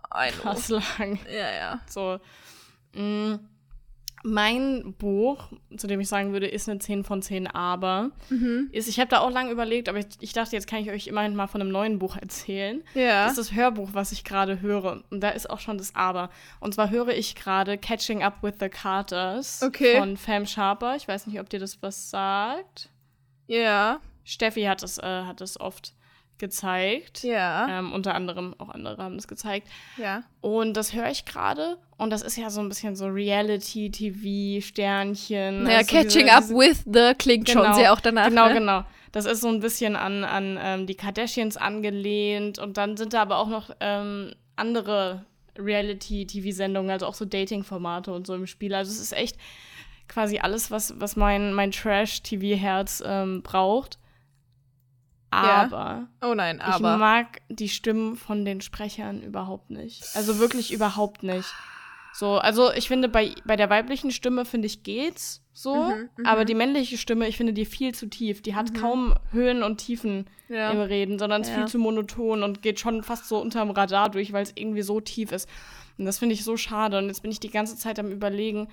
krass 0.41 0.69
lang. 0.69 1.19
Ja, 1.29 1.51
ja. 1.53 1.81
So. 1.89 2.21
Mm, 2.95 3.35
mein 4.25 4.95
Buch, 4.99 5.49
zu 5.77 5.87
dem 5.87 6.01
ich 6.01 6.09
sagen 6.09 6.33
würde, 6.33 6.47
ist 6.47 6.69
eine 6.69 6.79
10 6.79 7.05
von 7.05 7.23
10, 7.23 7.47
aber 7.47 8.11
Mhm. 8.31 8.69
ist, 8.73 8.89
ich 8.89 8.99
habe 8.99 9.09
da 9.11 9.21
auch 9.21 9.31
lange 9.31 9.51
überlegt, 9.51 9.89
aber 9.89 9.99
ich, 9.99 10.07
ich 10.21 10.33
dachte, 10.33 10.57
jetzt 10.57 10.67
kann 10.67 10.81
ich 10.81 10.91
euch 10.91 11.07
immerhin 11.07 11.35
mal 11.37 11.47
von 11.47 11.61
einem 11.61 11.71
neuen 11.71 11.99
Buch 11.99 12.17
erzählen. 12.17 12.83
Ja. 12.95 13.25
Das 13.25 13.33
ist 13.39 13.51
das 13.51 13.53
Hörbuch, 13.55 13.91
was 13.93 14.13
ich 14.13 14.25
gerade 14.25 14.61
höre. 14.61 15.03
Und 15.11 15.21
da 15.21 15.31
ist 15.31 15.49
auch 15.49 15.61
schon 15.61 15.79
das 15.79 15.95
Aber. 15.95 16.31
Und 16.61 16.75
zwar 16.75 16.91
höre 16.91 17.09
ich 17.09 17.35
gerade 17.35 17.79
Catching 17.79 18.23
Up 18.23 18.43
with 18.43 18.55
the 18.61 18.69
Carters 18.69 19.63
Okay. 19.63 19.99
von 19.99 20.17
Fam 20.17 20.47
Sharper. 20.47 20.97
Ich 20.97 21.07
weiß 21.09 21.27
nicht, 21.27 21.39
ob 21.41 21.49
dir 21.49 21.61
das 21.61 21.81
was 21.83 22.11
sagt. 22.11 22.91
ja. 23.47 24.01
Steffi 24.25 24.65
hat 24.65 24.83
es, 24.83 24.99
äh, 24.99 25.23
hat 25.25 25.41
es 25.41 25.59
oft 25.59 25.95
gezeigt. 26.39 27.23
Ja. 27.23 27.79
Ähm, 27.79 27.93
unter 27.93 28.15
anderem 28.15 28.55
auch 28.59 28.71
andere 28.71 29.03
haben 29.03 29.17
das 29.17 29.29
gezeigt. 29.29 29.69
Ja. 29.97 30.23
Und 30.41 30.75
das 30.75 30.95
höre 30.95 31.11
ich 31.11 31.25
gerade. 31.25 31.79
Und 31.97 32.11
das 32.11 32.23
ist 32.23 32.37
ja 32.37 32.51
so 32.51 32.61
ein 32.61 32.69
bisschen 32.69 32.97
so 32.97 33.07
Reality-TV-Sternchen. 33.07 35.65
Naja, 35.65 35.79
also 35.79 35.97
Catching 35.97 36.27
diese- 36.27 36.37
Up 36.37 36.49
with 36.51 36.85
the 36.87 37.13
klingt 37.19 37.51
schon 37.51 37.73
sehr 37.75 37.93
auch 37.93 38.01
danach. 38.01 38.29
Genau, 38.29 38.49
ne? 38.49 38.55
genau. 38.55 38.85
Das 39.13 39.25
ist 39.25 39.41
so 39.41 39.49
ein 39.49 39.61
bisschen 39.61 39.97
an, 39.97 40.25
an 40.25 40.59
ähm, 40.61 40.87
die 40.87 40.95
Kardashians 40.95 41.57
angelehnt. 41.57 42.59
Und 42.59 42.77
dann 42.77 42.97
sind 42.97 43.15
da 43.15 43.23
aber 43.23 43.39
auch 43.39 43.49
noch 43.49 43.71
ähm, 43.81 44.33
andere 44.57 45.25
Reality-TV-Sendungen, 45.59 46.91
also 46.91 47.07
auch 47.07 47.15
so 47.15 47.25
Dating-Formate 47.25 48.13
und 48.13 48.27
so 48.27 48.35
im 48.35 48.47
Spiel. 48.47 48.75
Also 48.75 48.93
es 48.93 49.01
ist 49.01 49.13
echt 49.13 49.37
quasi 50.09 50.39
alles, 50.39 50.71
was, 50.71 50.99
was 51.01 51.17
mein, 51.17 51.53
mein 51.53 51.71
Trash-TV-Herz 51.71 53.03
ähm, 53.05 53.43
braucht. 55.31 55.45
Ja. 55.45 55.63
Aber 55.63 56.09
Oh 56.23 56.35
nein, 56.35 56.57
ich 56.57 56.63
aber. 56.75 56.97
mag 56.97 57.41
die 57.49 57.69
Stimmen 57.69 58.17
von 58.17 58.45
den 58.45 58.61
Sprechern 58.61 59.23
überhaupt 59.23 59.71
nicht. 59.71 60.05
Also 60.15 60.39
wirklich 60.39 60.73
überhaupt 60.73 61.23
nicht. 61.23 61.49
So, 62.15 62.39
also 62.39 62.73
ich 62.73 62.89
finde, 62.89 63.09
bei, 63.09 63.35
bei 63.45 63.55
der 63.57 63.71
weiblichen 63.71 64.11
Stimme, 64.11 64.45
finde 64.45 64.67
ich, 64.67 64.83
geht's 64.83 65.43
so. 65.53 65.75
Mhm, 65.75 66.09
mhm. 66.17 66.27
aber 66.27 66.45
die 66.45 66.55
männliche 66.55 66.99
Stimme, 66.99 67.29
ich 67.29 67.37
finde 67.37 67.53
die 67.53 67.65
viel 67.67 67.95
zu 67.95 68.07
tief. 68.09 68.43
Die 68.43 68.55
hat 68.57 68.75
kaum 68.75 69.15
Höhen 69.31 69.63
und 69.63 69.77
Tiefen 69.79 70.27
Ja. 70.49 70.71
im 70.71 70.81
Reden, 70.81 71.19
sondern 71.19 71.43
ist 71.43 71.51
Ja. 71.51 71.57
viel 71.59 71.67
zu 71.69 71.79
monoton 71.79 72.43
und 72.43 72.63
geht 72.63 72.81
schon 72.81 73.03
fast 73.05 73.29
so 73.29 73.39
unterm 73.39 73.71
Radar 73.71 74.09
durch, 74.09 74.33
weil 74.33 74.43
es 74.43 74.53
irgendwie 74.57 74.83
so 74.83 75.01
tief 75.01 75.31
ist. 75.31 75.49
Und 75.99 76.07
das 76.07 76.19
finde 76.19 76.35
ich 76.35 76.43
so 76.45 76.57
schade. 76.57 76.99
Und 76.99 77.07
jetzt 77.09 77.23
bin 77.23 77.31
ich 77.31 77.41
die 77.41 77.51
ganze 77.51 77.77
Zeit 77.77 77.99
am 77.99 78.11
überlegen, 78.11 78.69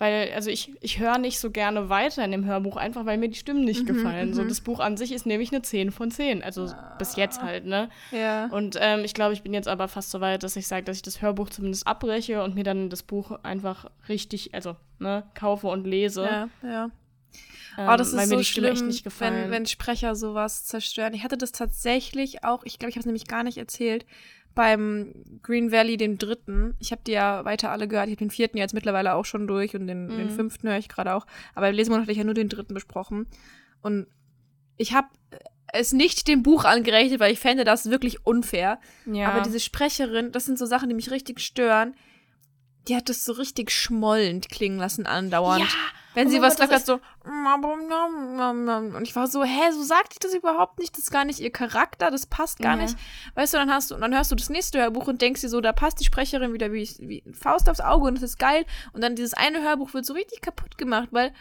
weil, 0.00 0.32
also 0.32 0.48
ich, 0.48 0.72
ich 0.80 0.98
höre 0.98 1.18
nicht 1.18 1.38
so 1.38 1.50
gerne 1.50 1.90
weiter 1.90 2.24
in 2.24 2.30
dem 2.30 2.46
Hörbuch, 2.46 2.76
einfach 2.76 3.04
weil 3.04 3.18
mir 3.18 3.28
die 3.28 3.38
Stimmen 3.38 3.64
nicht 3.66 3.86
gefallen. 3.86 4.32
So, 4.32 4.42
das 4.44 4.62
Buch 4.62 4.80
an 4.80 4.96
sich 4.96 5.12
ist 5.12 5.26
nämlich 5.26 5.52
eine 5.52 5.60
10 5.60 5.90
von 5.90 6.10
10. 6.10 6.42
Also 6.42 6.72
bis 6.98 7.16
jetzt 7.16 7.42
halt, 7.42 7.66
ne? 7.66 7.90
Ja. 8.10 8.46
Und 8.46 8.78
ähm, 8.80 9.04
ich 9.04 9.12
glaube, 9.12 9.34
ich 9.34 9.42
bin 9.42 9.52
jetzt 9.52 9.68
aber 9.68 9.88
fast 9.88 10.10
so 10.10 10.22
weit, 10.22 10.42
dass 10.42 10.56
ich 10.56 10.66
sage, 10.66 10.84
dass 10.84 10.96
ich 10.96 11.02
das 11.02 11.20
Hörbuch 11.20 11.50
zumindest 11.50 11.86
abbreche 11.86 12.42
und 12.42 12.54
mir 12.54 12.64
dann 12.64 12.88
das 12.88 13.02
Buch 13.02 13.32
einfach 13.42 13.90
richtig, 14.08 14.54
also, 14.54 14.74
ne, 14.98 15.24
kaufe 15.34 15.66
und 15.66 15.86
lese. 15.86 16.22
Ja, 16.22 16.48
ja. 16.62 16.90
Ähm, 17.78 17.88
Oh, 17.88 17.96
das 17.96 18.08
ist 18.08 18.14
mir 18.14 18.26
so 18.26 18.42
schlimm, 18.42 18.72
echt 18.72 18.84
nicht 18.84 19.04
gefallen. 19.04 19.44
wenn, 19.44 19.50
wenn 19.50 19.66
Sprecher 19.66 20.14
sowas 20.16 20.64
zerstören. 20.66 21.14
Ich 21.14 21.22
hatte 21.24 21.36
das 21.38 21.52
tatsächlich 21.52 22.44
auch, 22.44 22.62
ich 22.64 22.78
glaube, 22.78 22.90
ich 22.90 22.96
habe 22.96 23.00
es 23.00 23.06
nämlich 23.06 23.26
gar 23.26 23.42
nicht 23.44 23.58
erzählt, 23.58 24.04
beim 24.54 25.14
Green 25.42 25.70
Valley, 25.70 25.96
dem 25.96 26.18
dritten. 26.18 26.74
Ich 26.80 26.90
habe 26.90 27.02
die 27.06 27.12
ja 27.12 27.44
weiter 27.44 27.70
alle 27.70 27.86
gehört. 27.86 28.08
Ich 28.08 28.12
habe 28.14 28.24
den 28.24 28.30
vierten 28.30 28.58
jetzt 28.58 28.74
mittlerweile 28.74 29.14
auch 29.14 29.24
schon 29.24 29.46
durch 29.46 29.74
und 29.76 29.86
den, 29.86 30.08
den 30.08 30.26
Mhm. 30.26 30.30
fünften 30.30 30.68
höre 30.68 30.78
ich 30.78 30.88
gerade 30.88 31.14
auch. 31.14 31.24
Aber 31.54 31.68
im 31.68 31.74
Lesemonat 31.76 32.02
hatte 32.02 32.12
ich 32.12 32.18
ja 32.18 32.24
nur 32.24 32.34
den 32.34 32.48
dritten 32.48 32.74
besprochen. 32.74 33.26
Und 33.80 34.08
ich 34.76 34.92
habe 34.92 35.06
es 35.72 35.92
nicht 35.92 36.26
dem 36.26 36.42
Buch 36.42 36.64
angerechnet, 36.64 37.20
weil 37.20 37.32
ich 37.32 37.38
fände 37.38 37.62
das 37.62 37.90
wirklich 37.90 38.26
unfair. 38.26 38.80
ja. 39.06 39.28
Aber 39.30 39.40
diese 39.42 39.60
Sprecherin, 39.60 40.32
das 40.32 40.46
sind 40.46 40.58
so 40.58 40.66
Sachen, 40.66 40.88
die 40.88 40.96
mich 40.96 41.12
richtig 41.12 41.38
stören. 41.38 41.94
Die 42.88 42.96
hat 42.96 43.08
das 43.08 43.24
so 43.24 43.32
richtig 43.34 43.70
schmollend 43.70 44.48
klingen 44.48 44.78
lassen 44.78 45.06
andauernd. 45.06 45.62
Ja, 45.62 45.68
Wenn 46.14 46.26
oh 46.26 46.30
sie 46.30 46.40
was 46.42 46.56
Gott, 46.56 46.70
hat 46.70 46.84
so. 46.84 47.00
Und 47.24 49.02
ich 49.02 49.14
war 49.14 49.26
so, 49.28 49.44
hä, 49.44 49.70
so 49.72 49.82
sagt 49.82 50.14
die 50.14 50.18
das 50.20 50.34
überhaupt 50.34 50.78
nicht. 50.78 50.94
Das 50.96 51.04
ist 51.04 51.10
gar 51.10 51.24
nicht 51.24 51.38
ihr 51.40 51.52
Charakter, 51.52 52.10
das 52.10 52.26
passt 52.26 52.58
gar 52.58 52.76
Ja. 52.76 52.82
nicht. 52.82 52.96
Weißt 53.34 53.54
du, 53.54 53.58
dann 53.58 53.70
hast 53.72 53.90
du, 53.90 53.94
und 53.94 54.00
dann 54.00 54.14
hörst 54.14 54.30
du 54.30 54.34
das 54.36 54.50
nächste 54.50 54.80
Hörbuch 54.80 55.06
und 55.06 55.22
denkst 55.22 55.40
dir 55.40 55.48
so, 55.48 55.60
da 55.60 55.72
passt 55.72 56.00
die 56.00 56.04
Sprecherin 56.04 56.52
wieder 56.52 56.72
wie, 56.72 56.88
wie 57.00 57.22
Faust 57.32 57.68
aufs 57.68 57.80
Auge 57.80 58.06
und 58.08 58.14
das 58.16 58.22
ist 58.22 58.38
geil. 58.38 58.64
Und 58.92 59.02
dann 59.02 59.14
dieses 59.14 59.34
eine 59.34 59.62
Hörbuch 59.62 59.94
wird 59.94 60.04
so 60.04 60.14
richtig 60.14 60.40
kaputt 60.40 60.76
gemacht, 60.78 61.08
weil 61.12 61.32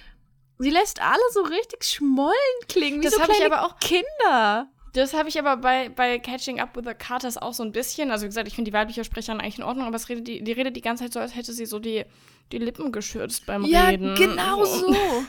sie 0.60 0.69
lässt 0.69 1.01
alle 1.01 1.17
so 1.34 1.41
richtig 1.41 1.84
schmollen 1.86 2.36
klingen, 2.67 2.99
wie 3.01 3.05
Das 3.05 3.15
so 3.15 3.21
hab 3.21 3.29
ich 3.29 3.38
kleine 3.38 3.55
aber 3.55 3.65
auch- 3.65 3.79
Kinder. 3.79 4.67
Das 4.93 5.13
habe 5.13 5.30
ich 5.30 5.38
aber 5.39 5.58
bei, 5.58 5.89
bei 5.89 6.19
Catching 6.19 6.60
Up 6.60 6.75
with 6.75 6.86
the 6.86 6.93
Carters 6.93 7.38
auch 7.38 7.54
so 7.54 7.63
ein 7.63 7.71
bisschen. 7.71 8.12
Also 8.12 8.23
wie 8.23 8.30
gesagt, 8.30 8.47
ich 8.47 8.56
finde 8.56 8.71
die 8.71 8.75
weibliche 8.75 9.04
Sprecherin 9.04 9.39
eigentlich 9.39 9.58
in 9.60 9.63
Ordnung, 9.63 9.86
aber 9.88 9.95
es 9.95 10.10
redet 10.10 10.28
die, 10.28 10.43
die 10.43 10.52
redet 10.52 10.75
die 10.75 10.82
ganze 10.82 11.04
Zeit 11.04 11.13
so, 11.13 11.19
als 11.19 11.36
hätte 11.36 11.54
sie 11.54 11.65
so 11.65 11.80
die, 11.80 12.06
die 12.52 12.58
Lippen 12.58 12.91
geschürzt 12.91 13.45
beim 13.45 13.63
Ja, 13.65 13.86
Reden. 13.89 14.15
genau 14.15 14.65
So. 14.65 14.95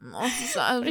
Oh, 0.00 0.16
also, 0.16 0.84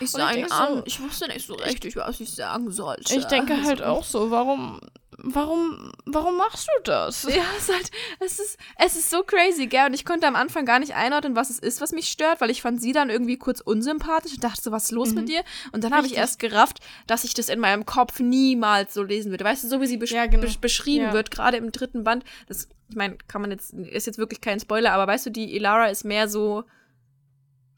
Ich 0.00 0.10
sage 0.10 0.34
denk 0.34 0.52
an, 0.52 0.76
so- 0.76 0.82
ich 0.86 1.00
wusste 1.00 1.26
nicht 1.28 1.46
so 1.46 1.54
richtig, 1.54 1.96
was 1.96 2.20
ich 2.20 2.32
sagen 2.32 2.70
sollte. 2.70 3.14
Ich 3.14 3.24
denke 3.26 3.56
halt 3.64 3.82
Also, 3.82 3.84
auch 4.00 4.04
so, 4.04 4.30
warum, 4.30 4.80
warum, 5.18 5.90
warum 6.04 6.36
machst 6.36 6.68
du 6.76 6.82
das? 6.84 7.24
Ja, 7.24 7.42
es 7.56 7.68
ist 7.68 7.74
halt, 7.74 7.90
es 8.20 8.38
ist, 8.38 8.58
es 8.78 8.96
ist 8.96 9.10
so 9.10 9.22
crazy, 9.24 9.66
gell? 9.66 9.86
Und 9.86 9.94
ich 9.94 10.04
konnte 10.04 10.26
am 10.28 10.36
Anfang 10.36 10.64
gar 10.64 10.78
nicht 10.78 10.94
einordnen, 10.94 11.34
was 11.34 11.50
es 11.50 11.58
ist, 11.58 11.80
was 11.80 11.90
mich 11.92 12.08
stört, 12.08 12.40
weil 12.40 12.50
ich 12.50 12.62
fand 12.62 12.80
sie 12.80 12.92
dann 12.92 13.10
irgendwie 13.10 13.36
kurz 13.36 13.60
unsympathisch 13.60 14.34
und 14.34 14.44
dachte 14.44 14.62
so, 14.62 14.70
was 14.70 14.84
ist 14.84 14.92
los 14.92 15.12
mit 15.14 15.28
dir? 15.28 15.42
Und 15.72 15.82
dann 15.82 15.92
habe 15.92 16.06
ich 16.06 16.12
Mhm. 16.12 16.18
Richtig. 16.18 16.18
erst 16.18 16.38
gerafft, 16.38 16.78
dass 17.08 17.24
ich 17.24 17.34
das 17.34 17.48
in 17.48 17.58
meinem 17.58 17.84
Kopf 17.84 18.20
niemals 18.20 18.94
so 18.94 19.02
lesen 19.02 19.32
würde. 19.32 19.44
Weißt 19.44 19.64
du, 19.64 19.68
so 19.68 19.80
wie 19.80 19.86
sie 19.88 19.96
besch 19.96 20.12
Ja, 20.12 20.26
genau. 20.26 20.42
besch 20.42 20.58
beschrieben 20.58 21.06
Ja. 21.06 21.12
wird, 21.12 21.30
gerade 21.32 21.56
im 21.56 21.72
dritten 21.72 22.04
Band. 22.04 22.24
Das, 22.46 22.68
ich 22.88 22.94
meine, 22.96 23.16
kann 23.26 23.40
man 23.40 23.50
jetzt, 23.50 23.72
ist 23.72 24.06
jetzt 24.06 24.18
wirklich 24.18 24.40
kein 24.40 24.60
Spoiler, 24.60 24.92
aber 24.92 25.08
weißt 25.08 25.26
du, 25.26 25.30
die 25.30 25.56
Elara 25.56 25.86
ist 25.86 26.04
mehr 26.04 26.28
so 26.28 26.62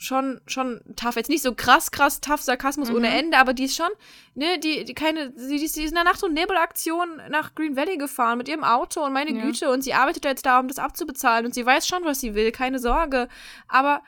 schon, 0.00 0.40
schon 0.46 0.80
tough. 0.96 1.16
Jetzt 1.16 1.28
nicht 1.28 1.42
so 1.42 1.54
krass, 1.54 1.90
krass 1.90 2.20
tough 2.20 2.40
Sarkasmus 2.40 2.88
Mhm. 2.88 2.94
ohne 2.96 3.08
Ende, 3.08 3.36
aber 3.36 3.52
die 3.52 3.64
ist 3.64 3.76
schon, 3.76 3.90
ne, 4.34 4.58
die, 4.60 4.84
die 4.84 4.94
keine, 4.94 5.32
sie, 5.36 5.58
die 5.58 5.64
ist 5.64 5.74
die 5.76 5.82
ist 5.82 5.88
in 5.90 5.96
der 5.96 6.04
Nacht- 6.04 6.22
und 6.22 6.34
Nebelaktion 6.34 7.20
nach 7.30 7.54
Green 7.56 7.76
Valley 7.76 7.96
gefahren 7.98 8.38
mit 8.38 8.48
ihrem 8.48 8.62
Auto 8.64 9.04
und 9.04 9.12
meine 9.12 9.32
Ja. 9.32 9.42
Güte 9.42 9.70
und 9.70 9.82
sie 9.82 9.94
arbeitet 9.94 10.24
jetzt 10.24 10.46
da, 10.46 10.60
um 10.60 10.68
das 10.68 10.78
abzubezahlen 10.78 11.44
und 11.46 11.52
sie 11.54 11.66
weiß 11.66 11.86
schon, 11.88 12.04
was 12.04 12.20
sie 12.20 12.34
will, 12.36 12.52
keine 12.52 12.78
Sorge. 12.78 13.28
Aber 13.66 14.02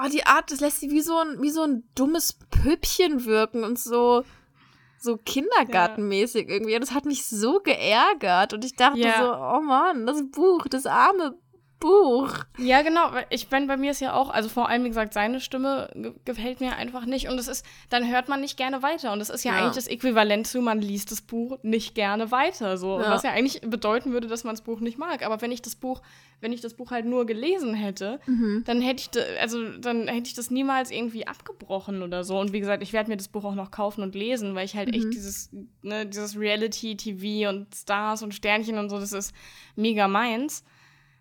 oh, 0.00 0.08
die 0.08 0.24
Art, 0.24 0.50
das 0.52 0.60
lässt 0.60 0.80
sie 0.80 0.90
wie 0.90 1.00
so 1.02 1.18
ein, 1.18 1.42
wie 1.42 1.50
so 1.50 1.62
ein 1.64 1.82
dummes 1.96 2.38
Püppchen 2.50 3.24
wirken 3.24 3.64
und 3.64 3.76
so, 3.78 4.22
so 5.00 5.16
kindergartenmäßig 5.16 6.48
irgendwie. 6.48 6.74
Und 6.76 6.80
das 6.82 6.92
hat 6.92 7.04
mich 7.06 7.26
so 7.26 7.58
geärgert 7.60 8.52
und 8.52 8.64
ich 8.64 8.76
dachte 8.76 9.00
Ja. 9.00 9.18
so, 9.20 9.34
oh 9.58 9.60
Mann, 9.62 10.06
das 10.06 10.22
Buch, 10.30 10.66
das 10.68 10.86
arme 10.86 11.36
Buch. 11.80 12.32
Ja, 12.58 12.82
genau. 12.82 13.10
Ich 13.30 13.48
bin 13.48 13.66
bei 13.66 13.76
mir 13.76 13.92
ist 13.92 14.00
ja 14.00 14.14
auch, 14.14 14.30
also 14.30 14.48
vor 14.48 14.68
allem, 14.68 14.84
wie 14.84 14.88
gesagt, 14.88 15.12
seine 15.14 15.40
Stimme 15.40 15.90
ge 15.94 16.12
gefällt 16.24 16.60
mir 16.60 16.76
einfach 16.76 17.06
nicht. 17.06 17.28
Und 17.28 17.38
es 17.38 17.48
ist, 17.48 17.64
dann 17.88 18.10
hört 18.10 18.28
man 18.28 18.40
nicht 18.40 18.56
gerne 18.56 18.82
weiter. 18.82 19.12
Und 19.12 19.18
das 19.20 19.30
ist 19.30 19.44
ja, 19.44 19.52
Ja. 19.52 19.58
eigentlich 19.58 19.74
das 19.76 19.86
Äquivalent 19.86 20.46
zu, 20.46 20.60
man 20.60 20.80
liest 20.80 21.10
das 21.12 21.20
Buch 21.22 21.58
nicht 21.62 21.94
gerne 21.94 22.30
weiter. 22.30 22.76
So. 22.78 23.00
Ja. 23.00 23.10
Was 23.10 23.22
ja 23.22 23.30
eigentlich 23.30 23.60
bedeuten 23.62 24.12
würde, 24.12 24.26
dass 24.28 24.44
man 24.44 24.54
das 24.54 24.62
Buch 24.62 24.80
nicht 24.80 24.98
mag. 24.98 25.24
Aber 25.24 25.40
wenn 25.40 25.52
ich 25.52 25.62
das 25.62 25.76
Buch, 25.76 26.02
wenn 26.40 26.52
ich 26.52 26.60
das 26.60 26.74
Buch 26.74 26.90
halt 26.90 27.04
nur 27.06 27.26
gelesen 27.26 27.74
hätte, 27.74 28.20
dann 28.64 28.80
hätte 28.80 29.02
ich, 29.18 29.40
also 29.40 29.68
dann 29.78 30.06
hätte 30.08 30.28
ich 30.28 30.34
das 30.34 30.50
niemals 30.50 30.90
irgendwie 30.90 31.26
abgebrochen 31.26 32.02
oder 32.02 32.22
so. 32.24 32.38
Und 32.38 32.52
wie 32.52 32.60
gesagt, 32.60 32.82
ich 32.82 32.92
werde 32.92 33.10
mir 33.10 33.16
das 33.16 33.28
Buch 33.28 33.44
auch 33.44 33.54
noch 33.54 33.70
kaufen 33.70 34.02
und 34.02 34.14
lesen, 34.14 34.54
weil 34.54 34.64
ich 34.64 34.76
halt 34.76 34.94
echt 34.94 35.12
dieses, 35.12 35.50
ne, 35.82 36.06
dieses 36.06 36.38
Reality-TV 36.38 37.48
und 37.48 37.74
Stars 37.74 38.22
und 38.22 38.34
Sternchen 38.34 38.78
und 38.78 38.88
so, 38.88 38.98
das 38.98 39.12
ist 39.12 39.34
mega 39.76 40.08
meins. 40.08 40.64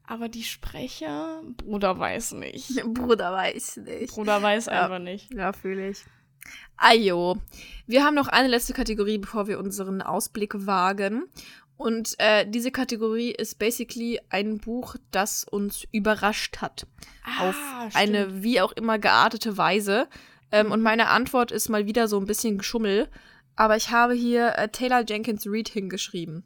Aber 0.08 0.30
die 0.30 0.44
Sprecher, 0.44 1.42
Bruder 1.58 2.00
weiß 2.00 2.32
nicht. 2.34 2.82
Bruder 2.94 3.34
weiß 3.34 3.78
nicht. 3.78 4.14
Bruder 4.14 4.42
weiß 4.42 4.66
Ja. 4.68 4.84
einfach 4.86 5.00
nicht. 5.00 5.34
Ja, 5.34 5.54
fühle 5.54 5.90
ich. 5.90 6.04
Ajo. 6.78 7.38
Wir 7.88 8.04
haben 8.04 8.16
noch 8.16 8.30
eine 8.30 8.48
letzte 8.48 8.74
Kategorie, 8.74 9.18
bevor 9.18 9.48
wir 9.48 9.60
unseren 9.60 10.02
Ausblick 10.02 10.66
wagen. 10.66 11.26
Und 11.76 12.16
äh, 12.20 12.50
diese 12.50 12.72
Kategorie 12.72 13.32
ist 13.32 13.60
basically 13.60 14.20
ein 14.30 14.58
Buch, 14.60 14.96
das 15.12 15.44
uns 15.44 15.86
überrascht 15.92 16.58
hat. 16.58 16.88
auf 17.40 17.56
Ah, 17.56 17.90
eine 17.94 18.42
wie 18.44 18.62
auch 18.62 18.72
immer 18.72 18.98
geartete 18.98 19.58
Weise. 19.58 20.08
Ähm, 20.52 20.72
und 20.72 20.82
meine 20.82 21.10
Antwort 21.10 21.52
ist 21.52 21.68
mal 21.70 21.86
wieder 21.86 22.08
so 22.08 22.18
ein 22.20 22.26
bisschen 22.26 22.58
Geschummel. 22.58 23.10
Aber 23.58 23.76
ich 23.76 23.92
habe 23.92 24.14
hier 24.14 24.58
äh, 24.58 24.70
Taylor 24.70 25.04
Jenkins 25.08 25.44
Reid 25.46 25.68
hingeschrieben. 25.68 26.46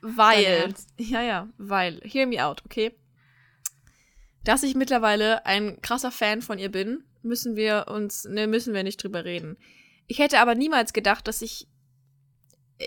Weil. 0.00 0.74
Ja, 0.98 1.22
ja, 1.22 1.48
weil. 1.58 2.00
Hear 2.04 2.26
me 2.26 2.44
out, 2.44 2.62
okay? 2.64 2.92
Dass 4.44 4.62
ich 4.62 4.74
mittlerweile 4.74 5.44
ein 5.46 5.80
krasser 5.82 6.10
Fan 6.10 6.42
von 6.42 6.58
ihr 6.58 6.70
bin, 6.70 7.04
müssen 7.22 7.56
wir 7.56 7.86
uns, 7.88 8.24
ne, 8.24 8.46
müssen 8.46 8.74
wir 8.74 8.82
nicht 8.82 9.02
drüber 9.02 9.24
reden. 9.24 9.56
Ich 10.06 10.18
hätte 10.18 10.40
aber 10.40 10.54
niemals 10.54 10.92
gedacht, 10.92 11.28
dass 11.28 11.42
ich 11.42 11.68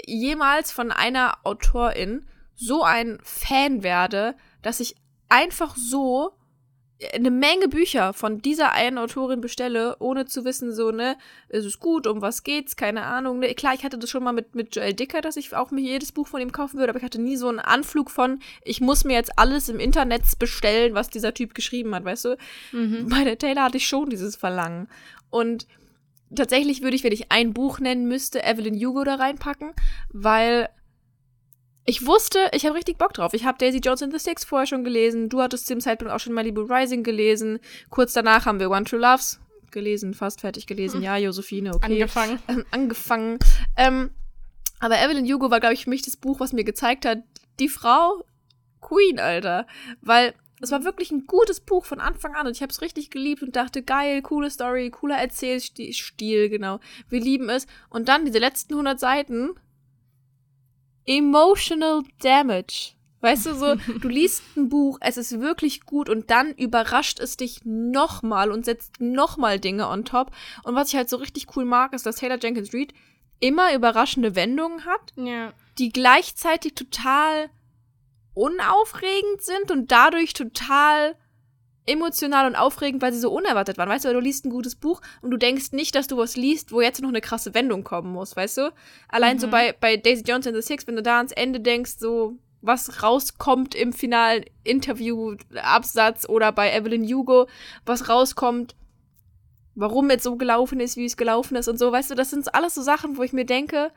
jemals 0.05 0.71
von 0.71 0.91
einer 0.91 1.37
Autorin 1.43 2.25
so 2.55 2.83
ein 2.83 3.19
Fan 3.23 3.83
werde, 3.83 4.35
dass 4.61 4.79
ich 4.79 4.95
einfach 5.29 5.75
so 5.75 6.37
eine 7.13 7.31
Menge 7.31 7.67
Bücher 7.67 8.13
von 8.13 8.41
dieser 8.41 8.73
einen 8.73 8.97
Autorin 8.97 9.41
bestelle, 9.41 9.97
ohne 9.99 10.25
zu 10.25 10.45
wissen, 10.45 10.73
so, 10.73 10.91
ne, 10.91 11.17
ist 11.49 11.65
es 11.65 11.79
gut, 11.79 12.07
um 12.07 12.21
was 12.21 12.43
geht's, 12.43 12.75
keine 12.75 13.03
Ahnung. 13.03 13.39
Ne? 13.39 13.53
Klar, 13.53 13.73
ich 13.73 13.83
hatte 13.83 13.97
das 13.97 14.09
schon 14.09 14.23
mal 14.23 14.31
mit, 14.31 14.55
mit 14.55 14.75
Joel 14.75 14.93
Dicker, 14.93 15.21
dass 15.21 15.37
ich 15.37 15.55
auch 15.55 15.71
mir 15.71 15.81
jedes 15.81 16.11
Buch 16.11 16.27
von 16.27 16.41
ihm 16.41 16.51
kaufen 16.51 16.77
würde, 16.77 16.91
aber 16.91 16.99
ich 16.99 17.05
hatte 17.05 17.21
nie 17.21 17.35
so 17.35 17.47
einen 17.47 17.59
Anflug 17.59 18.11
von, 18.11 18.39
ich 18.63 18.81
muss 18.81 19.03
mir 19.03 19.13
jetzt 19.13 19.37
alles 19.37 19.69
im 19.69 19.79
Internet 19.79 20.23
bestellen, 20.39 20.93
was 20.93 21.09
dieser 21.09 21.33
Typ 21.33 21.53
geschrieben 21.53 21.93
hat, 21.95 22.05
weißt 22.05 22.25
du? 22.25 22.37
Mhm. 22.71 23.09
Bei 23.09 23.23
der 23.23 23.37
Taylor 23.37 23.63
hatte 23.63 23.77
ich 23.77 23.87
schon 23.87 24.09
dieses 24.09 24.35
Verlangen. 24.35 24.87
Und 25.29 25.67
tatsächlich 26.33 26.81
würde 26.81 26.95
ich, 26.95 27.03
wenn 27.03 27.13
ich 27.13 27.31
ein 27.31 27.53
Buch 27.53 27.79
nennen 27.79 28.07
müsste, 28.07 28.43
Evelyn 28.43 28.75
Hugo 28.75 29.03
da 29.03 29.15
reinpacken, 29.15 29.73
weil 30.11 30.69
ich 31.85 32.05
wusste, 32.05 32.49
ich 32.53 32.65
habe 32.65 32.75
richtig 32.75 32.97
Bock 32.97 33.13
drauf. 33.13 33.33
Ich 33.33 33.45
habe 33.45 33.57
Daisy 33.57 33.79
Jones 33.79 34.01
and 34.03 34.13
the 34.13 34.19
Six 34.19 34.45
vorher 34.45 34.67
schon 34.67 34.83
gelesen. 34.83 35.29
Du 35.29 35.41
hattest 35.41 35.67
zu 35.67 35.73
dem 35.73 35.81
Zeitpunkt 35.81 36.13
auch 36.13 36.19
schon 36.19 36.33
Malibu 36.33 36.61
Rising 36.61 37.03
gelesen. 37.03 37.59
Kurz 37.89 38.13
danach 38.13 38.45
haben 38.45 38.59
wir 38.59 38.71
One 38.71 38.85
True 38.85 38.99
Loves 38.99 39.39
gelesen, 39.71 40.13
fast 40.13 40.41
fertig 40.41 40.67
gelesen. 40.67 41.01
Ja, 41.01 41.17
Josephine, 41.17 41.73
okay. 41.73 41.93
Angefangen. 41.93 42.39
Ähm, 42.47 42.65
angefangen. 42.71 43.39
Ähm, 43.75 44.11
aber 44.79 45.01
Evelyn 45.01 45.25
Hugo 45.25 45.51
war, 45.51 45.59
glaube 45.59 45.73
ich, 45.73 45.85
für 45.85 45.89
mich 45.89 46.03
das 46.03 46.15
Buch, 46.15 46.39
was 46.39 46.53
mir 46.53 46.63
gezeigt 46.63 47.05
hat, 47.05 47.19
die 47.59 47.69
Frau 47.69 48.23
Queen, 48.81 49.19
Alter. 49.19 49.65
Weil 50.01 50.33
es 50.61 50.71
war 50.71 50.85
wirklich 50.85 51.11
ein 51.11 51.25
gutes 51.25 51.59
Buch 51.59 51.83
von 51.83 51.99
Anfang 51.99 52.35
an 52.35 52.47
und 52.47 52.55
ich 52.55 52.61
habe 52.61 52.71
es 52.71 52.81
richtig 52.81 53.09
geliebt 53.09 53.43
und 53.43 53.55
dachte, 53.55 53.83
geil, 53.83 54.21
coole 54.21 54.49
Story, 54.49 54.89
cooler 54.91 55.17
Erzählstil, 55.17 56.49
genau. 56.49 56.79
Wir 57.09 57.19
lieben 57.19 57.49
es. 57.49 57.67
Und 57.89 58.07
dann 58.07 58.25
diese 58.25 58.39
letzten 58.39 58.73
100 58.73 58.99
Seiten. 58.99 59.55
Emotional 61.05 62.03
Damage. 62.21 62.91
Weißt 63.21 63.45
du, 63.45 63.53
so, 63.55 63.75
du 64.01 64.07
liest 64.09 64.43
ein 64.57 64.67
Buch, 64.69 64.97
es 65.01 65.15
ist 65.17 65.39
wirklich 65.39 65.85
gut 65.85 66.09
und 66.09 66.29
dann 66.29 66.51
überrascht 66.53 67.19
es 67.19 67.37
dich 67.37 67.61
nochmal 67.63 68.51
und 68.51 68.65
setzt 68.65 68.99
nochmal 68.99 69.59
Dinge 69.59 69.87
on 69.87 70.03
top. 70.05 70.31
Und 70.63 70.75
was 70.75 70.89
ich 70.89 70.95
halt 70.97 71.09
so 71.09 71.17
richtig 71.17 71.55
cool 71.55 71.63
mag, 71.65 71.93
ist, 71.93 72.05
dass 72.05 72.17
Taylor 72.17 72.37
Jenkins 72.41 72.73
Reid 72.73 72.93
immer 73.39 73.73
überraschende 73.73 74.35
Wendungen 74.35 74.85
hat, 74.85 75.13
Ja. 75.15 75.53
die 75.77 75.89
gleichzeitig 75.89 76.75
total 76.75 77.49
unaufregend 78.33 79.41
sind 79.41 79.71
und 79.71 79.91
dadurch 79.91 80.33
total 80.33 81.15
emotional 81.85 82.47
und 82.47 82.55
aufregend, 82.55 83.01
weil 83.01 83.11
sie 83.13 83.19
so 83.19 83.31
unerwartet 83.31 83.77
waren. 83.77 83.89
Weißt 83.89 84.05
du, 84.05 84.13
du 84.13 84.19
liest 84.19 84.45
ein 84.45 84.49
gutes 84.49 84.75
Buch 84.75 85.01
und 85.21 85.31
du 85.31 85.37
denkst 85.37 85.71
nicht, 85.73 85.95
dass 85.95 86.07
du 86.07 86.17
was 86.17 86.35
liest, 86.37 86.71
wo 86.71 86.81
jetzt 86.81 87.01
noch 87.01 87.09
eine 87.09 87.21
krasse 87.21 87.53
Wendung 87.53 87.83
kommen 87.83 88.11
muss, 88.13 88.35
weißt 88.35 88.57
du? 88.57 88.73
Allein 89.09 89.39
so 89.39 89.47
Mhm. 89.47 89.51
bei, 89.51 89.75
bei 89.79 89.97
Daisy 89.97 90.23
Jones 90.25 90.47
and 90.47 90.55
the 90.55 90.61
Six, 90.61 90.87
wenn 90.87 90.95
du 90.95 91.01
da 91.03 91.17
ans 91.17 91.31
Ende 91.33 91.59
denkst, 91.59 91.95
so 91.99 92.37
was 92.61 93.03
rauskommt 93.03 93.75
im 93.75 93.91
finalen 93.91 94.45
Interview-Absatz 94.63 96.27
oder 96.27 96.51
bei 96.51 96.71
Evelyn 96.73 97.03
Hugo, 97.05 97.47
was 97.85 98.09
rauskommt, 98.09 98.75
warum 99.75 100.09
es 100.09 100.23
so 100.23 100.35
gelaufen 100.35 100.79
ist, 100.79 100.97
wie 100.97 101.05
es 101.05 101.17
gelaufen 101.17 101.55
ist 101.55 101.67
und 101.67 101.77
so, 101.77 101.91
weißt 101.91 102.11
du, 102.11 102.15
das 102.15 102.29
sind 102.29 102.53
alles 102.53 102.75
so 102.75 102.81
Sachen, 102.81 103.17
wo 103.17 103.23
ich 103.23 103.33
mir 103.33 103.45
denke, 103.45 103.91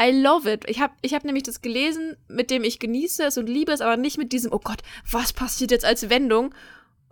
I 0.00 0.10
love 0.10 0.50
it. 0.50 0.64
Ich 0.68 0.80
habe 0.80 0.94
ich 1.02 1.12
hab 1.14 1.24
nämlich 1.24 1.42
das 1.42 1.60
gelesen, 1.60 2.16
mit 2.28 2.50
dem 2.50 2.64
ich 2.64 2.78
genieße 2.78 3.24
es 3.24 3.36
und 3.36 3.48
liebe 3.48 3.72
es, 3.72 3.80
aber 3.82 3.96
nicht 3.96 4.16
mit 4.18 4.32
diesem, 4.32 4.52
oh 4.52 4.60
Gott, 4.62 4.78
was 5.10 5.32
passiert 5.32 5.70
jetzt 5.70 5.84
als 5.84 6.08
Wendung? 6.08 6.54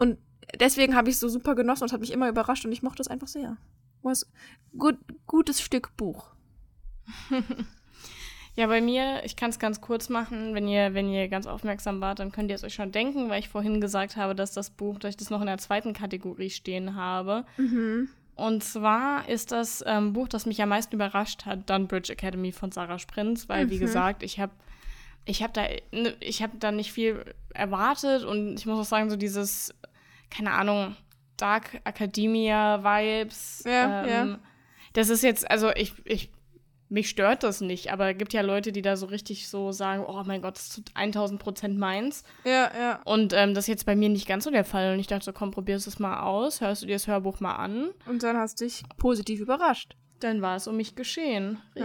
Und 0.01 0.19
deswegen 0.59 0.97
habe 0.97 1.09
ich 1.09 1.15
es 1.15 1.21
so 1.21 1.29
super 1.29 1.55
genossen 1.55 1.85
und 1.85 1.93
hat 1.93 2.01
mich 2.01 2.13
immer 2.13 2.29
überrascht 2.29 2.65
und 2.65 2.73
ich 2.73 2.83
mochte 2.83 3.03
es 3.03 3.09
einfach 3.09 3.29
sehr. 3.29 3.57
Was 4.03 4.29
gut, 4.77 4.97
gutes 5.27 5.61
Stück 5.61 5.97
Buch. 5.97 6.31
Ja, 8.57 8.67
bei 8.67 8.81
mir, 8.81 9.25
ich 9.25 9.37
kann 9.37 9.51
es 9.51 9.59
ganz 9.59 9.81
kurz 9.81 10.09
machen, 10.09 10.55
wenn 10.55 10.67
ihr, 10.67 10.93
wenn 10.93 11.09
ihr 11.09 11.29
ganz 11.29 11.47
aufmerksam 11.47 12.01
wart, 12.01 12.19
dann 12.19 12.33
könnt 12.33 12.51
ihr 12.51 12.57
es 12.57 12.65
euch 12.65 12.75
schon 12.75 12.91
denken, 12.91 13.29
weil 13.31 13.39
ich 13.39 13.49
vorhin 13.49 13.81
gesagt 13.81 14.17
habe, 14.17 14.35
dass 14.35 14.53
das 14.53 14.71
Buch, 14.71 14.99
dass 14.99 15.11
ich 15.11 15.17
das 15.17 15.31
noch 15.31 15.41
in 15.41 15.47
der 15.47 15.59
zweiten 15.59 15.93
Kategorie 15.93 16.51
stehen 16.51 16.97
habe. 16.97 17.45
Und 18.35 18.65
zwar 18.65 19.29
ist 19.29 19.53
das 19.53 19.85
ähm, 19.87 20.13
Buch, 20.15 20.27
das 20.27 20.47
mich 20.47 20.61
am 20.63 20.71
meisten 20.71 20.95
überrascht 20.95 21.47
hat, 21.47 21.71
Dunbridge 21.71 22.13
Academy 22.13 22.53
von 22.53 22.73
Sarah 22.73 22.99
Sprintz, 22.99 23.49
weil, 23.49 23.71
wie 23.71 23.79
gesagt, 23.79 24.23
ich 24.23 24.41
habe 24.41 24.53
ich 25.27 25.43
hab 25.43 25.55
da, 25.55 25.63
ne, 25.93 26.17
ich 26.21 26.43
hab 26.43 26.59
da 26.59 26.73
nicht 26.73 26.93
viel 26.93 27.25
erwartet 27.55 28.25
und 28.25 28.59
ich 28.59 28.67
muss 28.67 28.81
auch 28.81 28.85
sagen, 28.85 29.11
so 29.11 29.17
dieses, 29.17 29.75
keine 30.31 30.53
Ahnung, 30.53 30.97
Dark 31.37 31.81
Academia-Vibes. 31.85 33.65
Ja, 33.67 34.05
ähm, 34.05 34.09
ja. 34.09 34.39
Das 34.93 35.09
ist 35.09 35.23
jetzt, 35.23 35.51
also 35.51 35.71
ich, 35.71 35.95
ich, 36.05 36.31
mich 36.89 37.09
stört 37.09 37.45
das 37.45 37.61
nicht, 37.61 37.93
aber 37.93 38.11
es 38.11 38.19
gibt 38.19 38.33
ja 38.33 38.43
Leute, 38.43 38.73
die 38.73 38.83
da 38.83 38.97
so 38.97 39.07
richtig 39.07 39.49
so 39.49 39.71
sagen, 39.71 40.05
oh 40.07 40.23
mein 40.27 40.43
Gott, 40.43 40.57
das 40.57 40.79
ist 40.79 40.91
1000 40.95 41.41
Prozent 41.41 41.79
meins. 41.79 42.25
Ja, 42.45 42.71
ja. 42.77 43.01
Und 43.05 43.33
ähm, 43.33 43.55
das 43.55 43.65
ist 43.65 43.69
jetzt 43.69 43.87
bei 43.87 43.95
mir 43.95 44.09
nicht 44.09 44.27
ganz 44.27 44.45
so 44.45 44.51
der 44.51 44.65
Fall. 44.65 44.93
Und 44.93 44.99
ich 44.99 45.07
dachte 45.07 45.25
so, 45.25 45.33
komm, 45.33 45.53
probierst 45.53 45.87
es 45.87 45.99
mal 45.99 46.21
aus, 46.21 46.61
hörst 46.61 46.83
du 46.83 46.87
dir 46.87 46.97
das 46.97 47.07
Hörbuch 47.07 47.41
mal 47.41 47.55
an. 47.55 47.91
Und 48.07 48.23
dann 48.23 48.37
hast 48.37 48.61
du 48.61 48.65
dich 48.65 48.83
positiv 48.97 49.41
überrascht. 49.41 49.97
Dann 50.19 50.43
war 50.43 50.57
es 50.57 50.67
um 50.67 50.77
mich 50.77 50.97
geschehen. 50.97 51.63
Ja. 51.75 51.85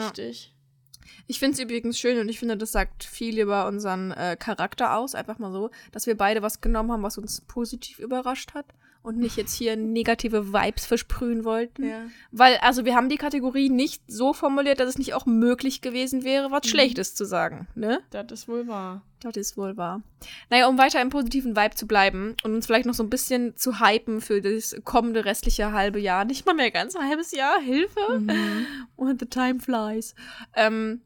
Ich 1.27 1.39
finde 1.39 1.53
es 1.53 1.59
übrigens 1.59 1.99
schön 1.99 2.19
und 2.19 2.29
ich 2.29 2.39
finde, 2.39 2.57
das 2.57 2.71
sagt 2.71 3.03
viel 3.03 3.39
über 3.39 3.67
unseren 3.67 4.11
äh, 4.11 4.37
Charakter 4.39 4.97
aus, 4.97 5.15
einfach 5.15 5.39
mal 5.39 5.51
so, 5.51 5.71
dass 5.91 6.07
wir 6.07 6.17
beide 6.17 6.41
was 6.41 6.61
genommen 6.61 6.91
haben, 6.91 7.03
was 7.03 7.17
uns 7.17 7.41
positiv 7.41 7.99
überrascht 7.99 8.53
hat 8.53 8.65
und 9.05 9.17
nicht 9.17 9.37
jetzt 9.37 9.55
hier 9.55 9.75
negative 9.75 10.51
Vibes 10.51 10.85
versprühen 10.85 11.45
wollten. 11.45 11.87
Ja. 11.87 12.07
Weil, 12.31 12.57
also 12.57 12.85
wir 12.85 12.95
haben 12.95 13.09
die 13.09 13.17
Kategorie 13.17 13.69
nicht 13.69 14.01
so 14.07 14.33
formuliert, 14.33 14.79
dass 14.79 14.89
es 14.89 14.97
nicht 14.97 15.13
auch 15.13 15.25
möglich 15.25 15.81
gewesen 15.81 16.23
wäre, 16.23 16.51
was 16.51 16.67
Schlechtes 16.67 17.13
zu 17.13 17.25
sagen, 17.25 17.67
ne? 17.75 17.99
Das 18.09 18.31
ist 18.31 18.47
wohl 18.47 18.67
wahr. 18.67 19.03
Das 19.21 19.37
ist 19.37 19.57
wohl 19.57 19.77
wahr. 19.77 20.01
Naja, 20.49 20.67
um 20.67 20.77
weiter 20.77 21.01
im 21.01 21.09
positiven 21.09 21.55
Vibe 21.55 21.75
zu 21.75 21.87
bleiben 21.87 22.35
und 22.43 22.53
uns 22.53 22.65
vielleicht 22.65 22.85
noch 22.85 22.93
so 22.93 23.03
ein 23.03 23.09
bisschen 23.09 23.55
zu 23.55 23.79
hypen 23.79 24.21
für 24.21 24.41
das 24.41 24.75
kommende 24.83 25.25
restliche 25.25 25.71
halbe 25.71 25.99
Jahr. 25.99 26.25
Nicht 26.25 26.45
mal 26.45 26.53
mehr 26.53 26.71
ganz 26.71 26.95
ein 26.95 27.07
halbes 27.07 27.31
Jahr, 27.31 27.59
Hilfe. 27.59 27.99
Und 28.95 29.19
the 29.19 29.25
time 29.25 29.59
flies. 29.59 30.15
Ähm, 30.55 31.01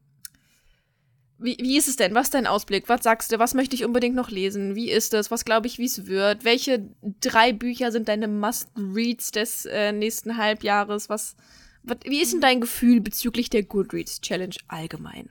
wie, 1.40 1.58
wie 1.60 1.78
ist 1.78 1.88
es 1.88 1.96
denn? 1.96 2.14
Was 2.16 2.28
ist 2.28 2.34
dein 2.34 2.48
Ausblick? 2.48 2.90
Was 2.90 3.04
sagst 3.04 3.32
du? 3.32 3.40
Was 3.40 3.54
möchte 3.54 3.76
ich 3.76 3.86
unbedingt 3.86 4.16
noch 4.16 4.30
lesen? 4.30 4.76
Wie 4.76 4.92
ist 4.92 5.14
es? 5.14 5.32
Was 5.32 5.46
glaube 5.46 5.68
ich, 5.68 5.78
wie 5.78 5.86
es 5.86 6.06
wird? 6.06 6.44
Welche 6.44 6.90
drei 7.22 7.54
Bücher 7.54 7.92
sind 7.92 8.10
deine 8.10 8.28
Must-Reads 8.28 9.32
des 9.32 9.66
äh, 9.66 9.92
nächsten 9.92 10.38
Halbjahres? 10.38 11.10
Was, 11.10 11.36
was, 11.84 11.98
wie 12.06 12.22
ist 12.22 12.34
denn 12.34 12.42
dein 12.42 12.62
Gefühl 12.62 13.00
bezüglich 13.00 13.50
der 13.50 13.64
Goodreads 13.64 14.22
Challenge 14.22 14.56
allgemein? 14.68 15.30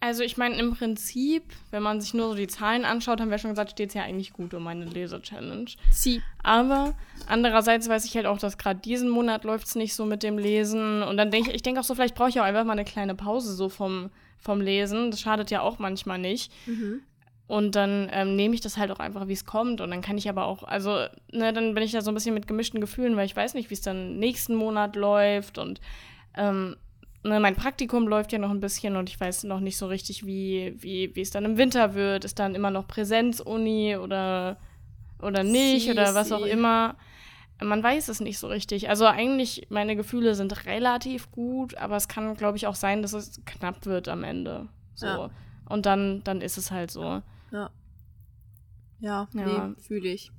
Also 0.00 0.22
ich 0.22 0.36
meine, 0.36 0.56
im 0.58 0.74
Prinzip, 0.74 1.42
wenn 1.70 1.82
man 1.82 2.00
sich 2.00 2.12
nur 2.12 2.28
so 2.28 2.34
die 2.34 2.46
Zahlen 2.46 2.84
anschaut, 2.84 3.20
haben 3.20 3.30
wir 3.30 3.38
schon 3.38 3.50
gesagt, 3.50 3.70
steht 3.70 3.88
es 3.88 3.94
ja 3.94 4.02
eigentlich 4.02 4.34
gut 4.34 4.52
um 4.52 4.62
meine 4.62 4.84
Leser-Challenge. 4.84 5.70
Sie. 5.90 6.22
Aber 6.42 6.94
andererseits 7.26 7.88
weiß 7.88 8.04
ich 8.04 8.14
halt 8.14 8.26
auch, 8.26 8.38
dass 8.38 8.58
gerade 8.58 8.78
diesen 8.78 9.08
Monat 9.08 9.44
läuft 9.44 9.66
es 9.66 9.74
nicht 9.74 9.94
so 9.94 10.04
mit 10.04 10.22
dem 10.22 10.36
Lesen. 10.36 11.02
Und 11.02 11.16
dann 11.16 11.30
denke 11.30 11.50
ich, 11.50 11.56
ich 11.56 11.62
denke 11.62 11.80
auch 11.80 11.84
so, 11.84 11.94
vielleicht 11.94 12.14
brauche 12.14 12.28
ich 12.28 12.38
auch 12.38 12.44
einfach 12.44 12.64
mal 12.64 12.72
eine 12.72 12.84
kleine 12.84 13.14
Pause 13.14 13.54
so 13.54 13.70
vom, 13.70 14.10
vom 14.38 14.60
Lesen. 14.60 15.10
Das 15.10 15.20
schadet 15.20 15.50
ja 15.50 15.60
auch 15.60 15.78
manchmal 15.78 16.18
nicht. 16.18 16.52
Und 17.48 17.76
dann 17.76 18.08
ähm, 18.12 18.34
nehme 18.34 18.54
ich 18.54 18.60
das 18.60 18.76
halt 18.76 18.90
auch 18.90 18.98
einfach, 18.98 19.28
wie 19.28 19.32
es 19.32 19.44
kommt. 19.44 19.80
Und 19.80 19.90
dann 19.90 20.00
kann 20.02 20.18
ich 20.18 20.28
aber 20.28 20.46
auch, 20.46 20.64
also, 20.64 21.06
ne, 21.32 21.52
dann 21.52 21.74
bin 21.74 21.82
ich 21.84 21.92
da 21.92 22.00
so 22.00 22.10
ein 22.10 22.14
bisschen 22.14 22.34
mit 22.34 22.48
gemischten 22.48 22.80
Gefühlen, 22.80 23.16
weil 23.16 23.26
ich 23.26 23.36
weiß 23.36 23.54
nicht, 23.54 23.70
wie 23.70 23.74
es 23.74 23.82
dann 23.82 24.18
nächsten 24.18 24.56
Monat 24.56 24.96
läuft. 24.96 25.58
Und 25.58 25.80
ähm, 26.36 26.74
ne, 27.22 27.38
mein 27.38 27.54
Praktikum 27.54 28.08
läuft 28.08 28.32
ja 28.32 28.38
noch 28.40 28.50
ein 28.50 28.60
bisschen 28.60 28.96
und 28.96 29.08
ich 29.08 29.20
weiß 29.20 29.44
noch 29.44 29.60
nicht 29.60 29.76
so 29.76 29.86
richtig, 29.86 30.26
wie, 30.26 30.74
wie, 30.78 31.14
wie 31.14 31.20
es 31.20 31.30
dann 31.30 31.44
im 31.44 31.56
Winter 31.56 31.94
wird. 31.94 32.24
Ist 32.24 32.40
dann 32.40 32.56
immer 32.56 32.72
noch 32.72 32.88
Präsenzuni 32.88 33.96
oder, 33.96 34.56
oder 35.22 35.44
nicht 35.44 35.84
Sie, 35.84 35.90
oder 35.92 36.14
was 36.16 36.32
auch 36.32 36.44
sie. 36.44 36.50
immer. 36.50 36.96
Man 37.62 37.82
weiß 37.82 38.08
es 38.08 38.20
nicht 38.20 38.38
so 38.38 38.48
richtig. 38.48 38.88
Also 38.90 39.06
eigentlich, 39.06 39.66
meine 39.70 39.96
Gefühle 39.96 40.34
sind 40.34 40.66
relativ 40.66 41.30
gut, 41.30 41.74
aber 41.76 41.96
es 41.96 42.06
kann, 42.08 42.36
glaube 42.36 42.56
ich, 42.58 42.66
auch 42.66 42.74
sein, 42.74 43.00
dass 43.02 43.12
es 43.14 43.40
knapp 43.46 43.86
wird 43.86 44.08
am 44.08 44.24
Ende. 44.24 44.68
So. 44.94 45.06
Ja. 45.06 45.30
Und 45.68 45.86
dann, 45.86 46.22
dann 46.24 46.40
ist 46.42 46.58
es 46.58 46.70
halt 46.70 46.90
so. 46.90 47.22
Ja. 47.52 47.70
Ja, 49.00 49.28
Ja. 49.32 49.68
nee, 49.68 49.74
fühle 49.82 50.08
ich. 50.08 50.30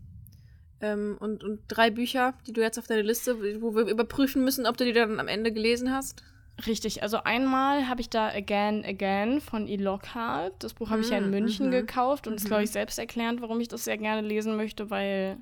Ähm, 0.80 1.18
und, 1.20 1.44
und 1.44 1.62
drei 1.68 1.90
Bücher, 1.90 2.34
die 2.46 2.54
du 2.54 2.62
jetzt 2.62 2.78
auf 2.78 2.86
deine 2.88 3.02
Liste, 3.02 3.40
wo 3.62 3.74
wir 3.76 3.86
überprüfen 3.88 4.44
müssen, 4.44 4.68
ob 4.68 4.78
du 4.78 4.86
die 4.86 4.94
dann 4.94 5.20
am 5.20 5.28
Ende 5.28 5.52
gelesen 5.52 5.92
hast. 5.92 6.24
Richtig, 6.66 7.04
also 7.04 7.18
einmal 7.24 7.88
habe 7.88 8.02
ich 8.02 8.10
da 8.10 8.30
Again 8.30 8.84
Again 8.86 9.42
von 9.42 9.68
E. 9.68 9.76
Lockhart. 9.76 10.54
Das 10.64 10.74
Buch 10.74 10.90
habe 10.90 11.02
ich 11.02 11.10
ja 11.12 11.18
in 11.18 11.28
Mm, 11.28 11.32
München 11.32 11.68
mhm. 11.68 11.72
gekauft 11.72 12.28
und 12.28 12.34
ist, 12.36 12.44
Mhm. 12.46 12.48
glaube 12.48 12.64
ich, 12.64 12.72
selbst 12.72 12.98
erklärend, 12.98 13.42
warum 13.42 13.60
ich 13.60 13.68
das 13.68 13.84
sehr 13.84 13.98
gerne 13.98 14.28
lesen 14.28 14.56
möchte, 14.56 14.90
weil 14.90 15.38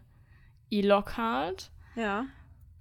E. 0.80 0.82
Lockhart. 0.82 1.71
Ja. 1.95 2.26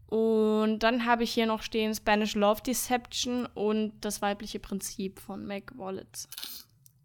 Und 0.06 0.80
dann 0.80 1.06
habe 1.06 1.24
ich 1.24 1.32
hier 1.32 1.46
noch 1.46 1.62
stehen 1.62 1.94
Spanish 1.94 2.34
Love 2.34 2.62
Deception 2.62 3.46
und 3.46 3.92
das 4.00 4.22
weibliche 4.22 4.60
Prinzip 4.60 5.18
von 5.18 5.46
Meg 5.46 5.72
Wallitz. 5.76 6.28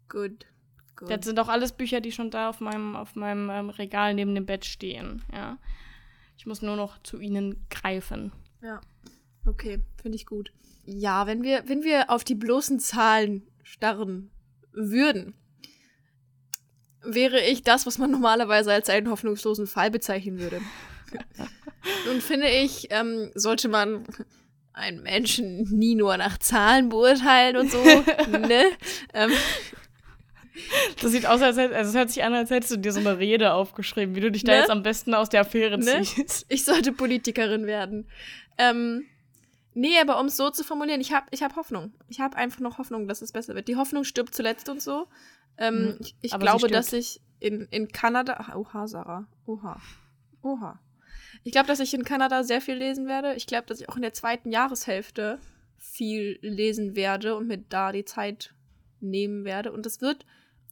Good. 0.08 0.46
Good. 0.96 1.10
Das 1.10 1.24
sind 1.24 1.38
auch 1.40 1.48
alles 1.48 1.72
Bücher, 1.72 2.00
die 2.00 2.12
schon 2.12 2.30
da 2.30 2.50
auf 2.50 2.60
meinem, 2.60 2.94
auf 2.94 3.16
meinem 3.16 3.48
ähm, 3.50 3.70
Regal 3.70 4.14
neben 4.14 4.34
dem 4.34 4.46
Bett 4.46 4.64
stehen. 4.64 5.22
Ja. 5.32 5.58
Ich 6.36 6.46
muss 6.46 6.62
nur 6.62 6.76
noch 6.76 7.02
zu 7.02 7.18
ihnen 7.18 7.66
greifen. 7.68 8.32
Ja. 8.62 8.80
Okay, 9.46 9.80
finde 10.00 10.16
ich 10.16 10.26
gut. 10.26 10.52
Ja, 10.84 11.26
wenn 11.26 11.42
wir, 11.42 11.68
wenn 11.68 11.82
wir 11.82 12.10
auf 12.10 12.24
die 12.24 12.34
bloßen 12.34 12.78
Zahlen 12.80 13.46
starren 13.62 14.30
würden, 14.72 15.34
wäre 17.02 17.40
ich 17.40 17.62
das, 17.62 17.86
was 17.86 17.98
man 17.98 18.10
normalerweise 18.10 18.72
als 18.72 18.88
einen 18.90 19.10
hoffnungslosen 19.10 19.66
Fall 19.66 19.90
bezeichnen 19.90 20.38
würde. 20.38 20.60
Nun 22.06 22.20
finde 22.20 22.48
ich, 22.48 22.88
ähm, 22.90 23.30
sollte 23.34 23.68
man 23.68 24.04
einen 24.72 25.02
Menschen 25.02 25.62
nie 25.76 25.94
nur 25.94 26.16
nach 26.16 26.38
Zahlen 26.38 26.88
beurteilen 26.88 27.56
und 27.56 27.70
so, 27.70 27.82
ne? 28.30 28.64
Ähm, 29.14 29.30
Das 31.00 31.10
sieht 31.12 31.26
aus, 31.26 31.40
als 31.42 31.56
hätt, 31.56 31.72
also 31.72 31.90
es 31.90 31.96
hört 31.96 32.10
sich 32.10 32.22
an, 32.22 32.34
als 32.34 32.50
hättest 32.50 32.72
du 32.72 32.76
dir 32.76 32.92
so 32.92 33.00
eine 33.00 33.18
Rede 33.18 33.52
aufgeschrieben, 33.54 34.14
wie 34.14 34.20
du 34.20 34.30
dich 34.30 34.44
da 34.44 34.52
Ne? 34.52 34.58
jetzt 34.58 34.70
am 34.70 34.82
besten 34.82 35.14
aus 35.14 35.28
der 35.28 35.40
Affäre 35.42 35.78
Ne? 35.78 36.02
ziehst. 36.02 36.44
ich 36.48 36.64
sollte 36.64 36.92
Politikerin 36.92 37.66
werden. 37.66 38.08
Ähm, 38.58 39.06
nee, 39.74 39.98
aber 40.00 40.20
um 40.20 40.26
es 40.26 40.36
so 40.36 40.50
zu 40.50 40.62
formulieren, 40.64 41.00
ich 41.00 41.12
habe 41.12 41.26
ich 41.30 41.42
hab 41.42 41.56
Hoffnung. 41.56 41.92
Ich 42.08 42.20
habe 42.20 42.36
einfach 42.36 42.60
noch 42.60 42.78
Hoffnung, 42.78 43.08
dass 43.08 43.22
es 43.22 43.32
besser 43.32 43.54
wird. 43.54 43.68
Die 43.68 43.76
Hoffnung 43.76 44.04
stirbt 44.04 44.34
zuletzt 44.34 44.68
und 44.68 44.82
so. 44.82 45.06
Ähm, 45.60 45.84
Mhm, 45.84 45.96
ich 46.00 46.14
ich 46.22 46.38
glaube, 46.38 46.66
dass 46.68 46.92
ich 46.92 47.20
in, 47.38 47.68
in 47.70 47.88
Kanada. 47.88 48.36
Ach, 48.38 48.56
Oha, 48.56 48.88
Sarah. 48.88 49.28
Oha. 49.46 49.80
Oha. 50.42 50.80
Ich 51.44 51.52
glaube, 51.52 51.68
dass 51.68 51.80
ich 51.80 51.94
in 51.94 52.04
Kanada 52.04 52.42
sehr 52.42 52.60
viel 52.60 52.74
lesen 52.74 53.06
werde. 53.06 53.34
Ich 53.34 53.46
glaube, 53.46 53.66
dass 53.66 53.80
ich 53.80 53.88
auch 53.88 53.96
in 53.96 54.02
der 54.02 54.12
zweiten 54.12 54.50
Jahreshälfte 54.50 55.38
viel 55.78 56.38
lesen 56.42 56.96
werde 56.96 57.36
und 57.36 57.46
mir 57.46 57.58
da 57.58 57.92
die 57.92 58.04
Zeit 58.04 58.54
nehmen 59.00 59.44
werde. 59.44 59.72
Und 59.72 59.86
es 59.86 60.00
wird, 60.00 60.26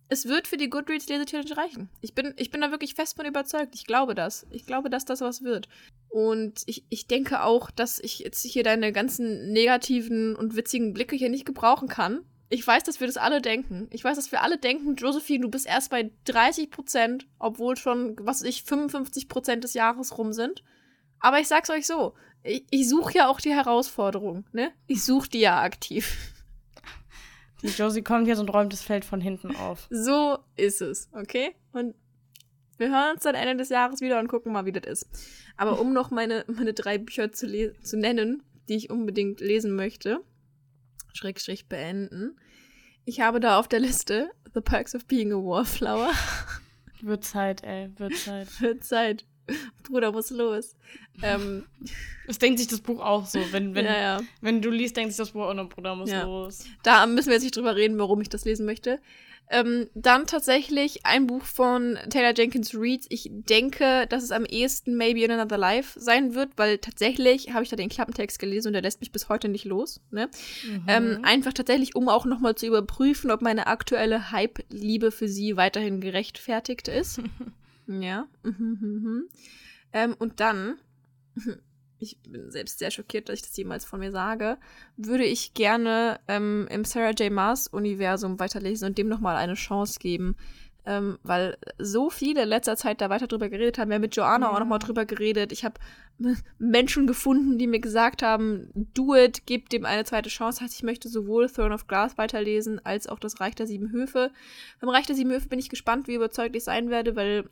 es 0.09 0.26
wird 0.26 0.47
für 0.47 0.57
die 0.57 0.68
Goodreads 0.68 1.09
Lesechallenge 1.09 1.57
reichen. 1.57 1.89
Ich 2.01 2.14
bin, 2.14 2.34
ich 2.36 2.51
bin 2.51 2.61
da 2.61 2.70
wirklich 2.70 2.95
fest 2.95 3.16
von 3.16 3.26
überzeugt. 3.26 3.74
Ich 3.74 3.86
glaube 3.86 4.14
das. 4.14 4.47
Ich 4.51 4.66
glaube, 4.66 4.91
dass 4.91 5.05
das 5.05 5.20
was 5.20 5.43
wird. 5.43 5.68
Und 6.09 6.62
ich, 6.66 6.84
ich 6.89 7.07
denke 7.07 7.43
auch, 7.43 7.70
dass 7.70 7.99
ich 7.99 8.18
jetzt 8.20 8.43
hier 8.43 8.62
deine 8.62 8.93
ganzen 8.93 9.53
negativen 9.53 10.36
und 10.36 10.57
witzigen 10.57 10.93
Blicke 10.93 11.16
hier 11.16 11.30
nicht 11.30 11.45
gebrauchen 11.47 11.89
kann. 11.89 12.20
Ich 12.51 12.66
weiß, 12.66 12.82
dass 12.84 13.01
wir 13.01 13.07
das 13.07 13.18
alle 13.18 13.42
denken. 13.42 13.88
Ich 13.90 14.03
weiß, 14.03 14.16
dass 14.16 14.32
wir 14.32 14.42
alle 14.42 14.59
denken, 14.59 14.96
Josephine, 14.96 15.42
du 15.42 15.51
bist 15.51 15.66
erst 15.66 15.90
bei 15.90 16.11
30 16.24 16.70
Prozent, 16.70 17.26
obwohl 17.38 17.76
schon, 17.76 18.16
was 18.20 18.40
weiß 18.40 18.49
ich, 18.49 18.62
55 18.62 19.28
Prozent 19.28 19.64
des 19.64 19.74
Jahres 19.74 20.16
rum 20.16 20.32
sind. 20.32 20.62
Aber 21.20 21.40
ich 21.40 21.49
sag's 21.49 21.68
euch 21.68 21.86
so, 21.86 22.14
ich, 22.42 22.64
ich 22.70 22.88
suche 22.88 23.14
ja 23.14 23.28
auch 23.28 23.40
die 23.40 23.53
Herausforderung, 23.53 24.44
ne? 24.53 24.72
Ich 24.86 25.05
suche 25.05 25.28
die 25.28 25.40
ja 25.40 25.61
aktiv. 25.61 26.16
Die 27.62 27.66
Josie 27.66 28.03
kommt 28.03 28.28
jetzt 28.28 28.38
und 28.38 28.51
räumt 28.51 28.72
das 28.72 28.82
Feld 28.82 29.05
von 29.05 29.20
hinten 29.20 29.55
auf. 29.57 29.88
So 29.90 30.38
ist 30.57 30.80
es, 30.80 31.11
okay? 31.12 31.55
Und 31.72 31.94
wir 32.78 32.90
hören 32.90 33.14
uns 33.14 33.24
dann 33.24 33.34
Ende 33.34 33.57
des 33.57 33.68
Jahres 33.68 34.01
wieder 34.01 34.20
und 34.20 34.28
gucken 34.28 34.53
mal, 34.53 34.64
wie 34.64 34.72
das 34.72 34.86
ist. 34.86 35.09
Aber 35.57 35.80
um 35.80 35.92
noch 35.92 36.11
meine, 36.11 36.44
meine 36.46 36.72
drei 36.72 36.99
Bücher 36.99 37.32
zu, 37.32 37.74
zu 37.82 37.96
nennen, 37.96 38.44
die 38.68 38.76
ich 38.76 38.90
unbedingt 38.90 39.40
lesen 39.40 39.74
möchte, 39.74 40.20
Schrägstrich 41.18 41.66
beenden. 41.66 42.38
Ich 43.04 43.20
habe 43.20 43.40
da 43.40 43.58
auf 43.58 43.68
der 43.68 43.80
Liste 43.80 44.30
The 44.54 44.60
Perks 44.60 44.94
of 44.94 45.06
Being 45.06 45.32
a 45.32 45.36
Wallflower. 45.36 46.12
Wird 47.00 47.24
Zeit, 47.24 47.62
ey, 47.62 47.90
wird 47.96 48.16
Zeit. 48.16 48.48
wird 48.60 48.84
Zeit. 48.84 49.24
Bruder 49.84 50.10
muss 50.10 50.30
los. 50.30 50.74
Ähm, 51.22 51.64
das 52.26 52.38
denkt 52.38 52.58
sich 52.58 52.66
das 52.68 52.80
Buch 52.80 53.00
auch 53.00 53.24
so. 53.24 53.40
Wenn, 53.52 53.74
wenn, 53.74 53.86
ja, 53.86 53.96
ja. 53.96 54.20
wenn 54.40 54.60
du 54.60 54.68
liest, 54.68 54.96
denkt 54.96 55.12
sich 55.12 55.18
das 55.18 55.30
Buch 55.30 55.42
auch 55.42 55.54
noch, 55.54 55.68
Bruder 55.68 55.94
muss 55.94 56.10
ja. 56.10 56.24
los. 56.24 56.64
Da 56.82 57.06
müssen 57.06 57.28
wir 57.28 57.34
jetzt 57.34 57.44
nicht 57.44 57.56
drüber 57.56 57.76
reden, 57.76 57.98
warum 57.98 58.20
ich 58.20 58.28
das 58.28 58.44
lesen 58.44 58.66
möchte. 58.66 59.00
Ähm, 59.51 59.88
dann 59.94 60.26
tatsächlich 60.26 61.07
ein 61.07 61.26
Buch 61.26 61.42
von 61.42 61.99
Taylor 62.11 62.34
Jenkins 62.36 62.74
Reid. 62.74 63.07
Ich 63.09 63.30
denke, 63.30 64.07
dass 64.09 64.22
es 64.22 64.30
am 64.30 64.44
ehesten 64.44 64.96
Maybe 64.96 65.22
in 65.22 65.30
Another 65.30 65.57
Life 65.57 65.99
sein 65.99 66.34
wird, 66.34 66.51
weil 66.57 66.78
tatsächlich 66.78 67.55
habe 67.55 67.62
ich 67.62 67.70
da 67.70 67.76
den 67.76 67.88
Klappentext 67.88 68.38
gelesen 68.38 68.68
und 68.68 68.72
der 68.74 68.82
lässt 68.82 69.01
mich 69.01 69.11
bis 69.11 69.28
heute 69.28 69.49
nicht 69.49 69.64
los. 69.64 70.01
Ne? 70.11 70.28
Mhm. 70.66 70.84
Ähm, 70.86 71.18
einfach 71.22 71.53
tatsächlich, 71.55 71.96
um 71.96 72.09
auch 72.09 72.26
nochmal 72.26 72.57
zu 72.57 72.66
überprüfen, 72.66 73.30
ob 73.30 73.40
meine 73.40 73.66
aktuelle 73.68 74.32
Hype-Liebe 74.32 75.11
für 75.11 75.28
sie 75.28 75.57
weiterhin 75.57 76.01
gerechtfertigt 76.01 76.88
ist. 76.88 77.20
ja. 77.86 78.26
Mhm, 78.42 78.78
mhm, 78.80 79.28
ähm, 79.92 80.14
und 80.18 80.40
dann 80.40 80.78
ich 81.99 82.18
bin 82.22 82.51
selbst 82.51 82.78
sehr 82.78 82.90
schockiert, 82.90 83.28
dass 83.28 83.36
ich 83.36 83.42
das 83.42 83.57
jemals 83.57 83.84
von 83.84 84.01
mir 84.01 84.12
sage, 84.12 84.59
würde 84.96 85.24
ich 85.24 85.55
gerne 85.55 86.20
ähm, 86.28 86.68
im 86.70 86.84
Sarah 86.84 87.11
J. 87.11 87.32
Maas-Universum 87.32 88.38
weiterlesen 88.38 88.88
und 88.88 88.99
dem 88.99 89.09
nochmal 89.09 89.36
eine 89.36 89.55
Chance 89.55 89.99
geben. 89.99 90.36
Ähm, 90.86 91.18
weil 91.22 91.59
so 91.78 92.09
viele 92.09 92.44
in 92.44 92.49
letzter 92.49 92.74
Zeit 92.76 93.03
da 93.03 93.11
weiter 93.11 93.26
drüber 93.26 93.51
geredet 93.51 93.76
haben. 93.76 93.90
Wir 93.90 93.96
haben 93.96 94.01
mit 94.01 94.16
Joanna 94.16 94.46
ja. 94.46 94.53
auch 94.55 94.59
nochmal 94.59 94.78
drüber 94.78 95.05
geredet. 95.05 95.53
Ich 95.53 95.62
habe 95.62 95.78
Menschen 96.59 97.07
gefunden, 97.07 97.59
die 97.59 97.66
mir 97.66 97.80
gesagt 97.80 98.22
haben, 98.22 98.70
do 98.94 99.14
it, 99.14 99.42
gib 99.44 99.68
dem 99.68 99.84
eine 99.84 100.05
zweite 100.05 100.30
Chance. 100.30 100.62
Heißt, 100.62 100.74
ich 100.74 100.82
möchte 100.82 101.11
sowohl 101.11 101.51
Throne 101.51 101.74
of 101.74 101.88
Glass 101.88 102.16
weiterlesen, 102.16 102.80
als 102.84 103.07
auch 103.07 103.18
das 103.18 103.38
Reich 103.38 103.55
der 103.55 103.66
Sieben 103.66 103.92
Höfe. 103.92 104.30
Beim 104.80 104.88
Reich 104.88 105.05
der 105.05 105.14
Sieben 105.14 105.30
Höfe 105.30 105.49
bin 105.49 105.59
ich 105.59 105.68
gespannt, 105.68 106.09
wie 106.09 106.14
überzeugt 106.14 106.57
ich 106.57 106.64
sein 106.64 106.88
werde, 106.88 107.16
weil 107.16 107.51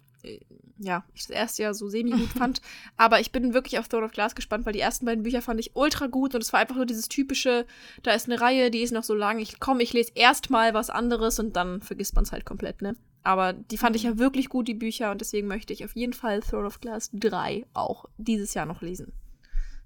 ja, 0.79 1.05
ich 1.15 1.23
das 1.23 1.31
erste 1.31 1.63
Jahr 1.63 1.75
so 1.75 1.89
semi-gut 1.89 2.29
fand. 2.39 2.61
Aber 2.97 3.21
ich 3.21 3.33
bin 3.33 3.55
wirklich 3.55 3.79
auf 3.79 3.89
Throne 3.89 4.07
of 4.07 4.13
Glass 4.13 4.35
gespannt, 4.35 4.67
weil 4.67 4.73
die 4.73 4.81
ersten 4.81 5.07
beiden 5.07 5.23
Bücher 5.23 5.43
fand 5.43 5.61
ich 5.61 5.75
ultra 5.75 6.07
gut 6.07 6.35
und 6.35 6.43
es 6.43 6.53
war 6.53 6.61
einfach 6.61 6.77
nur 6.77 6.87
dieses 6.87 7.09
typische, 7.09 7.67
da 8.03 8.13
ist 8.13 8.29
eine 8.29 8.41
Reihe, 8.41 8.71
die 8.71 8.83
ist 8.83 8.93
noch 8.93 9.05
so 9.05 9.15
lang, 9.15 9.39
ich 9.39 9.61
komme, 9.61 9.83
ich 9.83 9.93
lese 9.93 10.13
erstmal 10.15 10.75
was 10.75 10.91
anderes 10.91 11.39
und 11.39 11.57
dann 11.57 11.81
vergisst 11.81 12.15
man 12.15 12.25
es 12.25 12.33
halt 12.33 12.45
komplett, 12.45 12.83
ne? 12.83 12.97
Aber 13.23 13.55
die 13.55 13.77
fand 13.77 13.97
ich 13.97 14.05
ja 14.05 14.19
wirklich 14.19 14.49
gut, 14.49 14.69
die 14.69 14.75
Bücher, 14.75 15.11
und 15.11 15.21
deswegen 15.21 15.49
möchte 15.49 15.73
ich 15.73 15.85
auf 15.85 15.97
jeden 15.97 16.13
Fall 16.13 16.41
Throne 16.41 16.67
of 16.67 16.81
Glass 16.81 17.11
3 17.13 17.67
auch 17.75 18.05
dieses 18.19 18.55
Jahr 18.55 18.67
noch 18.67 18.83
lesen. 18.83 19.13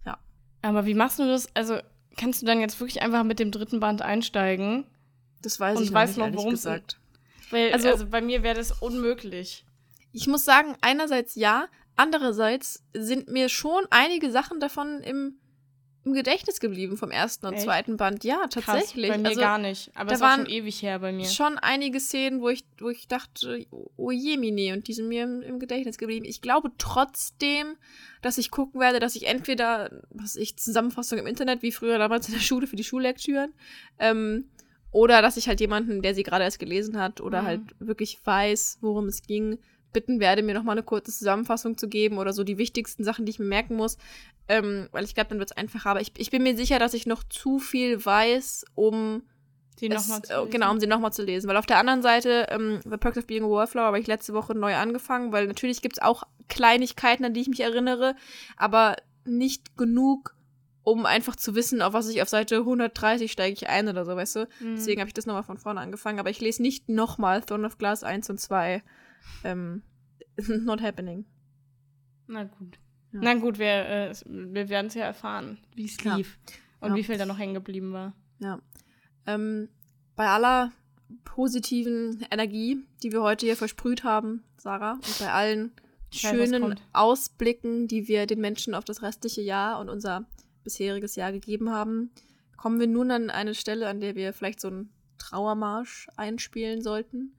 Ja. 0.05 0.19
Aber 0.61 0.85
wie 0.85 0.93
machst 0.93 1.19
du 1.19 1.27
das? 1.27 1.49
Also, 1.57 1.79
kannst 2.19 2.43
du 2.43 2.47
dann 2.47 2.61
jetzt 2.61 2.79
wirklich 2.81 3.01
einfach 3.01 3.25
mit 3.25 3.39
dem 3.39 3.51
dritten 3.51 3.81
Band 3.81 4.03
einsteigen? 4.03 4.85
Das 5.41 5.59
weiß 5.59 5.79
und 5.79 5.85
ich 5.85 5.93
weiß 5.93 6.19
noch, 6.19 6.31
worum 6.35 6.53
es 6.53 6.65
geht. 6.65 6.99
Weil, 7.51 7.73
also, 7.73 7.89
also 7.89 8.07
bei 8.07 8.21
mir 8.21 8.43
wäre 8.43 8.57
das 8.57 8.73
unmöglich. 8.73 9.65
Ich 10.13 10.27
muss 10.27 10.45
sagen, 10.45 10.77
einerseits 10.81 11.35
ja, 11.35 11.67
andererseits 11.97 12.83
sind 12.95 13.29
mir 13.29 13.49
schon 13.49 13.85
einige 13.91 14.31
Sachen 14.31 14.59
davon 14.59 15.01
im, 15.03 15.39
im 16.05 16.15
Gedächtnis 16.15 16.59
geblieben 16.59 16.97
vom 16.97 17.11
ersten 17.11 17.47
und 17.47 17.55
Echt? 17.55 17.65
zweiten 17.65 17.97
Band. 17.97 18.25
Ja, 18.25 18.47
tatsächlich. 18.49 19.09
Krass, 19.09 19.17
bei 19.17 19.23
mir 19.23 19.29
also, 19.29 19.41
gar 19.41 19.59
nicht. 19.59 19.91
Aber 19.95 20.13
es 20.13 20.21
war 20.21 20.37
schon 20.37 20.47
ewig 20.47 20.83
her 20.83 20.99
bei 20.99 21.13
mir. 21.13 21.27
Schon 21.27 21.59
einige 21.59 22.01
Szenen, 22.01 22.41
wo 22.41 22.49
ich, 22.49 22.65
wo 22.79 22.89
ich 22.89 23.07
dachte, 23.07 23.67
oh 23.97 24.11
je, 24.11 24.39
Mine, 24.39 24.75
und 24.75 24.89
die 24.89 24.95
sind 24.95 25.09
mir 25.09 25.25
im, 25.25 25.43
im, 25.43 25.59
Gedächtnis 25.59 25.99
geblieben. 25.99 26.25
Ich 26.25 26.41
glaube 26.41 26.73
trotzdem, 26.79 27.77
dass 28.23 28.39
ich 28.39 28.51
gucken 28.51 28.81
werde, 28.81 28.99
dass 28.99 29.15
ich 29.15 29.27
entweder, 29.27 30.03
was 30.11 30.37
ich, 30.37 30.57
Zusammenfassung 30.57 31.19
im 31.19 31.27
Internet, 31.27 31.63
wie 31.63 31.73
früher 31.73 31.99
damals 31.99 32.29
in 32.29 32.35
der 32.35 32.41
Schule 32.41 32.67
für 32.67 32.77
die 32.77 32.85
Schullektüren, 32.85 33.53
ähm, 33.99 34.47
oder 34.93 35.23
dass 35.23 35.37
ich 35.37 35.49
halt 35.49 35.61
jemanden, 35.61 36.03
der 36.03 36.15
sie 36.15 36.25
gerade 36.25 36.45
erst 36.45 36.59
gelesen 36.59 36.99
hat 36.99 37.21
oder 37.21 37.43
mhm. 37.43 37.47
halt 37.47 37.61
wirklich 37.79 38.19
weiß, 38.25 38.79
worum 38.81 39.07
es 39.07 39.23
ging, 39.23 39.59
bitten 39.93 40.21
werde, 40.21 40.43
mir 40.43 40.55
nochmal 40.55 40.75
eine 40.75 40.83
kurze 40.83 41.13
Zusammenfassung 41.13 41.77
zu 41.77 41.89
geben 41.89 42.19
oder 42.19 42.33
so 42.33 42.45
die 42.45 42.59
wichtigsten 42.59 43.05
Sachen, 43.05 43.25
die 43.25 43.31
ich 43.31 43.39
mir 43.39 43.47
merken 43.47 43.77
muss. 43.77 43.99
Ähm, 44.49 44.89
weil 44.93 45.05
ich 45.05 45.15
glaube, 45.15 45.31
dann 45.31 45.39
wird 45.39 45.51
es 45.51 45.57
einfacher. 45.57 45.91
Aber 45.91 46.01
ich, 46.01 46.13
ich 46.17 46.31
bin 46.31 46.43
mir 46.43 46.57
sicher, 46.57 46.79
dass 46.79 46.95
ich 46.95 47.07
noch 47.07 47.23
zu 47.25 47.59
viel 47.59 48.05
weiß, 48.05 48.65
um 48.75 49.23
sie 49.79 49.89
nochmal 49.89 50.23
zu 50.23 50.33
lesen. 50.33 50.47
Äh, 50.47 50.51
genau, 50.51 50.71
um 50.71 50.81
sie 50.81 50.87
nochmal 50.87 51.13
zu 51.13 51.23
lesen. 51.23 51.49
Weil 51.49 51.57
auf 51.57 51.67
der 51.67 51.79
anderen 51.79 52.03
Seite, 52.03 52.47
ähm, 52.51 52.81
The 52.85 52.97
Perks 52.97 53.19
of 53.19 53.27
Being 53.27 53.45
a 53.45 53.49
Wallflower 53.49 53.87
habe 53.87 54.01
ich 54.01 54.07
letzte 54.07 54.35
Woche 54.35 54.55
neu 54.55 54.75
angefangen, 54.75 55.33
weil 55.33 55.47
natürlich 55.47 55.83
gibt 55.83 55.97
es 55.99 56.03
auch 56.03 56.25
Kleinigkeiten, 56.49 57.25
an 57.25 57.35
die 57.35 57.41
ich 57.41 57.49
mich 57.49 57.61
erinnere, 57.61 58.15
aber 58.57 58.97
nicht 59.25 59.77
genug, 59.77 60.35
um 60.83 61.07
einfach 61.07 61.37
zu 61.37 61.55
wissen, 61.55 61.83
auf 61.83 61.93
was 61.93 62.09
ich 62.09 62.23
auf 62.23 62.29
Seite 62.29 62.57
130 62.57 63.31
steige 63.31 63.53
ich 63.53 63.69
ein 63.69 63.89
oder 63.89 64.05
so, 64.05 64.17
weißt 64.17 64.37
du? 64.37 64.49
Mhm. 64.61 64.77
Deswegen 64.77 65.01
habe 65.01 65.09
ich 65.09 65.15
das 65.15 65.27
nochmal 65.27 65.43
von 65.43 65.59
vorne 65.59 65.81
angefangen. 65.81 66.19
Aber 66.19 66.31
ich 66.31 66.41
lese 66.41 66.63
nicht 66.63 66.89
nochmal 66.89 67.43
Throne 67.43 67.67
of 67.67 67.79
Glass 67.79 68.03
1 68.03 68.31
und 68.31 68.41
2 68.41 68.83
ähm, 69.45 69.83
not 70.37 70.81
happening. 70.81 71.25
Na 72.27 72.45
gut. 72.45 72.79
Ja. 73.13 73.21
Na 73.23 73.35
gut, 73.35 73.59
wir, 73.59 73.67
äh, 73.67 74.15
wir 74.27 74.69
werden 74.69 74.87
es 74.87 74.95
ja 74.95 75.05
erfahren, 75.05 75.59
wie 75.75 75.87
es 75.87 76.03
lief. 76.05 76.39
Und 76.81 76.91
ja. 76.91 76.97
wie 76.97 77.05
viel 77.05 77.19
da 77.19 77.27
noch 77.27 77.39
hängen 77.39 77.55
geblieben 77.55 77.93
war. 77.93 78.15
Ja. 78.39 78.61
Ähm, 79.27 79.69
bei 80.17 80.29
aller 80.29 80.73
positiven 81.25 82.25
Energie, 82.31 82.79
die 83.03 83.13
wir 83.13 83.23
heute 83.23 83.47
hier 83.47 83.57
versprüht 83.57 84.05
haben, 84.05 84.45
Sarah, 84.57 84.93
und 84.93 85.19
bei 85.19 85.31
allen 85.31 85.73
schönen 86.13 86.79
Ausblicken, 86.93 87.89
die 87.89 88.09
wir 88.09 88.27
den 88.27 88.41
Menschen 88.41 88.75
auf 88.75 88.85
das 88.85 89.03
restliche 89.03 89.43
Jahr 89.43 89.81
und 89.81 89.89
unser 89.89 90.27
bisheriges 90.65 91.17
Jahr 91.17 91.33
gegeben 91.33 91.71
haben, 91.71 92.11
kommen 92.57 92.81
wir 92.81 92.87
nun 92.87 93.11
an 93.11 93.31
eine 93.31 93.55
Stelle, 93.55 93.89
an 93.89 94.01
der 94.01 94.15
wir 94.15 94.33
vielleicht 94.33 94.61
so 94.61 94.69
einen 94.69 94.91
Trauermarsch 95.19 96.09
einspielen 96.17 96.83
sollten. 96.83 97.35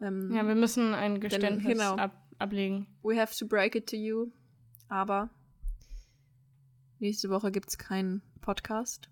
Ähm, 0.00 0.32
ja, 0.34 0.46
wir 0.46 0.54
müssen 0.54 0.94
ein 0.94 1.20
Geständnis 1.20 1.64
denn, 1.64 1.78
genau, 1.78 1.96
ab, 1.96 2.12
ablegen. 2.38 2.86
We 3.02 3.18
have 3.18 3.36
to 3.36 3.46
break 3.46 3.74
it 3.74 3.88
to 3.88 3.96
you. 3.96 4.30
Aber 4.88 5.30
nächste 6.98 7.30
Woche 7.30 7.50
gibt 7.50 7.68
es 7.70 7.78
keinen 7.78 8.22
Podcast. 8.40 9.08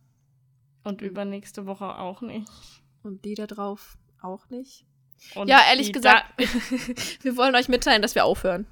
Und 0.85 1.01
übernächste 1.01 1.67
Woche 1.67 1.99
auch 1.99 2.21
nicht. 2.21 2.49
Und 3.03 3.25
die 3.25 3.35
da 3.35 3.47
drauf 3.47 3.97
auch 4.21 4.49
nicht. 4.51 4.87
Und 5.35 5.49
ja, 5.49 5.61
ehrlich 5.69 5.93
gesagt, 5.93 6.27
wir 7.23 7.37
wollen 7.37 7.55
euch 7.55 7.69
mitteilen, 7.69 8.03
dass 8.03 8.15
wir 8.15 8.25
aufhören. 8.25 8.67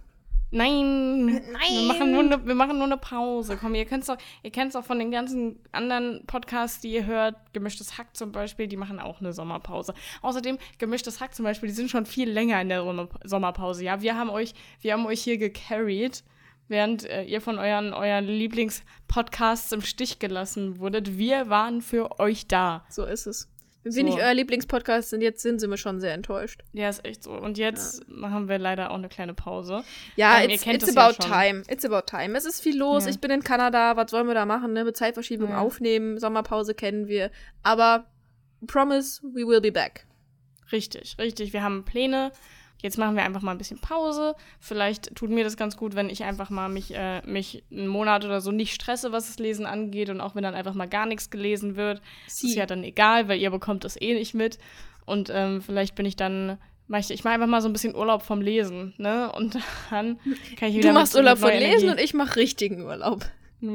Nein, 0.54 1.26
Nein. 1.26 1.42
Wir 1.70 1.86
machen 1.88 2.12
nur 2.12 2.20
eine, 2.20 2.46
wir 2.46 2.54
machen 2.54 2.76
nur 2.76 2.86
eine 2.86 2.98
Pause. 2.98 3.56
Komm, 3.58 3.74
ihr 3.74 3.86
kennt 3.86 4.06
es 4.06 4.16
ihr 4.42 4.50
kennt's 4.50 4.76
auch 4.76 4.84
von 4.84 4.98
den 4.98 5.10
ganzen 5.10 5.58
anderen 5.72 6.26
Podcasts, 6.26 6.80
die 6.82 6.92
ihr 6.92 7.06
hört. 7.06 7.36
Gemischtes 7.54 7.96
Hack 7.96 8.14
zum 8.14 8.32
Beispiel, 8.32 8.66
die 8.66 8.76
machen 8.76 9.00
auch 9.00 9.20
eine 9.20 9.32
Sommerpause. 9.32 9.94
Außerdem, 10.20 10.58
Gemischtes 10.76 11.20
Hack 11.20 11.34
zum 11.34 11.44
Beispiel, 11.44 11.70
die 11.70 11.74
sind 11.74 11.90
schon 11.90 12.04
viel 12.04 12.30
länger 12.30 12.60
in 12.60 12.68
der 12.68 12.84
Sommerpause. 13.24 13.82
Ja, 13.82 14.02
wir 14.02 14.16
haben 14.16 14.28
euch, 14.28 14.52
wir 14.82 14.92
haben 14.92 15.06
euch 15.06 15.22
hier 15.22 15.38
gecarried, 15.38 16.22
während 16.68 17.08
äh, 17.08 17.22
ihr 17.22 17.40
von 17.40 17.58
euren, 17.58 17.94
euren 17.94 18.26
Lieblingspodcasts 18.26 19.72
im 19.72 19.80
Stich 19.80 20.18
gelassen 20.18 20.78
wurdet. 20.78 21.16
Wir 21.16 21.48
waren 21.48 21.80
für 21.80 22.20
euch 22.20 22.46
da. 22.46 22.84
So 22.90 23.06
ist 23.06 23.26
es. 23.26 23.51
Wenn 23.84 23.94
wir 23.94 24.04
nicht 24.04 24.18
euer 24.18 24.32
Lieblingspodcast 24.32 25.10
sind, 25.10 25.22
jetzt 25.22 25.42
sind, 25.42 25.58
sind 25.58 25.70
wir 25.70 25.76
schon 25.76 26.00
sehr 26.00 26.14
enttäuscht. 26.14 26.62
Ja, 26.72 26.88
ist 26.88 27.04
echt 27.04 27.24
so. 27.24 27.32
Und 27.32 27.58
jetzt 27.58 28.00
ja. 28.00 28.04
machen 28.08 28.48
wir 28.48 28.58
leider 28.58 28.90
auch 28.90 28.96
eine 28.96 29.08
kleine 29.08 29.34
Pause. 29.34 29.82
Ja, 30.14 30.40
ähm, 30.40 30.50
it's, 30.50 30.64
it's 30.64 30.96
about 30.96 31.16
ja 31.20 31.28
time. 31.28 31.62
It's 31.68 31.84
about 31.84 32.06
time. 32.06 32.36
Es 32.38 32.44
ist 32.44 32.60
viel 32.60 32.78
los. 32.78 33.04
Ja. 33.04 33.10
Ich 33.10 33.20
bin 33.20 33.32
in 33.32 33.42
Kanada. 33.42 33.96
Was 33.96 34.10
sollen 34.12 34.28
wir 34.28 34.34
da 34.34 34.46
machen? 34.46 34.72
Ne? 34.72 34.84
Mit 34.84 34.96
Zeitverschiebung 34.96 35.52
aufnehmen. 35.52 36.18
Sommerpause 36.18 36.74
kennen 36.74 37.08
wir. 37.08 37.30
Aber 37.64 38.06
promise, 38.66 39.20
we 39.22 39.46
will 39.46 39.60
be 39.60 39.72
back. 39.72 40.06
Richtig, 40.70 41.16
richtig. 41.18 41.52
Wir 41.52 41.62
haben 41.62 41.84
Pläne. 41.84 42.30
Jetzt 42.82 42.98
machen 42.98 43.16
wir 43.16 43.22
einfach 43.22 43.40
mal 43.42 43.52
ein 43.52 43.58
bisschen 43.58 43.78
Pause. 43.78 44.34
Vielleicht 44.60 45.14
tut 45.14 45.30
mir 45.30 45.44
das 45.44 45.56
ganz 45.56 45.76
gut, 45.76 45.94
wenn 45.94 46.10
ich 46.10 46.24
einfach 46.24 46.50
mal 46.50 46.68
mich, 46.68 46.94
äh, 46.94 47.22
mich 47.24 47.64
einen 47.70 47.86
Monat 47.86 48.24
oder 48.24 48.40
so 48.40 48.50
nicht 48.50 48.74
stresse, 48.74 49.12
was 49.12 49.28
das 49.28 49.38
Lesen 49.38 49.64
angeht. 49.64 50.10
Und 50.10 50.20
auch 50.20 50.34
wenn 50.34 50.42
dann 50.42 50.54
einfach 50.54 50.74
mal 50.74 50.88
gar 50.88 51.06
nichts 51.06 51.30
gelesen 51.30 51.76
wird, 51.76 52.02
Sie. 52.26 52.48
ist 52.48 52.56
ja 52.56 52.66
dann 52.66 52.84
egal, 52.84 53.28
weil 53.28 53.40
ihr 53.40 53.50
bekommt 53.50 53.84
das 53.84 54.00
eh 54.00 54.14
nicht 54.14 54.34
mit. 54.34 54.58
Und 55.06 55.30
ähm, 55.32 55.62
vielleicht 55.62 55.94
bin 55.94 56.06
ich 56.06 56.16
dann 56.16 56.58
ich, 56.98 57.24
mache 57.24 57.34
einfach 57.34 57.46
mal 57.46 57.62
so 57.62 57.68
ein 57.68 57.72
bisschen 57.72 57.94
Urlaub 57.94 58.22
vom 58.22 58.42
Lesen, 58.42 58.92
ne? 58.98 59.32
Und 59.32 59.56
dann 59.90 60.18
kann 60.58 60.68
ich 60.68 60.76
wieder. 60.76 60.88
Du 60.88 60.94
machst 60.94 61.16
Urlaub 61.16 61.38
vom 61.38 61.48
Lesen 61.48 61.88
und 61.88 61.98
ich 61.98 62.12
mache 62.12 62.36
richtigen 62.36 62.82
Urlaub. 62.82 63.24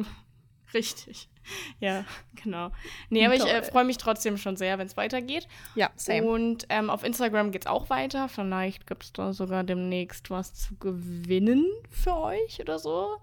Richtig. 0.74 1.30
Ja, 1.80 2.06
genau. 2.44 2.72
Nee, 3.10 3.26
aber 3.26 3.38
Toll. 3.38 3.48
ich 3.48 3.54
äh, 3.54 3.64
freue 3.64 3.86
mich 3.86 3.98
trotzdem 3.98 4.38
schon 4.38 4.58
sehr, 4.58 4.78
wenn 4.78 4.88
es 4.88 4.98
weitergeht. 4.98 5.48
Ja, 5.76 5.90
same. 5.96 6.28
Und 6.28 6.66
ähm, 6.70 6.90
auf 6.90 7.04
Instagram 7.04 7.52
geht 7.52 7.64
es 7.64 7.68
auch 7.68 7.90
weiter. 7.90 8.30
Vielleicht 8.30 8.88
gibt 8.88 9.04
es 9.04 9.14
da 9.14 9.34
sogar 9.34 9.64
demnächst 9.64 10.30
was 10.30 10.54
zu 10.54 10.76
gewinnen 10.78 11.66
für 11.90 12.16
euch 12.16 12.60
oder 12.60 12.80
so. 12.80 13.18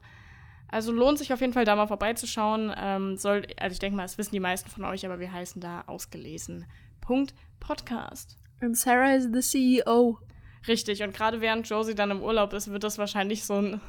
Also 0.69 0.93
lohnt 0.93 1.19
sich 1.19 1.33
auf 1.33 1.41
jeden 1.41 1.53
Fall 1.53 1.65
da 1.65 1.77
mal 1.77 1.87
vorbeizuschauen. 1.87 2.73
Ähm, 2.77 3.17
soll, 3.17 3.47
also 3.59 3.73
ich 3.73 3.79
denke 3.79 3.97
mal, 3.97 4.03
das 4.03 4.19
wissen 4.19 4.33
die 4.33 4.41
meisten 4.41 4.71
von 4.71 4.85
euch, 4.85 5.05
aber 5.07 5.21
wir 5.21 5.33
heißen 5.33 5.61
da 5.61 5.85
ausgelesen. 5.87 6.67
Punkt 7.01 7.35
Podcast. 7.61 8.39
Und 8.61 8.77
Sarah 8.77 9.15
is 9.15 9.29
the 9.33 9.41
CEO. 9.41 10.19
Richtig, 10.67 11.03
und 11.03 11.15
gerade 11.15 11.41
während 11.41 11.69
Josie 11.69 11.95
dann 11.95 12.11
im 12.11 12.23
Urlaub 12.23 12.53
ist, 12.55 12.71
wird 12.71 12.85
das 12.85 12.99
wahrscheinlich 12.99 13.45
so 13.45 13.55
ein 13.55 13.81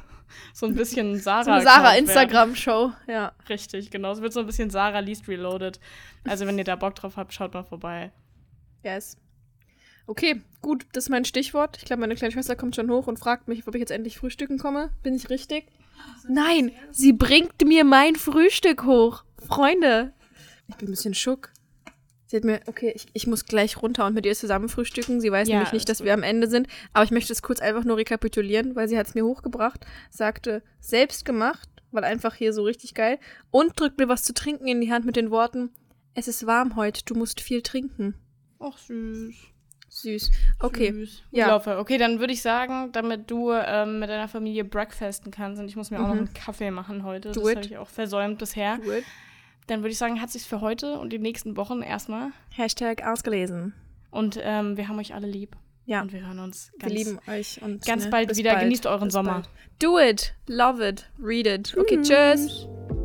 so 0.52 0.66
ein 0.66 0.74
bisschen 0.74 1.16
Sarah. 1.20 1.44
So 1.44 1.50
eine 1.50 1.64
Sarah-Instagram-Show, 1.64 2.92
ja. 3.06 3.32
Richtig, 3.48 3.90
genau. 3.90 4.12
Es 4.12 4.20
wird 4.20 4.32
so 4.32 4.40
ein 4.40 4.46
bisschen 4.46 4.70
Sarah 4.70 5.00
Least 5.00 5.28
Reloaded. 5.28 5.80
Also, 6.24 6.46
wenn 6.46 6.58
ihr 6.58 6.64
da 6.64 6.76
Bock 6.76 6.94
drauf 6.94 7.16
habt, 7.16 7.32
schaut 7.32 7.54
mal 7.54 7.62
vorbei. 7.62 8.12
Yes. 8.82 9.16
Okay, 10.06 10.40
gut, 10.62 10.86
das 10.92 11.04
ist 11.04 11.10
mein 11.10 11.24
Stichwort. 11.24 11.78
Ich 11.78 11.84
glaube, 11.84 12.00
meine 12.00 12.14
kleine 12.14 12.32
Schwester 12.32 12.54
kommt 12.54 12.76
schon 12.76 12.90
hoch 12.90 13.08
und 13.08 13.18
fragt 13.18 13.48
mich, 13.48 13.66
ob 13.66 13.74
ich 13.74 13.80
jetzt 13.80 13.90
endlich 13.90 14.18
frühstücken 14.18 14.58
komme. 14.58 14.90
Bin 15.02 15.14
ich 15.14 15.30
richtig? 15.30 15.66
Nein, 16.28 16.70
sie 16.92 17.12
bringt 17.12 17.64
mir 17.64 17.84
mein 17.84 18.14
Frühstück 18.14 18.84
hoch. 18.84 19.24
Freunde. 19.44 20.12
Ich 20.68 20.76
bin 20.76 20.88
ein 20.88 20.92
bisschen 20.92 21.14
schock. 21.14 21.50
Sie 22.26 22.36
hat 22.36 22.44
mir, 22.44 22.60
okay, 22.66 22.92
ich, 22.94 23.06
ich 23.12 23.26
muss 23.26 23.44
gleich 23.44 23.80
runter 23.80 24.04
und 24.06 24.14
mit 24.14 24.26
ihr 24.26 24.34
zusammen 24.34 24.68
frühstücken. 24.68 25.20
Sie 25.20 25.30
weiß 25.30 25.48
ja, 25.48 25.54
nämlich 25.56 25.72
nicht, 25.72 25.88
dass 25.88 26.02
wir 26.02 26.12
am 26.12 26.24
Ende 26.24 26.48
sind. 26.48 26.66
Aber 26.92 27.04
ich 27.04 27.12
möchte 27.12 27.32
es 27.32 27.40
kurz 27.40 27.60
einfach 27.60 27.84
nur 27.84 27.96
rekapitulieren, 27.96 28.74
weil 28.74 28.88
sie 28.88 28.98
hat 28.98 29.06
es 29.06 29.14
mir 29.14 29.24
hochgebracht. 29.24 29.86
Sagte, 30.10 30.62
selbst 30.80 31.24
gemacht, 31.24 31.68
weil 31.92 32.04
einfach 32.04 32.34
hier 32.34 32.52
so 32.52 32.64
richtig 32.64 32.94
geil. 32.94 33.18
Und 33.50 33.78
drückt 33.78 33.98
mir 33.98 34.08
was 34.08 34.24
zu 34.24 34.34
trinken 34.34 34.66
in 34.66 34.80
die 34.80 34.92
Hand 34.92 35.06
mit 35.06 35.16
den 35.16 35.30
Worten, 35.30 35.70
es 36.18 36.28
ist 36.28 36.46
warm 36.46 36.76
heute, 36.76 37.04
du 37.04 37.14
musst 37.14 37.42
viel 37.42 37.60
trinken. 37.60 38.14
Ach, 38.58 38.78
süß. 38.78 39.34
Süß. 39.88 40.30
Okay. 40.60 40.90
Süß. 40.92 41.22
Ja. 41.30 41.48
Laufe. 41.48 41.78
Okay, 41.78 41.98
dann 41.98 42.20
würde 42.20 42.32
ich 42.32 42.40
sagen, 42.40 42.90
damit 42.92 43.30
du 43.30 43.52
ähm, 43.52 43.98
mit 43.98 44.08
deiner 44.08 44.26
Familie 44.26 44.64
breakfasten 44.64 45.30
kannst 45.30 45.60
und 45.60 45.68
ich 45.68 45.76
muss 45.76 45.90
mir 45.90 45.98
mhm. 45.98 46.04
auch 46.04 46.08
noch 46.08 46.16
einen 46.16 46.34
Kaffee 46.34 46.70
machen 46.70 47.04
heute. 47.04 47.32
Do 47.32 47.40
das 47.40 47.56
habe 47.56 47.66
ich 47.66 47.76
auch 47.76 47.88
versäumt 47.88 48.38
bisher. 48.38 48.78
Do 48.78 48.92
it. 48.92 49.04
Dann 49.66 49.80
würde 49.80 49.90
ich 49.90 49.98
sagen, 49.98 50.20
hat 50.20 50.30
sich's 50.30 50.46
für 50.46 50.60
heute 50.60 50.98
und 50.98 51.12
die 51.12 51.18
nächsten 51.18 51.56
Wochen 51.56 51.82
erstmal. 51.82 52.30
Hashtag 52.54 53.04
ausgelesen. 53.04 53.74
Und 54.10 54.38
ähm, 54.42 54.76
wir 54.76 54.88
haben 54.88 54.98
euch 54.98 55.14
alle 55.14 55.26
lieb. 55.26 55.56
Ja. 55.86 56.02
Und 56.02 56.12
wir 56.12 56.26
hören 56.26 56.38
uns 56.40 56.72
ganz, 56.78 56.92
wir 56.92 56.98
lieben 56.98 57.18
euch 57.28 57.62
und 57.62 57.84
ganz 57.84 58.04
ne, 58.04 58.10
bald 58.10 58.36
wieder. 58.36 58.52
Bald. 58.52 58.64
Genießt 58.64 58.86
euren 58.86 59.10
Sommer. 59.10 59.34
Bald. 59.34 59.48
Do 59.80 59.98
it. 59.98 60.34
Love 60.48 60.86
it. 60.86 61.08
Read 61.20 61.46
it. 61.46 61.76
Okay, 61.76 62.00
tschüss. 62.02 62.66
tschüss. 62.66 62.95